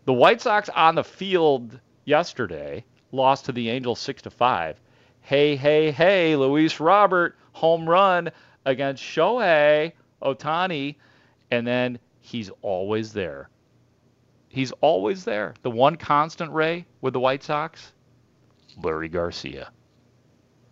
The 0.06 0.14
White 0.14 0.40
Sox 0.40 0.70
on 0.70 0.94
the 0.94 1.04
field 1.04 1.80
yesterday 2.06 2.86
lost 3.12 3.46
to 3.46 3.52
the 3.52 3.70
Angels 3.70 4.00
six 4.00 4.22
to 4.22 4.30
five. 4.30 4.80
Hey, 5.22 5.56
hey, 5.56 5.90
hey, 5.90 6.36
Luis 6.36 6.80
Robert 6.80 7.36
home 7.54 7.90
run 7.90 8.30
against 8.66 9.04
Shohei 9.04 9.94
Ohtani, 10.22 10.96
and 11.50 11.66
then 11.66 11.98
he's 12.22 12.52
always 12.62 13.14
there 13.14 13.50
He's 14.50 14.72
always 14.82 15.24
there. 15.24 15.54
The 15.62 15.72
one 15.72 15.96
constant, 15.96 16.52
Ray, 16.52 16.86
with 17.02 17.14
the 17.14 17.20
White 17.20 17.44
Sox, 17.44 17.94
Leury 18.82 19.12
Garcia. 19.12 19.72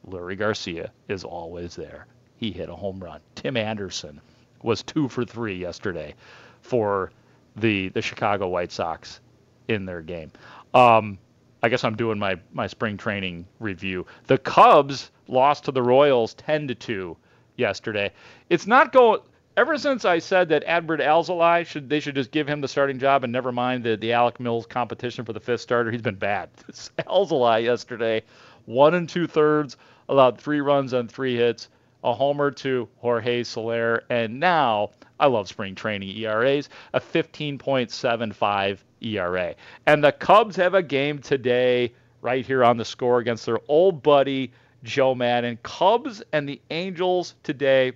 Leury 0.05 0.37
Garcia 0.37 0.91
is 1.07 1.23
always 1.23 1.75
there. 1.75 2.07
He 2.37 2.51
hit 2.51 2.69
a 2.69 2.75
home 2.75 2.99
run. 2.99 3.21
Tim 3.35 3.55
Anderson 3.55 4.19
was 4.63 4.83
two 4.83 5.07
for 5.07 5.23
three 5.23 5.55
yesterday 5.55 6.15
for 6.61 7.11
the 7.55 7.89
the 7.89 8.01
Chicago 8.01 8.47
White 8.47 8.71
Sox 8.71 9.19
in 9.67 9.85
their 9.85 10.01
game. 10.01 10.31
Um, 10.73 11.17
I 11.61 11.69
guess 11.69 11.83
I'm 11.83 11.95
doing 11.95 12.19
my 12.19 12.39
my 12.53 12.67
spring 12.67 12.97
training 12.97 13.45
review. 13.59 14.05
The 14.27 14.37
Cubs 14.37 15.11
lost 15.27 15.65
to 15.65 15.71
the 15.71 15.83
Royals 15.83 16.33
10 16.35 16.67
to 16.69 16.75
2 16.75 17.17
yesterday. 17.57 18.11
It's 18.49 18.67
not 18.67 18.91
going 18.91 19.21
ever 19.57 19.75
since 19.75 20.05
I 20.05 20.19
said 20.19 20.49
that 20.49 20.63
Adbert 20.65 21.01
Alzolay 21.01 21.65
should 21.65 21.89
they 21.89 21.99
should 21.99 22.15
just 22.15 22.31
give 22.31 22.47
him 22.47 22.61
the 22.61 22.67
starting 22.67 22.99
job 22.99 23.23
and 23.23 23.33
never 23.33 23.51
mind 23.51 23.83
the 23.83 23.97
the 23.97 24.13
Alec 24.13 24.39
Mills 24.39 24.67
competition 24.67 25.25
for 25.25 25.33
the 25.33 25.39
fifth 25.39 25.61
starter, 25.61 25.91
he's 25.91 26.01
been 26.01 26.15
bad. 26.15 26.49
Alzolay 27.07 27.63
yesterday, 27.63 28.23
one 28.65 28.93
and 28.93 29.09
two 29.09 29.27
thirds, 29.27 29.75
allowed 30.07 30.39
three 30.39 30.61
runs 30.61 30.93
on 30.93 31.07
three 31.07 31.35
hits, 31.35 31.69
a 32.03 32.13
homer 32.13 32.51
to 32.51 32.87
Jorge 32.97 33.43
Soler, 33.43 34.03
and 34.09 34.39
now 34.39 34.91
I 35.19 35.25
love 35.25 35.47
spring 35.47 35.73
training 35.73 36.15
ERAs, 36.15 36.69
a 36.93 36.99
15.75 36.99 38.77
ERA. 39.01 39.55
And 39.87 40.03
the 40.03 40.11
Cubs 40.11 40.55
have 40.57 40.75
a 40.75 40.83
game 40.83 41.17
today 41.17 41.91
right 42.21 42.45
here 42.45 42.63
on 42.63 42.77
the 42.77 42.85
score 42.85 43.17
against 43.17 43.47
their 43.47 43.59
old 43.67 44.03
buddy 44.03 44.51
Joe 44.83 45.15
Maddon. 45.15 45.57
Cubs 45.63 46.21
and 46.31 46.47
the 46.47 46.61
Angels 46.69 47.33
today 47.41 47.93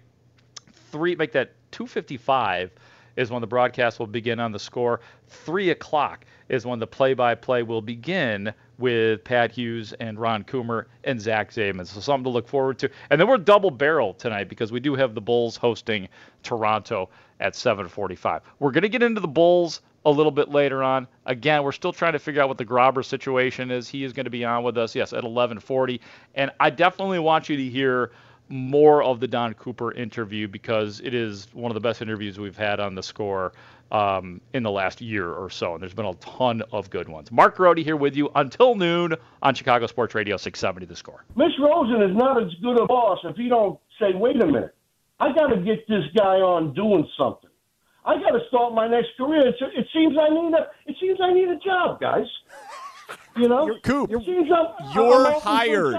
three, 0.91 1.15
make 1.15 1.31
that 1.33 1.51
255 1.71 2.71
is 3.15 3.31
when 3.31 3.41
the 3.41 3.47
broadcast 3.47 3.99
will 3.99 4.07
begin 4.07 4.39
on 4.39 4.51
the 4.51 4.59
score. 4.59 5.01
Three 5.27 5.69
o'clock 5.69 6.25
is 6.49 6.65
when 6.65 6.79
the 6.79 6.87
play-by-play 6.87 7.63
will 7.63 7.81
begin 7.81 8.53
with 8.77 9.23
Pat 9.23 9.51
Hughes 9.51 9.93
and 9.93 10.19
Ron 10.19 10.43
Coomer 10.43 10.85
and 11.03 11.19
Zach 11.19 11.51
Zaidman. 11.51 11.85
So 11.87 11.99
something 11.99 12.23
to 12.25 12.29
look 12.29 12.47
forward 12.47 12.79
to. 12.79 12.89
And 13.09 13.19
then 13.19 13.27
we're 13.27 13.37
double 13.37 13.71
barrel 13.71 14.13
tonight 14.13 14.49
because 14.49 14.71
we 14.71 14.79
do 14.79 14.95
have 14.95 15.13
the 15.13 15.21
Bulls 15.21 15.55
hosting 15.55 16.07
Toronto 16.43 17.09
at 17.39 17.53
7:45. 17.53 18.41
We're 18.59 18.71
going 18.71 18.81
to 18.83 18.89
get 18.89 19.03
into 19.03 19.21
the 19.21 19.27
Bulls 19.27 19.81
a 20.05 20.11
little 20.11 20.31
bit 20.31 20.49
later 20.49 20.81
on. 20.83 21.07
Again, 21.27 21.63
we're 21.63 21.71
still 21.71 21.93
trying 21.93 22.13
to 22.13 22.19
figure 22.19 22.41
out 22.41 22.47
what 22.47 22.57
the 22.57 22.65
Grobber 22.65 23.05
situation 23.05 23.69
is. 23.69 23.87
He 23.87 24.03
is 24.03 24.13
going 24.13 24.23
to 24.25 24.31
be 24.31 24.43
on 24.43 24.63
with 24.63 24.77
us, 24.77 24.95
yes, 24.95 25.13
at 25.13 25.23
11:40. 25.23 25.99
And 26.35 26.51
I 26.59 26.69
definitely 26.69 27.19
want 27.19 27.49
you 27.49 27.57
to 27.57 27.69
hear 27.69 28.11
more 28.51 29.03
of 29.03 29.19
the 29.19 29.27
Don 29.27 29.53
Cooper 29.53 29.93
interview 29.93 30.47
because 30.47 30.99
it 30.99 31.13
is 31.13 31.47
one 31.53 31.71
of 31.71 31.73
the 31.73 31.79
best 31.79 32.01
interviews 32.01 32.39
we've 32.39 32.57
had 32.57 32.79
on 32.79 32.95
the 32.95 33.03
score 33.03 33.53
um, 33.91 34.41
in 34.53 34.63
the 34.63 34.71
last 34.71 35.01
year 35.01 35.31
or 35.31 35.49
so. 35.49 35.73
And 35.73 35.81
there's 35.81 35.93
been 35.93 36.05
a 36.05 36.13
ton 36.15 36.61
of 36.71 36.89
good 36.89 37.09
ones. 37.09 37.31
Mark 37.31 37.55
Grote 37.55 37.77
here 37.77 37.95
with 37.95 38.15
you 38.15 38.29
until 38.35 38.75
noon 38.75 39.15
on 39.41 39.55
Chicago 39.55 39.87
Sports 39.87 40.15
Radio 40.15 40.37
670 40.37 40.85
The 40.85 40.95
Score. 40.95 41.25
Mitch 41.35 41.53
Rosen 41.59 42.01
is 42.01 42.15
not 42.15 42.41
as 42.41 42.53
good 42.61 42.79
a 42.79 42.85
boss 42.85 43.19
if 43.23 43.35
he 43.35 43.49
don't 43.49 43.79
say, 43.99 44.13
wait 44.13 44.41
a 44.41 44.45
minute, 44.45 44.75
I 45.19 45.33
got 45.33 45.47
to 45.47 45.57
get 45.57 45.87
this 45.87 46.03
guy 46.15 46.37
on 46.37 46.73
doing 46.73 47.07
something. 47.17 47.49
I 48.03 48.15
got 48.15 48.31
to 48.31 48.39
start 48.47 48.73
my 48.73 48.87
next 48.87 49.09
career. 49.17 49.47
It, 49.47 49.55
it 49.59 49.87
seems 49.93 50.17
I 50.17 50.29
need 50.29 50.53
a. 50.53 50.67
It 50.87 50.95
seems 50.99 51.19
I 51.21 51.31
need 51.31 51.49
a 51.49 51.59
job, 51.59 51.99
guys. 51.99 52.25
You 53.37 53.47
know, 53.47 53.67
You're, 53.67 53.79
Coop, 53.79 54.11
it 54.11 54.25
seems 54.25 54.49
I'm, 54.51 54.93
you're 54.93 55.27
I'm 55.27 55.35
open 55.35 55.37
a 55.37 55.39
hired. 55.39 55.95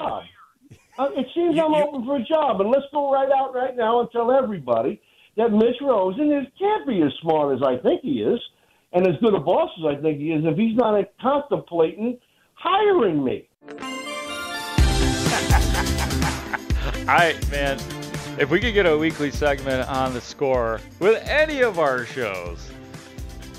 Uh, 0.98 1.08
it 1.16 1.26
seems 1.34 1.56
You- 1.56 1.62
I'm 1.64 1.72
you- 1.72 1.82
open 1.84 2.04
for 2.04 2.16
a 2.16 2.22
job, 2.22 2.60
and 2.60 2.70
let's 2.70 2.84
go 2.92 3.10
right 3.12 3.30
out 3.30 3.54
right 3.54 3.74
now 3.76 4.00
and 4.00 4.10
tell 4.10 4.30
everybody 4.30 5.00
that 5.36 5.50
Mitch 5.50 5.80
Rosen 5.80 6.30
is, 6.32 6.46
can't 6.58 6.86
be 6.86 7.00
as 7.02 7.12
smart 7.22 7.56
as 7.56 7.62
I 7.62 7.78
think 7.78 8.02
he 8.02 8.22
is, 8.22 8.38
and 8.92 9.06
as 9.06 9.16
good 9.22 9.34
a 9.34 9.40
boss 9.40 9.70
as 9.78 9.86
I 9.86 9.94
think 10.02 10.18
he 10.18 10.32
is, 10.32 10.44
if 10.44 10.56
he's 10.58 10.76
not 10.76 11.02
contemplating 11.20 12.18
hiring 12.54 13.24
me. 13.24 13.48
I 17.08 17.34
man, 17.50 17.78
if 18.38 18.50
we 18.50 18.60
could 18.60 18.74
get 18.74 18.86
a 18.86 18.96
weekly 18.96 19.30
segment 19.30 19.88
on 19.88 20.12
the 20.12 20.20
score 20.20 20.80
with 21.00 21.26
any 21.26 21.62
of 21.62 21.78
our 21.78 22.04
shows, 22.04 22.70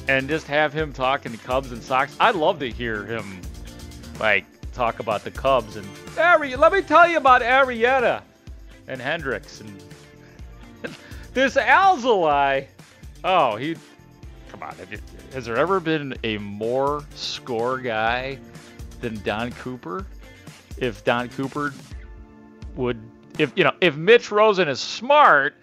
and 0.07 0.29
just 0.29 0.45
have 0.47 0.71
him 0.71 0.93
talking 0.93 1.31
to 1.31 1.37
Cubs 1.39 1.71
and 1.71 1.81
Sox, 1.81 2.15
I'd 2.19 2.35
love 2.35 2.59
to 2.59 2.69
hear 2.69 3.05
him 3.05 3.41
like 4.19 4.45
talk 4.73 4.99
about 4.99 5.23
the 5.23 5.31
Cubs 5.31 5.75
and 5.75 5.87
Ari. 6.17 6.55
Let 6.55 6.71
me 6.73 6.81
tell 6.81 7.07
you 7.07 7.17
about 7.17 7.41
Arrieta 7.41 8.21
and 8.87 9.01
Hendricks 9.01 9.61
and 9.61 9.83
this 11.33 11.55
Alzolay. 11.55 12.67
Oh, 13.23 13.55
he 13.55 13.75
come 14.49 14.63
on. 14.63 14.75
have 14.75 14.91
you- 14.91 14.99
Has 15.33 15.45
there 15.45 15.57
ever 15.57 15.79
been 15.79 16.15
a 16.23 16.37
more 16.39 17.03
score 17.15 17.77
guy 17.79 18.37
than 19.01 19.21
Don 19.23 19.51
Cooper? 19.53 20.05
If 20.77 21.03
Don 21.03 21.29
Cooper 21.29 21.73
would 22.75 22.99
if 23.39 23.51
you 23.55 23.63
know 23.63 23.73
if 23.81 23.95
Mitch 23.95 24.31
Rosen 24.31 24.67
is 24.67 24.79
smart 24.79 25.55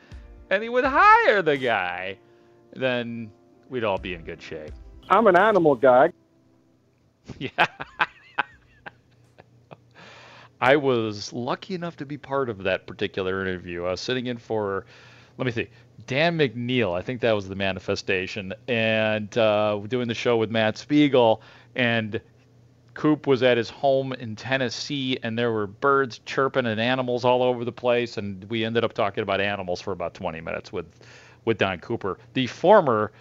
and 0.51 0.63
he 0.63 0.69
would 0.69 0.85
hire 0.85 1.43
the 1.43 1.57
guy, 1.57 2.17
then 2.75 3.31
we'd 3.69 3.85
all 3.85 3.99
be 3.99 4.15
in 4.15 4.23
good 4.25 4.41
shape. 4.43 4.73
I'm 5.09 5.27
an 5.27 5.37
animal 5.37 5.75
guy. 5.75 6.13
Yeah. 7.39 7.67
I 10.61 10.77
was 10.77 11.33
lucky 11.33 11.75
enough 11.75 11.97
to 11.97 12.07
be 12.07 12.19
part 12.19 12.51
of 12.51 12.65
that 12.65 12.87
particular 12.87 13.41
interview. 13.41 13.85
I 13.85 13.93
was 13.93 14.01
sitting 14.01 14.27
in 14.27 14.37
for, 14.37 14.85
let 15.39 15.47
me 15.47 15.53
see, 15.53 15.69
Dan 16.07 16.37
McNeil. 16.37 16.97
I 16.97 17.03
think 17.03 17.21
that 17.23 17.33
was 17.33 17.49
the 17.49 17.55
manifestation, 17.55 18.53
and 18.69 19.37
uh, 19.39 19.81
doing 19.89 20.09
the 20.09 20.15
show 20.15 20.37
with 20.37 20.51
Matt 20.51 20.77
Spiegel. 20.77 21.41
And 21.75 22.21
Coop 22.93 23.27
was 23.27 23.43
at 23.43 23.57
his 23.57 23.71
home 23.71 24.13
in 24.13 24.37
Tennessee, 24.37 25.19
and 25.23 25.39
there 25.39 25.53
were 25.53 25.67
birds 25.67 26.21
chirping 26.27 26.67
and 26.67 26.81
animals 26.81 27.25
all 27.25 27.43
over 27.43 27.65
the 27.65 27.73
place. 27.73 28.19
And 28.19 28.45
we 28.51 28.65
ended 28.65 28.85
up 28.85 28.93
talking 28.93 29.23
about 29.23 29.41
animals 29.41 29.81
for 29.81 29.93
about 29.93 30.13
20 30.13 30.41
minutes 30.43 30.73
with, 30.73 30.87
with 31.47 31.57
Don 31.57 31.79
Cooper, 31.79 32.19
the 32.35 32.47
former 32.47 33.13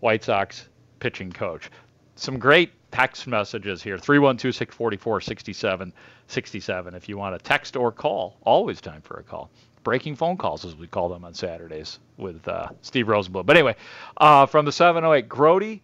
White 0.00 0.24
Sox 0.24 0.68
pitching 0.98 1.30
coach. 1.30 1.70
Some 2.16 2.38
great 2.40 2.72
text 2.90 3.26
messages 3.26 3.82
here 3.82 3.98
312 3.98 4.54
644 4.54 5.20
6767 5.20 6.94
if 6.94 7.08
you 7.08 7.18
want 7.18 7.38
to 7.38 7.42
text 7.42 7.76
or 7.76 7.92
call. 7.92 8.36
Always 8.42 8.80
time 8.80 9.02
for 9.02 9.18
a 9.18 9.22
call. 9.22 9.50
Breaking 9.84 10.16
phone 10.16 10.36
calls, 10.36 10.64
as 10.64 10.76
we 10.76 10.86
call 10.86 11.08
them 11.08 11.24
on 11.24 11.34
Saturdays 11.34 11.98
with 12.16 12.46
uh, 12.48 12.68
Steve 12.82 13.06
Rosenbloom. 13.06 13.46
But 13.46 13.56
anyway, 13.56 13.76
uh, 14.16 14.46
from 14.46 14.64
the 14.64 14.72
708, 14.72 15.28
Grody, 15.28 15.80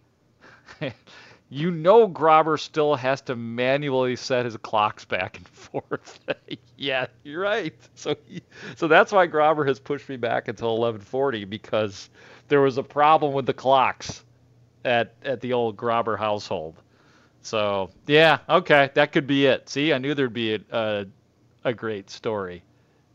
you 1.49 1.71
know 1.71 2.07
Grobber 2.07 2.59
still 2.59 2.95
has 2.95 3.21
to 3.21 3.35
manually 3.35 4.15
set 4.15 4.45
his 4.45 4.57
clocks 4.57 5.05
back 5.05 5.37
and 5.37 5.47
forth. 5.47 6.19
yeah, 6.77 7.07
you're 7.23 7.41
right. 7.41 7.73
So 7.95 8.15
he, 8.25 8.41
so 8.75 8.87
that's 8.87 9.11
why 9.11 9.27
Grobber 9.27 9.67
has 9.67 9.79
pushed 9.79 10.09
me 10.09 10.17
back 10.17 10.47
until 10.47 10.77
11:40 10.77 11.49
because 11.49 12.09
there 12.47 12.61
was 12.61 12.77
a 12.77 12.83
problem 12.83 13.33
with 13.33 13.45
the 13.45 13.53
clocks 13.53 14.23
at 14.83 15.13
at 15.23 15.41
the 15.41 15.53
old 15.53 15.77
Grobber 15.77 16.17
household. 16.17 16.75
So 17.45 17.91
yeah, 18.07 18.39
okay, 18.49 18.89
that 18.95 19.11
could 19.11 19.27
be 19.27 19.45
it. 19.45 19.69
See, 19.69 19.93
I 19.93 19.99
knew 19.99 20.15
there'd 20.15 20.33
be 20.33 20.55
a 20.55 20.59
a, 20.71 21.05
a 21.63 21.73
great 21.73 22.09
story 22.09 22.63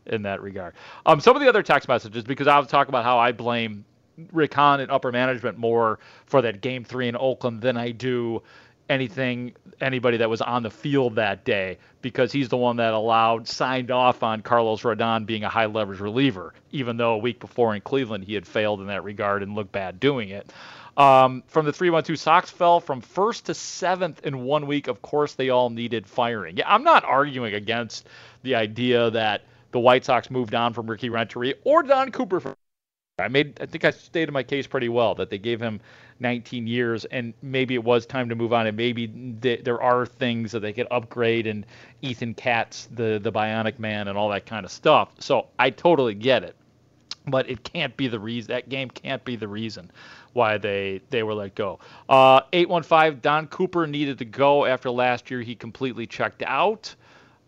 in 0.05 0.21
that 0.21 0.41
regard. 0.41 0.73
Um, 1.05 1.19
some 1.19 1.35
of 1.35 1.41
the 1.41 1.49
other 1.49 1.61
text 1.61 1.89
messages 1.89 2.23
because 2.23 2.47
I 2.47 2.57
was 2.57 2.69
talking 2.69 2.89
about 2.89 3.03
how 3.03 3.19
I 3.19 3.33
blame 3.33 3.83
Rick 4.31 4.53
Hahn 4.53 4.79
and 4.79 4.89
upper 4.89 5.11
management 5.11 5.57
more 5.57 5.99
for 6.25 6.41
that 6.43 6.61
game 6.61 6.85
three 6.85 7.09
in 7.09 7.17
Oakland 7.17 7.61
than 7.61 7.75
I 7.75 7.91
do 7.91 8.41
anything 8.89 9.53
anybody 9.81 10.17
that 10.17 10.29
was 10.29 10.41
on 10.41 10.63
the 10.63 10.69
field 10.69 11.15
that 11.15 11.43
day 11.43 11.77
because 12.01 12.31
he's 12.31 12.47
the 12.47 12.57
one 12.57 12.77
that 12.77 12.93
allowed 12.93 13.47
signed 13.47 13.91
off 13.91 14.23
on 14.23 14.41
Carlos 14.41 14.81
Rodon 14.81 15.25
being 15.25 15.43
a 15.43 15.49
high 15.49 15.65
leverage 15.65 15.99
reliever, 15.99 16.53
even 16.71 16.95
though 16.95 17.13
a 17.13 17.17
week 17.17 17.41
before 17.41 17.75
in 17.75 17.81
Cleveland 17.81 18.23
he 18.23 18.33
had 18.33 18.47
failed 18.47 18.79
in 18.79 18.87
that 18.87 19.03
regard 19.03 19.43
and 19.43 19.55
looked 19.55 19.71
bad 19.73 19.99
doing 19.99 20.29
it. 20.29 20.51
Um, 21.01 21.41
from 21.47 21.65
the 21.65 21.73
312, 21.73 22.19
Sox 22.19 22.51
fell 22.51 22.79
from 22.79 23.01
first 23.01 23.47
to 23.47 23.55
seventh 23.55 24.23
in 24.23 24.43
one 24.43 24.67
week. 24.67 24.87
Of 24.87 25.01
course, 25.01 25.33
they 25.33 25.49
all 25.49 25.71
needed 25.71 26.05
firing. 26.05 26.57
Yeah, 26.57 26.71
I'm 26.71 26.83
not 26.83 27.03
arguing 27.03 27.55
against 27.55 28.07
the 28.43 28.53
idea 28.53 29.09
that 29.09 29.41
the 29.71 29.79
White 29.79 30.05
Sox 30.05 30.29
moved 30.29 30.53
on 30.53 30.73
from 30.73 30.87
Ricky 30.87 31.09
Renteria 31.09 31.55
or 31.63 31.81
Don 31.81 32.11
Cooper. 32.11 32.53
I 33.17 33.29
made, 33.29 33.59
I 33.59 33.65
think 33.65 33.83
I 33.83 33.89
stated 33.89 34.31
my 34.31 34.43
case 34.43 34.67
pretty 34.67 34.89
well 34.89 35.15
that 35.15 35.31
they 35.31 35.39
gave 35.39 35.59
him 35.59 35.79
19 36.19 36.67
years, 36.67 37.05
and 37.05 37.33
maybe 37.41 37.73
it 37.73 37.83
was 37.83 38.05
time 38.05 38.29
to 38.29 38.35
move 38.35 38.53
on, 38.53 38.67
and 38.67 38.77
maybe 38.77 39.07
th- 39.41 39.63
there 39.63 39.81
are 39.81 40.05
things 40.05 40.51
that 40.51 40.59
they 40.59 40.71
could 40.71 40.87
upgrade, 40.91 41.47
and 41.47 41.65
Ethan 42.03 42.35
Katz, 42.35 42.87
the 42.91 43.19
the 43.21 43.31
Bionic 43.31 43.79
Man, 43.79 44.07
and 44.07 44.19
all 44.19 44.29
that 44.29 44.45
kind 44.45 44.65
of 44.65 44.71
stuff. 44.71 45.09
So 45.17 45.47
I 45.57 45.71
totally 45.71 46.13
get 46.13 46.43
it 46.43 46.55
but 47.27 47.49
it 47.49 47.63
can't 47.63 47.95
be 47.97 48.07
the 48.07 48.19
reason. 48.19 48.53
That 48.53 48.69
game 48.69 48.89
can't 48.89 49.23
be 49.23 49.35
the 49.35 49.47
reason 49.47 49.91
why 50.33 50.57
they 50.57 51.01
they 51.09 51.23
were 51.23 51.33
let 51.33 51.55
go. 51.55 51.79
Uh, 52.09 52.41
815 52.53 53.19
Don 53.21 53.47
Cooper 53.47 53.87
needed 53.87 54.19
to 54.19 54.25
go 54.25 54.65
after 54.65 54.89
last 54.89 55.29
year. 55.29 55.41
He 55.41 55.55
completely 55.55 56.07
checked 56.07 56.43
out. 56.43 56.95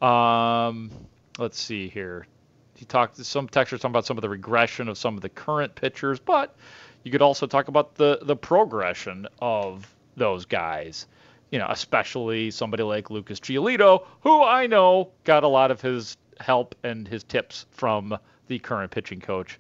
Um, 0.01 0.91
let's 1.38 1.59
see 1.59 1.89
here. 1.89 2.28
He 2.76 2.86
talked 2.86 3.17
some 3.17 3.47
texters 3.47 3.80
talking 3.80 3.91
about 3.91 4.05
some 4.05 4.17
of 4.17 4.21
the 4.21 4.30
regression 4.30 4.89
of 4.89 4.97
some 4.97 5.15
of 5.15 5.21
the 5.21 5.30
current 5.30 5.76
pitchers, 5.76 6.19
but 6.19 6.55
you 7.03 7.11
could 7.11 7.21
also 7.21 7.47
talk 7.47 7.67
about 7.67 7.95
the 7.95 8.19
the 8.24 8.36
progression 8.36 9.28
of 9.39 9.93
those 10.17 10.45
guys. 10.45 11.07
You 11.51 11.59
know, 11.59 11.67
especially 11.69 12.49
somebody 12.49 12.82
like 12.82 13.11
Lucas 13.11 13.39
Giolito, 13.39 14.05
who 14.21 14.41
I 14.41 14.65
know 14.65 15.11
got 15.24 15.43
a 15.43 15.47
lot 15.47 15.69
of 15.69 15.82
his 15.82 16.17
help 16.39 16.74
and 16.84 17.07
his 17.07 17.24
tips 17.24 17.67
from 17.69 18.17
the 18.47 18.59
current 18.59 18.91
pitching 18.91 19.19
coach, 19.19 19.59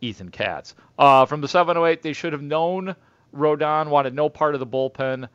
Ethan 0.00 0.30
Katz. 0.30 0.74
Uh, 0.98 1.26
from 1.26 1.40
the 1.40 1.48
708, 1.48 2.02
they 2.02 2.12
should 2.12 2.32
have 2.32 2.42
known 2.42 2.94
Rodon 3.34 3.88
wanted 3.88 4.14
no 4.14 4.28
part 4.28 4.54
of 4.54 4.60
the 4.60 4.66
bullpen. 4.66 5.28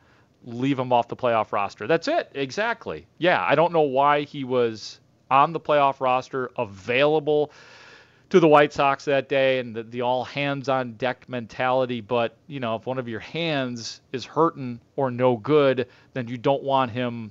Leave 0.44 0.78
him 0.78 0.92
off 0.92 1.08
the 1.08 1.16
playoff 1.16 1.52
roster. 1.52 1.86
That's 1.86 2.08
it. 2.08 2.30
Exactly. 2.34 3.06
Yeah, 3.18 3.44
I 3.44 3.54
don't 3.54 3.72
know 3.72 3.82
why 3.82 4.22
he 4.22 4.44
was 4.44 5.00
on 5.30 5.52
the 5.52 5.60
playoff 5.60 6.00
roster, 6.00 6.50
available 6.58 7.52
to 8.30 8.40
the 8.40 8.48
White 8.48 8.72
Sox 8.72 9.04
that 9.04 9.28
day, 9.28 9.60
and 9.60 9.76
the, 9.76 9.82
the 9.84 10.00
all 10.00 10.24
hands 10.24 10.68
on 10.68 10.94
deck 10.94 11.28
mentality. 11.28 12.00
But 12.00 12.36
you 12.48 12.60
know, 12.60 12.74
if 12.76 12.86
one 12.86 12.98
of 12.98 13.08
your 13.08 13.20
hands 13.20 14.00
is 14.12 14.24
hurting 14.24 14.80
or 14.96 15.10
no 15.10 15.36
good, 15.36 15.86
then 16.12 16.28
you 16.28 16.38
don't 16.38 16.62
want 16.62 16.90
him 16.90 17.30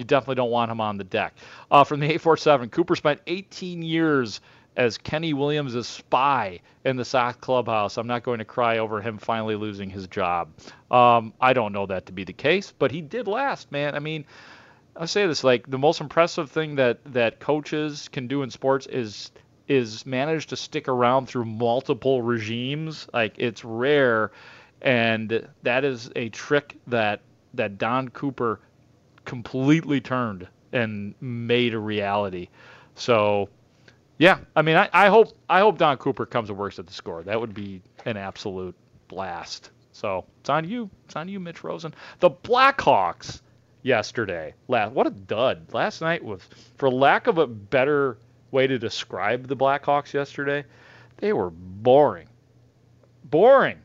you 0.00 0.04
definitely 0.06 0.36
don't 0.36 0.50
want 0.50 0.70
him 0.70 0.80
on 0.80 0.96
the 0.96 1.04
deck. 1.04 1.34
Uh, 1.70 1.84
from 1.84 2.00
the 2.00 2.06
847, 2.06 2.70
Cooper 2.70 2.96
spent 2.96 3.20
18 3.26 3.82
years 3.82 4.40
as 4.80 4.96
Kenny 4.96 5.34
Williams' 5.34 5.86
spy 5.86 6.58
in 6.86 6.96
the 6.96 7.04
Sox 7.04 7.36
clubhouse. 7.36 7.98
I'm 7.98 8.06
not 8.06 8.22
going 8.22 8.38
to 8.38 8.46
cry 8.46 8.78
over 8.78 9.02
him 9.02 9.18
finally 9.18 9.54
losing 9.54 9.90
his 9.90 10.06
job. 10.06 10.48
Um, 10.90 11.34
I 11.38 11.52
don't 11.52 11.74
know 11.74 11.84
that 11.84 12.06
to 12.06 12.12
be 12.12 12.24
the 12.24 12.32
case, 12.32 12.72
but 12.78 12.90
he 12.90 13.02
did 13.02 13.28
last, 13.28 13.70
man. 13.70 13.94
I 13.94 13.98
mean, 13.98 14.24
I 14.96 15.04
say 15.04 15.26
this 15.26 15.44
like 15.44 15.68
the 15.68 15.76
most 15.76 16.00
impressive 16.00 16.50
thing 16.50 16.76
that 16.76 16.98
that 17.12 17.40
coaches 17.40 18.08
can 18.08 18.26
do 18.26 18.42
in 18.42 18.48
sports 18.48 18.86
is 18.86 19.30
is 19.68 20.06
manage 20.06 20.46
to 20.46 20.56
stick 20.56 20.88
around 20.88 21.26
through 21.26 21.44
multiple 21.44 22.22
regimes. 22.22 23.06
Like 23.12 23.34
it's 23.36 23.62
rare, 23.62 24.32
and 24.80 25.46
that 25.62 25.84
is 25.84 26.10
a 26.16 26.30
trick 26.30 26.78
that 26.86 27.20
that 27.52 27.76
Don 27.76 28.08
Cooper 28.08 28.60
completely 29.26 30.00
turned 30.00 30.48
and 30.72 31.14
made 31.20 31.74
a 31.74 31.78
reality. 31.78 32.48
So, 32.94 33.50
yeah, 34.20 34.40
I 34.54 34.60
mean, 34.60 34.76
I, 34.76 34.90
I 34.92 35.08
hope 35.08 35.32
I 35.48 35.60
hope 35.60 35.78
Don 35.78 35.96
Cooper 35.96 36.26
comes 36.26 36.50
and 36.50 36.58
works 36.58 36.78
at 36.78 36.86
the 36.86 36.92
score. 36.92 37.22
That 37.22 37.40
would 37.40 37.54
be 37.54 37.80
an 38.04 38.18
absolute 38.18 38.76
blast. 39.08 39.70
So 39.92 40.26
it's 40.40 40.50
on 40.50 40.68
you. 40.68 40.90
It's 41.06 41.16
on 41.16 41.26
you, 41.26 41.40
Mitch 41.40 41.64
Rosen. 41.64 41.94
The 42.18 42.30
Blackhawks 42.30 43.40
yesterday. 43.82 44.52
Last 44.68 44.92
what 44.92 45.06
a 45.06 45.10
dud. 45.10 45.72
Last 45.72 46.02
night 46.02 46.22
was, 46.22 46.42
for 46.76 46.90
lack 46.90 47.28
of 47.28 47.38
a 47.38 47.46
better 47.46 48.18
way 48.50 48.66
to 48.66 48.78
describe 48.78 49.46
the 49.48 49.56
Blackhawks 49.56 50.12
yesterday, 50.12 50.66
they 51.16 51.32
were 51.32 51.48
boring. 51.48 52.28
Boring. 53.24 53.78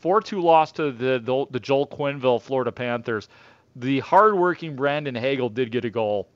4-2 0.00 0.40
loss 0.40 0.70
to 0.72 0.92
the, 0.92 1.18
the 1.18 1.46
the 1.50 1.60
Joel 1.60 1.88
Quenneville 1.88 2.40
Florida 2.40 2.70
Panthers 2.70 3.28
the 3.76 4.00
hardworking 4.00 4.76
Brandon 4.76 5.14
Hagel 5.14 5.48
did 5.48 5.70
get 5.70 5.84
a 5.84 5.90
goal 5.90 6.28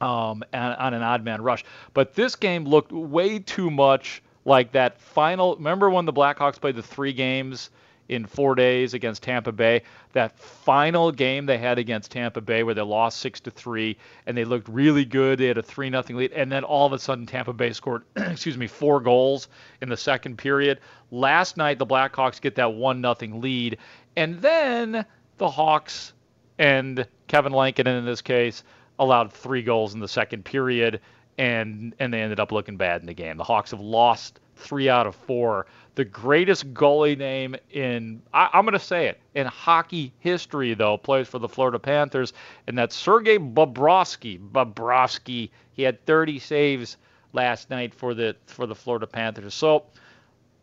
um, 0.00 0.44
on, 0.52 0.72
on 0.72 0.94
an 0.94 1.02
odd 1.02 1.24
man 1.24 1.42
rush. 1.42 1.64
But 1.94 2.14
this 2.14 2.36
game 2.36 2.64
looked 2.64 2.92
way 2.92 3.38
too 3.38 3.70
much 3.70 4.22
like 4.44 4.72
that 4.72 5.00
final. 5.00 5.56
Remember 5.56 5.90
when 5.90 6.04
the 6.04 6.12
Blackhawks 6.12 6.60
played 6.60 6.76
the 6.76 6.82
three 6.82 7.12
games 7.12 7.70
in 8.08 8.24
four 8.24 8.54
days 8.54 8.94
against 8.94 9.22
Tampa 9.22 9.52
Bay? 9.52 9.82
That 10.12 10.38
final 10.38 11.12
game 11.12 11.46
they 11.46 11.58
had 11.58 11.78
against 11.78 12.10
Tampa 12.10 12.40
Bay 12.40 12.62
where 12.62 12.74
they 12.74 12.82
lost 12.82 13.18
six 13.18 13.40
to 13.40 13.50
three 13.50 13.96
and 14.26 14.36
they 14.36 14.44
looked 14.44 14.68
really 14.68 15.04
good. 15.04 15.38
They 15.38 15.46
had 15.46 15.58
a 15.58 15.62
three 15.62 15.90
nothing 15.90 16.16
lead, 16.16 16.32
and 16.32 16.50
then 16.50 16.64
all 16.64 16.86
of 16.86 16.92
a 16.92 16.98
sudden 16.98 17.26
Tampa 17.26 17.52
Bay 17.52 17.72
scored, 17.72 18.04
excuse 18.16 18.56
me, 18.56 18.66
four 18.66 19.00
goals 19.00 19.48
in 19.82 19.88
the 19.88 19.96
second 19.96 20.38
period. 20.38 20.80
Last 21.10 21.56
night 21.56 21.78
the 21.78 21.86
Blackhawks 21.86 22.40
get 22.40 22.54
that 22.56 22.72
one 22.72 23.00
nothing 23.00 23.40
lead, 23.40 23.78
and 24.16 24.40
then 24.40 25.04
the 25.36 25.50
Hawks 25.50 26.12
and 26.58 27.06
Kevin 27.28 27.52
Lankinen 27.52 27.96
in 27.96 28.04
this 28.04 28.22
case 28.22 28.64
allowed 28.98 29.32
three 29.32 29.62
goals 29.62 29.94
in 29.94 30.00
the 30.00 30.08
second 30.08 30.44
period 30.44 31.00
and 31.38 31.94
and 31.98 32.12
they 32.12 32.20
ended 32.20 32.40
up 32.40 32.52
looking 32.52 32.76
bad 32.76 33.00
in 33.00 33.06
the 33.06 33.14
game. 33.14 33.36
The 33.36 33.44
Hawks 33.44 33.70
have 33.70 33.80
lost 33.80 34.40
three 34.56 34.88
out 34.88 35.06
of 35.06 35.14
four. 35.14 35.66
The 35.94 36.04
greatest 36.04 36.74
goalie 36.74 37.16
name 37.16 37.56
in 37.70 38.20
I, 38.34 38.50
am 38.52 38.64
going 38.64 38.72
to 38.72 38.78
say 38.78 39.06
it 39.06 39.20
in 39.34 39.46
hockey 39.46 40.12
history 40.18 40.74
though 40.74 40.98
plays 40.98 41.28
for 41.28 41.38
the 41.38 41.48
Florida 41.48 41.78
Panthers, 41.78 42.32
and 42.66 42.76
that's 42.76 42.96
Sergei 42.96 43.38
Bobrovsky. 43.38 44.38
Bobrovsky. 44.38 45.50
He 45.72 45.82
had 45.82 46.04
30 46.04 46.40
saves 46.40 46.96
last 47.32 47.70
night 47.70 47.94
for 47.94 48.14
the 48.14 48.36
for 48.46 48.66
the 48.66 48.74
Florida 48.74 49.06
Panthers. 49.06 49.54
So 49.54 49.84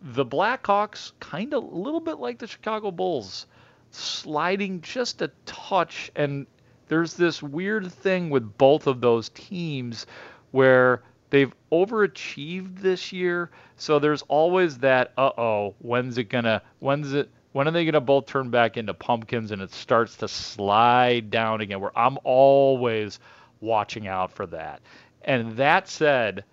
the 0.02 0.26
Blackhawks 0.26 1.14
kind 1.20 1.54
of 1.54 1.64
a 1.64 1.68
little 1.68 2.02
bit 2.02 2.20
like 2.20 2.38
the 2.40 2.48
Chicago 2.48 2.92
Bulls, 2.92 3.48
sliding 3.92 4.82
just 4.82 5.22
a 5.22 5.32
touch 5.46 6.12
and 6.16 6.46
there's 6.88 7.14
this 7.14 7.42
weird 7.42 7.92
thing 7.92 8.30
with 8.30 8.58
both 8.58 8.88
of 8.88 9.02
those 9.02 9.30
teams 9.30 10.06
where 10.52 11.04
they've 11.30 11.54
overachieved 11.72 12.80
this 12.80 13.12
year. 13.12 13.52
So 13.78 14.00
there's 14.00 14.22
always 14.24 14.78
that, 14.80 15.14
uh 15.18 15.32
oh, 15.38 15.76
when's 15.80 16.18
it 16.18 16.26
gonna, 16.26 16.62
when's 16.80 17.14
it, 17.14 17.30
when 17.52 17.68
are 17.68 17.72
they 17.72 17.86
gonna 17.86 18.02
both 18.02 18.26
turn 18.26 18.50
back 18.50 18.78
into 18.78 18.94
pumpkins 18.94 19.52
and 19.52 19.62
it 19.62 19.72
starts 19.72 20.18
to 20.18 20.28
slide 20.28 21.30
down 21.30 21.62
again? 21.62 21.80
Where 21.80 21.98
I'm 21.98 22.18
always 22.24 23.20
watching 23.62 24.08
out 24.08 24.32
for 24.32 24.46
that. 24.48 24.82
And 25.24 25.58
that 25.58 25.88
said, 25.88 26.44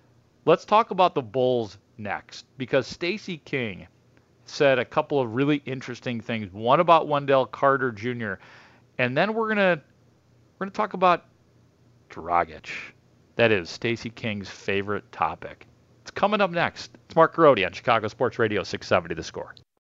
let's 0.44 0.64
talk 0.64 0.90
about 0.90 1.14
the 1.14 1.22
Bulls 1.22 1.78
next 1.98 2.46
because 2.56 2.86
Stacey 2.86 3.38
King 3.38 3.86
said 4.46 4.78
a 4.78 4.84
couple 4.84 5.20
of 5.20 5.34
really 5.34 5.62
interesting 5.66 6.20
things. 6.20 6.52
One 6.52 6.80
about 6.80 7.06
Wendell 7.08 7.46
Carter 7.46 7.92
Jr. 7.92 8.34
And 8.98 9.16
then 9.16 9.34
we're 9.34 9.48
gonna 9.48 9.82
we're 10.62 10.66
gonna 10.66 10.74
talk 10.74 10.94
about 10.94 11.24
Dragic. 12.08 12.70
That 13.34 13.50
is 13.50 13.68
Stacey 13.68 14.10
King's 14.10 14.48
favorite 14.48 15.10
topic. 15.10 15.66
It's 16.02 16.12
coming 16.12 16.40
up 16.40 16.52
next. 16.52 16.92
It's 17.06 17.16
Mark 17.16 17.34
Grote 17.34 17.64
on 17.64 17.72
Chicago 17.72 18.06
Sports 18.06 18.38
Radio 18.38 18.62
670 18.62 19.16
The 19.16 19.24
Score. 19.24 19.56